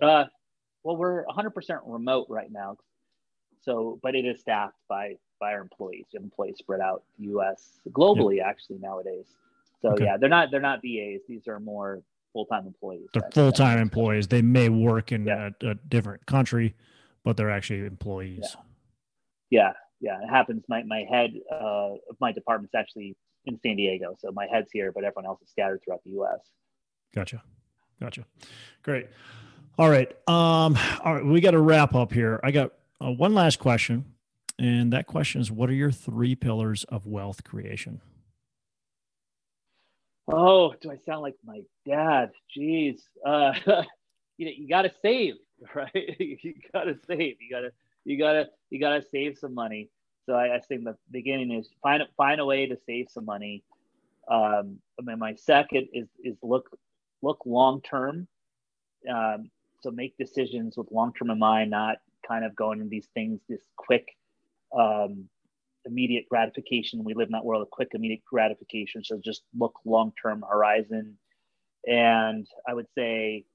Uh, 0.00 0.24
well, 0.84 0.96
we're 0.96 1.24
100% 1.26 1.80
remote 1.84 2.26
right 2.28 2.52
now, 2.52 2.76
so 3.62 3.98
but 4.02 4.14
it 4.14 4.24
is 4.24 4.40
staffed 4.40 4.76
by 4.88 5.14
by 5.40 5.52
our 5.52 5.60
employees. 5.60 6.06
We 6.12 6.18
have 6.18 6.24
employees 6.24 6.56
spread 6.58 6.80
out 6.80 7.02
U.S. 7.18 7.80
globally 7.90 8.36
yep. 8.36 8.46
actually 8.46 8.78
nowadays. 8.78 9.26
So 9.82 9.90
okay. 9.90 10.04
yeah, 10.04 10.16
they're 10.16 10.28
not 10.28 10.50
they're 10.50 10.60
not 10.60 10.80
VAs. 10.82 11.22
These 11.28 11.48
are 11.48 11.58
more 11.58 12.02
full 12.32 12.46
time 12.46 12.66
employees. 12.66 13.08
They're 13.12 13.28
full 13.32 13.52
time 13.52 13.78
employees. 13.78 14.28
They 14.28 14.42
may 14.42 14.68
work 14.68 15.12
in 15.12 15.26
yeah. 15.26 15.50
a, 15.62 15.70
a, 15.70 15.74
different 15.74 16.26
country, 16.26 16.74
but 17.24 17.36
they're 17.36 17.50
actually 17.50 17.86
employees. 17.86 18.56
Yeah, 19.50 19.72
yeah, 20.00 20.18
yeah. 20.20 20.24
It 20.24 20.30
happens. 20.30 20.64
My 20.68 20.82
my 20.84 21.04
head 21.10 21.32
uh, 21.50 21.94
of 22.08 22.16
my 22.20 22.32
department's 22.32 22.74
actually 22.74 23.16
in 23.48 23.58
San 23.60 23.76
Diego. 23.76 24.14
So 24.18 24.30
my 24.30 24.46
head's 24.46 24.70
here, 24.72 24.92
but 24.92 25.04
everyone 25.04 25.26
else 25.26 25.42
is 25.42 25.48
scattered 25.50 25.80
throughout 25.84 26.02
the 26.04 26.10
U.S. 26.10 26.40
Gotcha, 27.14 27.42
gotcha. 28.00 28.24
Great. 28.82 29.08
All 29.78 29.90
right. 29.90 30.10
Um, 30.28 30.76
all 31.04 31.14
right. 31.14 31.24
We 31.24 31.40
got 31.40 31.52
to 31.52 31.60
wrap 31.60 31.94
up 31.94 32.12
here. 32.12 32.40
I 32.42 32.50
got 32.50 32.72
uh, 33.02 33.10
one 33.10 33.34
last 33.34 33.58
question, 33.58 34.04
and 34.58 34.92
that 34.92 35.06
question 35.06 35.40
is: 35.40 35.50
What 35.50 35.70
are 35.70 35.74
your 35.74 35.92
three 35.92 36.34
pillars 36.34 36.84
of 36.84 37.06
wealth 37.06 37.44
creation? 37.44 38.00
Oh, 40.30 40.74
do 40.80 40.90
I 40.90 40.96
sound 41.06 41.22
like 41.22 41.36
my 41.44 41.62
dad? 41.86 42.30
Jeez. 42.56 43.00
Uh, 43.24 43.52
you 44.36 44.46
know, 44.46 44.52
you 44.54 44.68
got 44.68 44.82
to 44.82 44.92
save, 45.00 45.34
right? 45.74 45.90
you 45.94 46.54
got 46.72 46.84
to 46.84 46.96
save. 47.06 47.36
You 47.40 47.50
got 47.50 47.60
to, 47.60 47.72
you 48.04 48.18
got 48.18 48.32
to, 48.32 48.48
you 48.70 48.78
got 48.78 48.90
to 48.90 49.02
save 49.10 49.38
some 49.38 49.54
money. 49.54 49.88
So 50.28 50.34
I, 50.34 50.56
I 50.56 50.60
think 50.60 50.84
the 50.84 50.94
beginning 51.10 51.52
is 51.52 51.70
find 51.82 52.02
find 52.16 52.38
a 52.38 52.44
way 52.44 52.66
to 52.66 52.76
save 52.86 53.06
some 53.10 53.24
money. 53.24 53.62
Um, 54.30 54.78
I 55.00 55.02
mean, 55.02 55.18
my 55.18 55.34
second 55.34 55.88
is 55.94 56.06
is 56.22 56.36
look 56.42 56.68
look 57.22 57.40
long 57.46 57.80
term. 57.80 58.28
Um, 59.10 59.50
so 59.82 59.90
make 59.90 60.18
decisions 60.18 60.76
with 60.76 60.92
long 60.92 61.14
term 61.14 61.30
in 61.30 61.38
mind, 61.38 61.70
not 61.70 61.96
kind 62.26 62.44
of 62.44 62.54
going 62.54 62.80
in 62.82 62.90
these 62.90 63.08
things 63.14 63.40
this 63.48 63.62
quick, 63.76 64.06
um, 64.76 65.30
immediate 65.86 66.26
gratification. 66.28 67.04
We 67.04 67.14
live 67.14 67.28
in 67.28 67.32
that 67.32 67.44
world 67.44 67.62
of 67.62 67.70
quick, 67.70 67.92
immediate 67.94 68.22
gratification. 68.30 69.02
So 69.04 69.18
just 69.24 69.44
look 69.58 69.78
long 69.86 70.12
term 70.20 70.44
horizon. 70.46 71.16
And 71.86 72.46
I 72.68 72.74
would 72.74 72.88
say, 72.94 73.46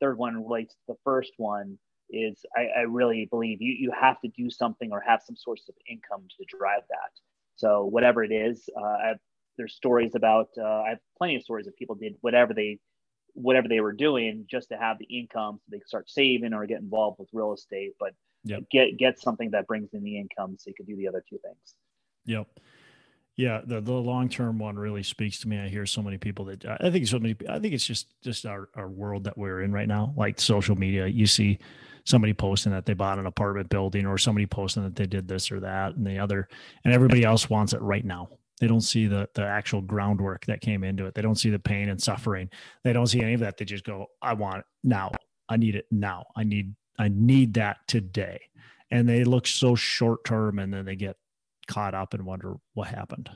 third 0.00 0.16
one 0.16 0.42
relates 0.42 0.72
to 0.72 0.80
the 0.88 0.98
first 1.04 1.32
one 1.36 1.78
is 2.12 2.44
I, 2.56 2.80
I, 2.80 2.82
really 2.82 3.26
believe 3.30 3.60
you, 3.60 3.72
you 3.72 3.92
have 3.98 4.20
to 4.20 4.28
do 4.28 4.50
something 4.50 4.90
or 4.92 5.00
have 5.00 5.22
some 5.24 5.36
source 5.36 5.64
of 5.68 5.74
income 5.88 6.26
to 6.38 6.44
drive 6.48 6.82
that. 6.88 7.10
So 7.56 7.84
whatever 7.84 8.24
it 8.24 8.32
is, 8.32 8.68
uh, 8.80 9.14
there's 9.56 9.74
stories 9.74 10.14
about 10.14 10.48
uh, 10.58 10.82
I 10.82 10.88
have 10.90 10.98
plenty 11.18 11.36
of 11.36 11.42
stories 11.42 11.66
of 11.66 11.76
people 11.76 11.94
did 11.94 12.14
whatever 12.20 12.54
they 12.54 12.78
whatever 13.34 13.68
they 13.68 13.80
were 13.80 13.92
doing 13.92 14.46
just 14.50 14.70
to 14.70 14.76
have 14.76 14.98
the 14.98 15.04
income 15.04 15.56
so 15.56 15.68
they 15.70 15.78
could 15.78 15.88
start 15.88 16.10
saving 16.10 16.52
or 16.52 16.66
get 16.66 16.80
involved 16.80 17.18
with 17.18 17.28
real 17.32 17.52
estate, 17.52 17.92
but 18.00 18.12
yep. 18.44 18.62
get 18.70 18.96
get 18.98 19.20
something 19.20 19.50
that 19.50 19.66
brings 19.66 19.92
in 19.92 20.02
the 20.02 20.18
income 20.18 20.56
so 20.58 20.68
you 20.68 20.74
could 20.74 20.86
do 20.86 20.96
the 20.96 21.08
other 21.08 21.22
two 21.28 21.38
things. 21.38 21.74
Yep. 22.26 22.48
Yeah, 23.40 23.62
the, 23.64 23.80
the 23.80 23.94
long 23.94 24.28
term 24.28 24.58
one 24.58 24.78
really 24.78 25.02
speaks 25.02 25.40
to 25.40 25.48
me. 25.48 25.58
I 25.58 25.66
hear 25.66 25.86
so 25.86 26.02
many 26.02 26.18
people 26.18 26.44
that 26.44 26.62
I 26.78 26.90
think 26.90 27.06
so 27.06 27.18
many. 27.18 27.34
I 27.48 27.58
think 27.58 27.72
it's 27.72 27.86
just 27.86 28.08
just 28.20 28.44
our, 28.44 28.68
our 28.74 28.90
world 28.90 29.24
that 29.24 29.38
we're 29.38 29.62
in 29.62 29.72
right 29.72 29.88
now. 29.88 30.12
Like 30.14 30.38
social 30.38 30.76
media, 30.76 31.06
you 31.06 31.26
see 31.26 31.58
somebody 32.04 32.34
posting 32.34 32.70
that 32.72 32.84
they 32.84 32.92
bought 32.92 33.18
an 33.18 33.24
apartment 33.24 33.70
building, 33.70 34.04
or 34.04 34.18
somebody 34.18 34.44
posting 34.44 34.82
that 34.82 34.94
they 34.94 35.06
did 35.06 35.26
this 35.26 35.50
or 35.50 35.58
that 35.60 35.94
and 35.96 36.06
the 36.06 36.18
other, 36.18 36.48
and 36.84 36.92
everybody 36.92 37.24
else 37.24 37.48
wants 37.48 37.72
it 37.72 37.80
right 37.80 38.04
now. 38.04 38.28
They 38.60 38.66
don't 38.66 38.82
see 38.82 39.06
the 39.06 39.26
the 39.32 39.46
actual 39.46 39.80
groundwork 39.80 40.44
that 40.44 40.60
came 40.60 40.84
into 40.84 41.06
it. 41.06 41.14
They 41.14 41.22
don't 41.22 41.36
see 41.36 41.48
the 41.48 41.58
pain 41.58 41.88
and 41.88 42.02
suffering. 42.02 42.50
They 42.84 42.92
don't 42.92 43.06
see 43.06 43.22
any 43.22 43.32
of 43.32 43.40
that. 43.40 43.56
They 43.56 43.64
just 43.64 43.84
go, 43.84 44.08
"I 44.20 44.34
want 44.34 44.58
it 44.58 44.64
now. 44.84 45.12
I 45.48 45.56
need 45.56 45.76
it 45.76 45.86
now. 45.90 46.26
I 46.36 46.44
need 46.44 46.74
I 46.98 47.08
need 47.08 47.54
that 47.54 47.78
today." 47.88 48.38
And 48.90 49.08
they 49.08 49.24
look 49.24 49.46
so 49.46 49.76
short 49.76 50.26
term, 50.26 50.58
and 50.58 50.74
then 50.74 50.84
they 50.84 50.96
get 50.96 51.16
caught 51.70 51.94
up 51.94 52.14
and 52.14 52.26
wonder 52.26 52.56
what 52.74 52.88
happened. 52.88 53.30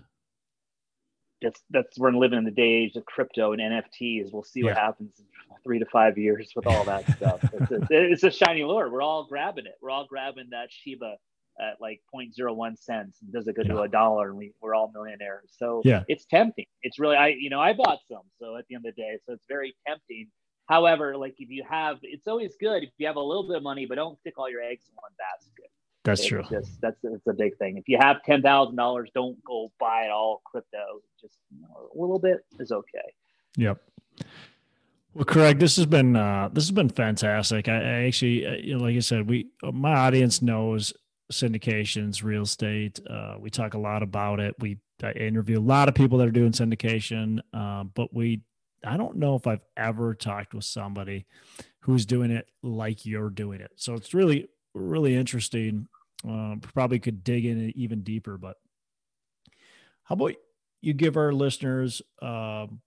That's 1.41 1.61
that's 1.71 1.99
we're 1.99 2.13
living 2.13 2.39
in 2.39 2.45
the 2.45 2.51
day 2.51 2.63
age 2.63 2.97
of 2.97 3.05
crypto 3.05 3.53
and 3.53 3.61
NFTs. 3.61 4.33
We'll 4.33 4.45
see 4.45 4.61
yeah. 4.61 4.67
what 4.67 4.77
happens 4.77 5.13
in 5.19 5.27
three 5.63 5.79
to 5.79 5.87
five 5.87 6.19
years 6.19 6.53
with 6.55 6.67
all 6.67 6.85
that 6.85 7.07
stuff. 7.17 7.41
It's, 7.43 7.71
it's, 7.71 7.87
it's, 7.91 8.23
a 8.23 8.31
shiny 8.31 8.65
lure. 8.65 8.91
We're 8.91 9.03
all 9.03 9.25
grabbing 9.25 9.67
it. 9.67 9.75
We're 9.81 9.91
all 9.91 10.07
grabbing 10.07 10.49
that 10.51 10.69
Shiba 10.71 11.17
at 11.61 11.81
like 11.81 12.01
0.01 12.13 12.79
cents 12.79 13.19
and 13.23 13.33
does 13.33 13.47
it 13.47 13.57
go 13.57 13.63
yeah. 13.65 13.73
to 13.75 13.81
a 13.83 13.89
dollar 13.89 14.31
and 14.31 14.39
we, 14.39 14.53
we're 14.61 14.75
all 14.75 14.91
millionaires. 14.93 15.51
So 15.57 15.83
yeah, 15.85 16.03
it's 16.09 16.25
tempting. 16.27 16.67
It's 16.83 16.99
really 16.99 17.17
I 17.17 17.29
you 17.29 17.51
know 17.51 17.61
I 17.61 17.73
bought 17.73 17.99
some. 18.11 18.23
So 18.41 18.57
at 18.57 18.65
the 18.69 18.75
end 18.75 18.87
of 18.87 18.95
the 18.95 19.03
day, 19.03 19.19
so 19.27 19.35
it's 19.35 19.47
very 19.49 19.75
tempting. 19.87 20.29
However, 20.67 21.17
like 21.17 21.35
if 21.39 21.51
you 21.51 21.63
have, 21.69 21.99
it's 22.03 22.27
always 22.27 22.55
good 22.59 22.83
if 22.85 22.91
you 22.97 23.07
have 23.07 23.17
a 23.17 23.21
little 23.21 23.47
bit 23.47 23.59
of 23.59 23.63
money, 23.63 23.85
but 23.87 23.97
don't 23.97 24.19
stick 24.19 24.35
all 24.39 24.51
your 24.51 24.63
eggs 24.63 24.85
in 24.89 24.95
one 24.95 25.13
basket. 25.19 25.71
That's 26.05 26.27
true. 26.27 26.45
Just 26.51 26.81
that's 26.83 26.99
that's 27.03 27.27
a 27.27 27.33
big 27.33 27.57
thing. 27.57 27.79
If 27.79 27.89
you 27.89 27.97
have 27.99 28.23
ten 28.25 28.43
thousand 28.43 28.77
dollars, 28.77 29.11
don't 29.15 29.43
go 29.43 29.73
buy 29.81 30.03
it 30.05 30.11
all 30.11 30.43
crypto. 30.45 31.01
Just 31.21 31.39
you 31.51 31.63
know, 31.63 31.89
a 31.95 31.99
little 31.99 32.19
bit 32.19 32.45
is 32.61 32.73
okay. 32.73 33.15
Yep. 33.57 33.81
Well, 35.15 35.25
Craig, 35.25 35.59
this 35.59 35.77
has 35.77 35.87
been 35.87 36.15
uh, 36.15 36.51
this 36.53 36.65
has 36.65 36.73
been 36.73 36.91
fantastic. 36.91 37.69
I, 37.69 37.77
I 37.77 38.07
actually, 38.07 38.47
uh, 38.47 38.55
you 38.55 38.77
know, 38.77 38.85
like 38.85 38.97
I 38.97 39.01
said, 39.01 39.29
we 39.29 39.49
my 39.63 39.95
audience 39.95 40.43
knows 40.43 40.93
syndications, 41.33 42.23
real 42.23 42.43
estate. 42.43 43.01
Uh, 43.09 43.37
we 43.41 43.49
talk 43.49 43.73
a 43.73 43.79
lot 43.79 44.03
about 44.03 44.41
it. 44.41 44.55
We 44.59 44.79
I 45.03 45.13
interview 45.13 45.59
a 45.59 45.61
lot 45.61 45.89
of 45.89 45.95
people 45.95 46.19
that 46.19 46.29
are 46.29 46.33
doing 46.33 46.53
syndication, 46.53 47.41
uh, 47.55 47.85
but 47.85 48.13
we 48.13 48.43
I 48.85 48.99
don't 48.99 49.17
know 49.17 49.37
if 49.37 49.47
I've 49.47 49.65
ever 49.77 50.15
talked 50.15 50.53
with 50.53 50.65
somebody 50.65 51.25
who's 51.81 52.05
doing 52.05 52.31
it 52.31 52.47
like 52.63 53.07
you're 53.07 53.31
doing 53.31 53.61
it. 53.61 53.71
So 53.77 53.95
it's 53.95 54.13
really 54.13 54.49
really 54.75 55.15
interesting 55.15 55.87
um, 56.25 56.61
probably 56.61 56.99
could 56.99 57.23
dig 57.23 57.45
in 57.45 57.73
even 57.77 58.03
deeper, 58.03 58.39
but 58.39 58.57
how 60.05 60.15
about 60.15 60.35
you 60.81 60.93
give 60.93 61.17
our 61.17 61.33
listeners, 61.33 62.03
um, 62.23 62.81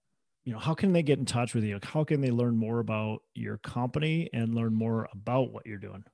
you 0.44 0.52
know, 0.52 0.58
how 0.58 0.74
can 0.74 0.92
they 0.92 1.02
get 1.02 1.18
in 1.18 1.24
touch 1.24 1.54
with 1.54 1.64
you? 1.64 1.78
How 1.82 2.04
can 2.04 2.20
they 2.20 2.30
learn 2.30 2.56
more 2.56 2.78
about 2.78 3.22
your 3.34 3.58
company 3.58 4.30
and 4.32 4.54
learn 4.54 4.74
more 4.74 5.08
about 5.12 5.52
what 5.52 5.66
you're 5.66 5.78
doing? 5.78 6.04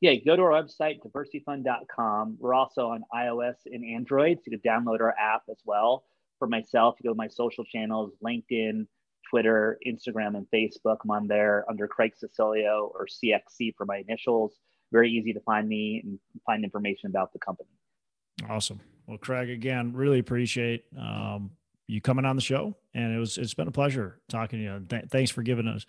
Yeah, 0.00 0.14
go 0.14 0.34
to 0.34 0.42
our 0.42 0.62
website, 0.62 0.98
diversyfund.com. 1.00 2.38
We're 2.40 2.54
also 2.54 2.88
on 2.88 3.04
iOS 3.14 3.56
and 3.66 3.84
Android, 3.84 4.38
so 4.38 4.50
you 4.50 4.58
can 4.58 4.70
download 4.70 5.00
our 5.00 5.14
app 5.18 5.42
as 5.50 5.58
well. 5.66 6.04
For 6.38 6.48
myself, 6.48 6.96
you 6.98 7.08
go 7.08 7.12
to 7.12 7.18
my 7.18 7.28
social 7.28 7.64
channels, 7.64 8.14
LinkedIn, 8.24 8.86
Twitter, 9.28 9.78
Instagram, 9.86 10.36
and 10.36 10.46
Facebook. 10.52 10.96
I'm 11.04 11.10
on 11.10 11.28
there 11.28 11.66
under 11.68 11.86
Craig 11.86 12.14
Cecilio 12.16 12.90
or 12.94 13.06
CXC 13.06 13.74
for 13.76 13.84
my 13.84 14.02
initials 14.08 14.58
very 14.92 15.10
easy 15.10 15.32
to 15.32 15.40
find 15.40 15.68
me 15.68 16.00
and 16.04 16.18
find 16.46 16.64
information 16.64 17.08
about 17.08 17.32
the 17.32 17.38
company. 17.38 17.68
Awesome. 18.48 18.80
Well, 19.06 19.18
Craig, 19.18 19.50
again, 19.50 19.92
really 19.92 20.18
appreciate 20.18 20.84
um, 20.98 21.50
you 21.86 22.00
coming 22.00 22.24
on 22.24 22.36
the 22.36 22.42
show, 22.42 22.76
and 22.94 23.14
it 23.14 23.18
was 23.18 23.38
it's 23.38 23.54
been 23.54 23.68
a 23.68 23.72
pleasure 23.72 24.20
talking 24.28 24.60
to 24.60 24.64
you. 24.64 24.72
And 24.72 24.88
th- 24.88 25.06
thanks 25.10 25.30
for 25.30 25.42
giving 25.42 25.66
us, 25.66 25.84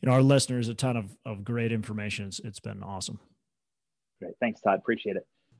you 0.00 0.08
know, 0.08 0.12
our 0.12 0.22
listeners 0.22 0.68
a 0.68 0.74
ton 0.74 0.96
of 0.96 1.16
of 1.24 1.44
great 1.44 1.72
information. 1.72 2.26
It's, 2.26 2.38
it's 2.40 2.60
been 2.60 2.82
awesome. 2.82 3.18
Great. 4.20 4.34
Thanks, 4.40 4.60
Todd. 4.60 4.78
Appreciate 4.78 5.16
it. 5.16 5.26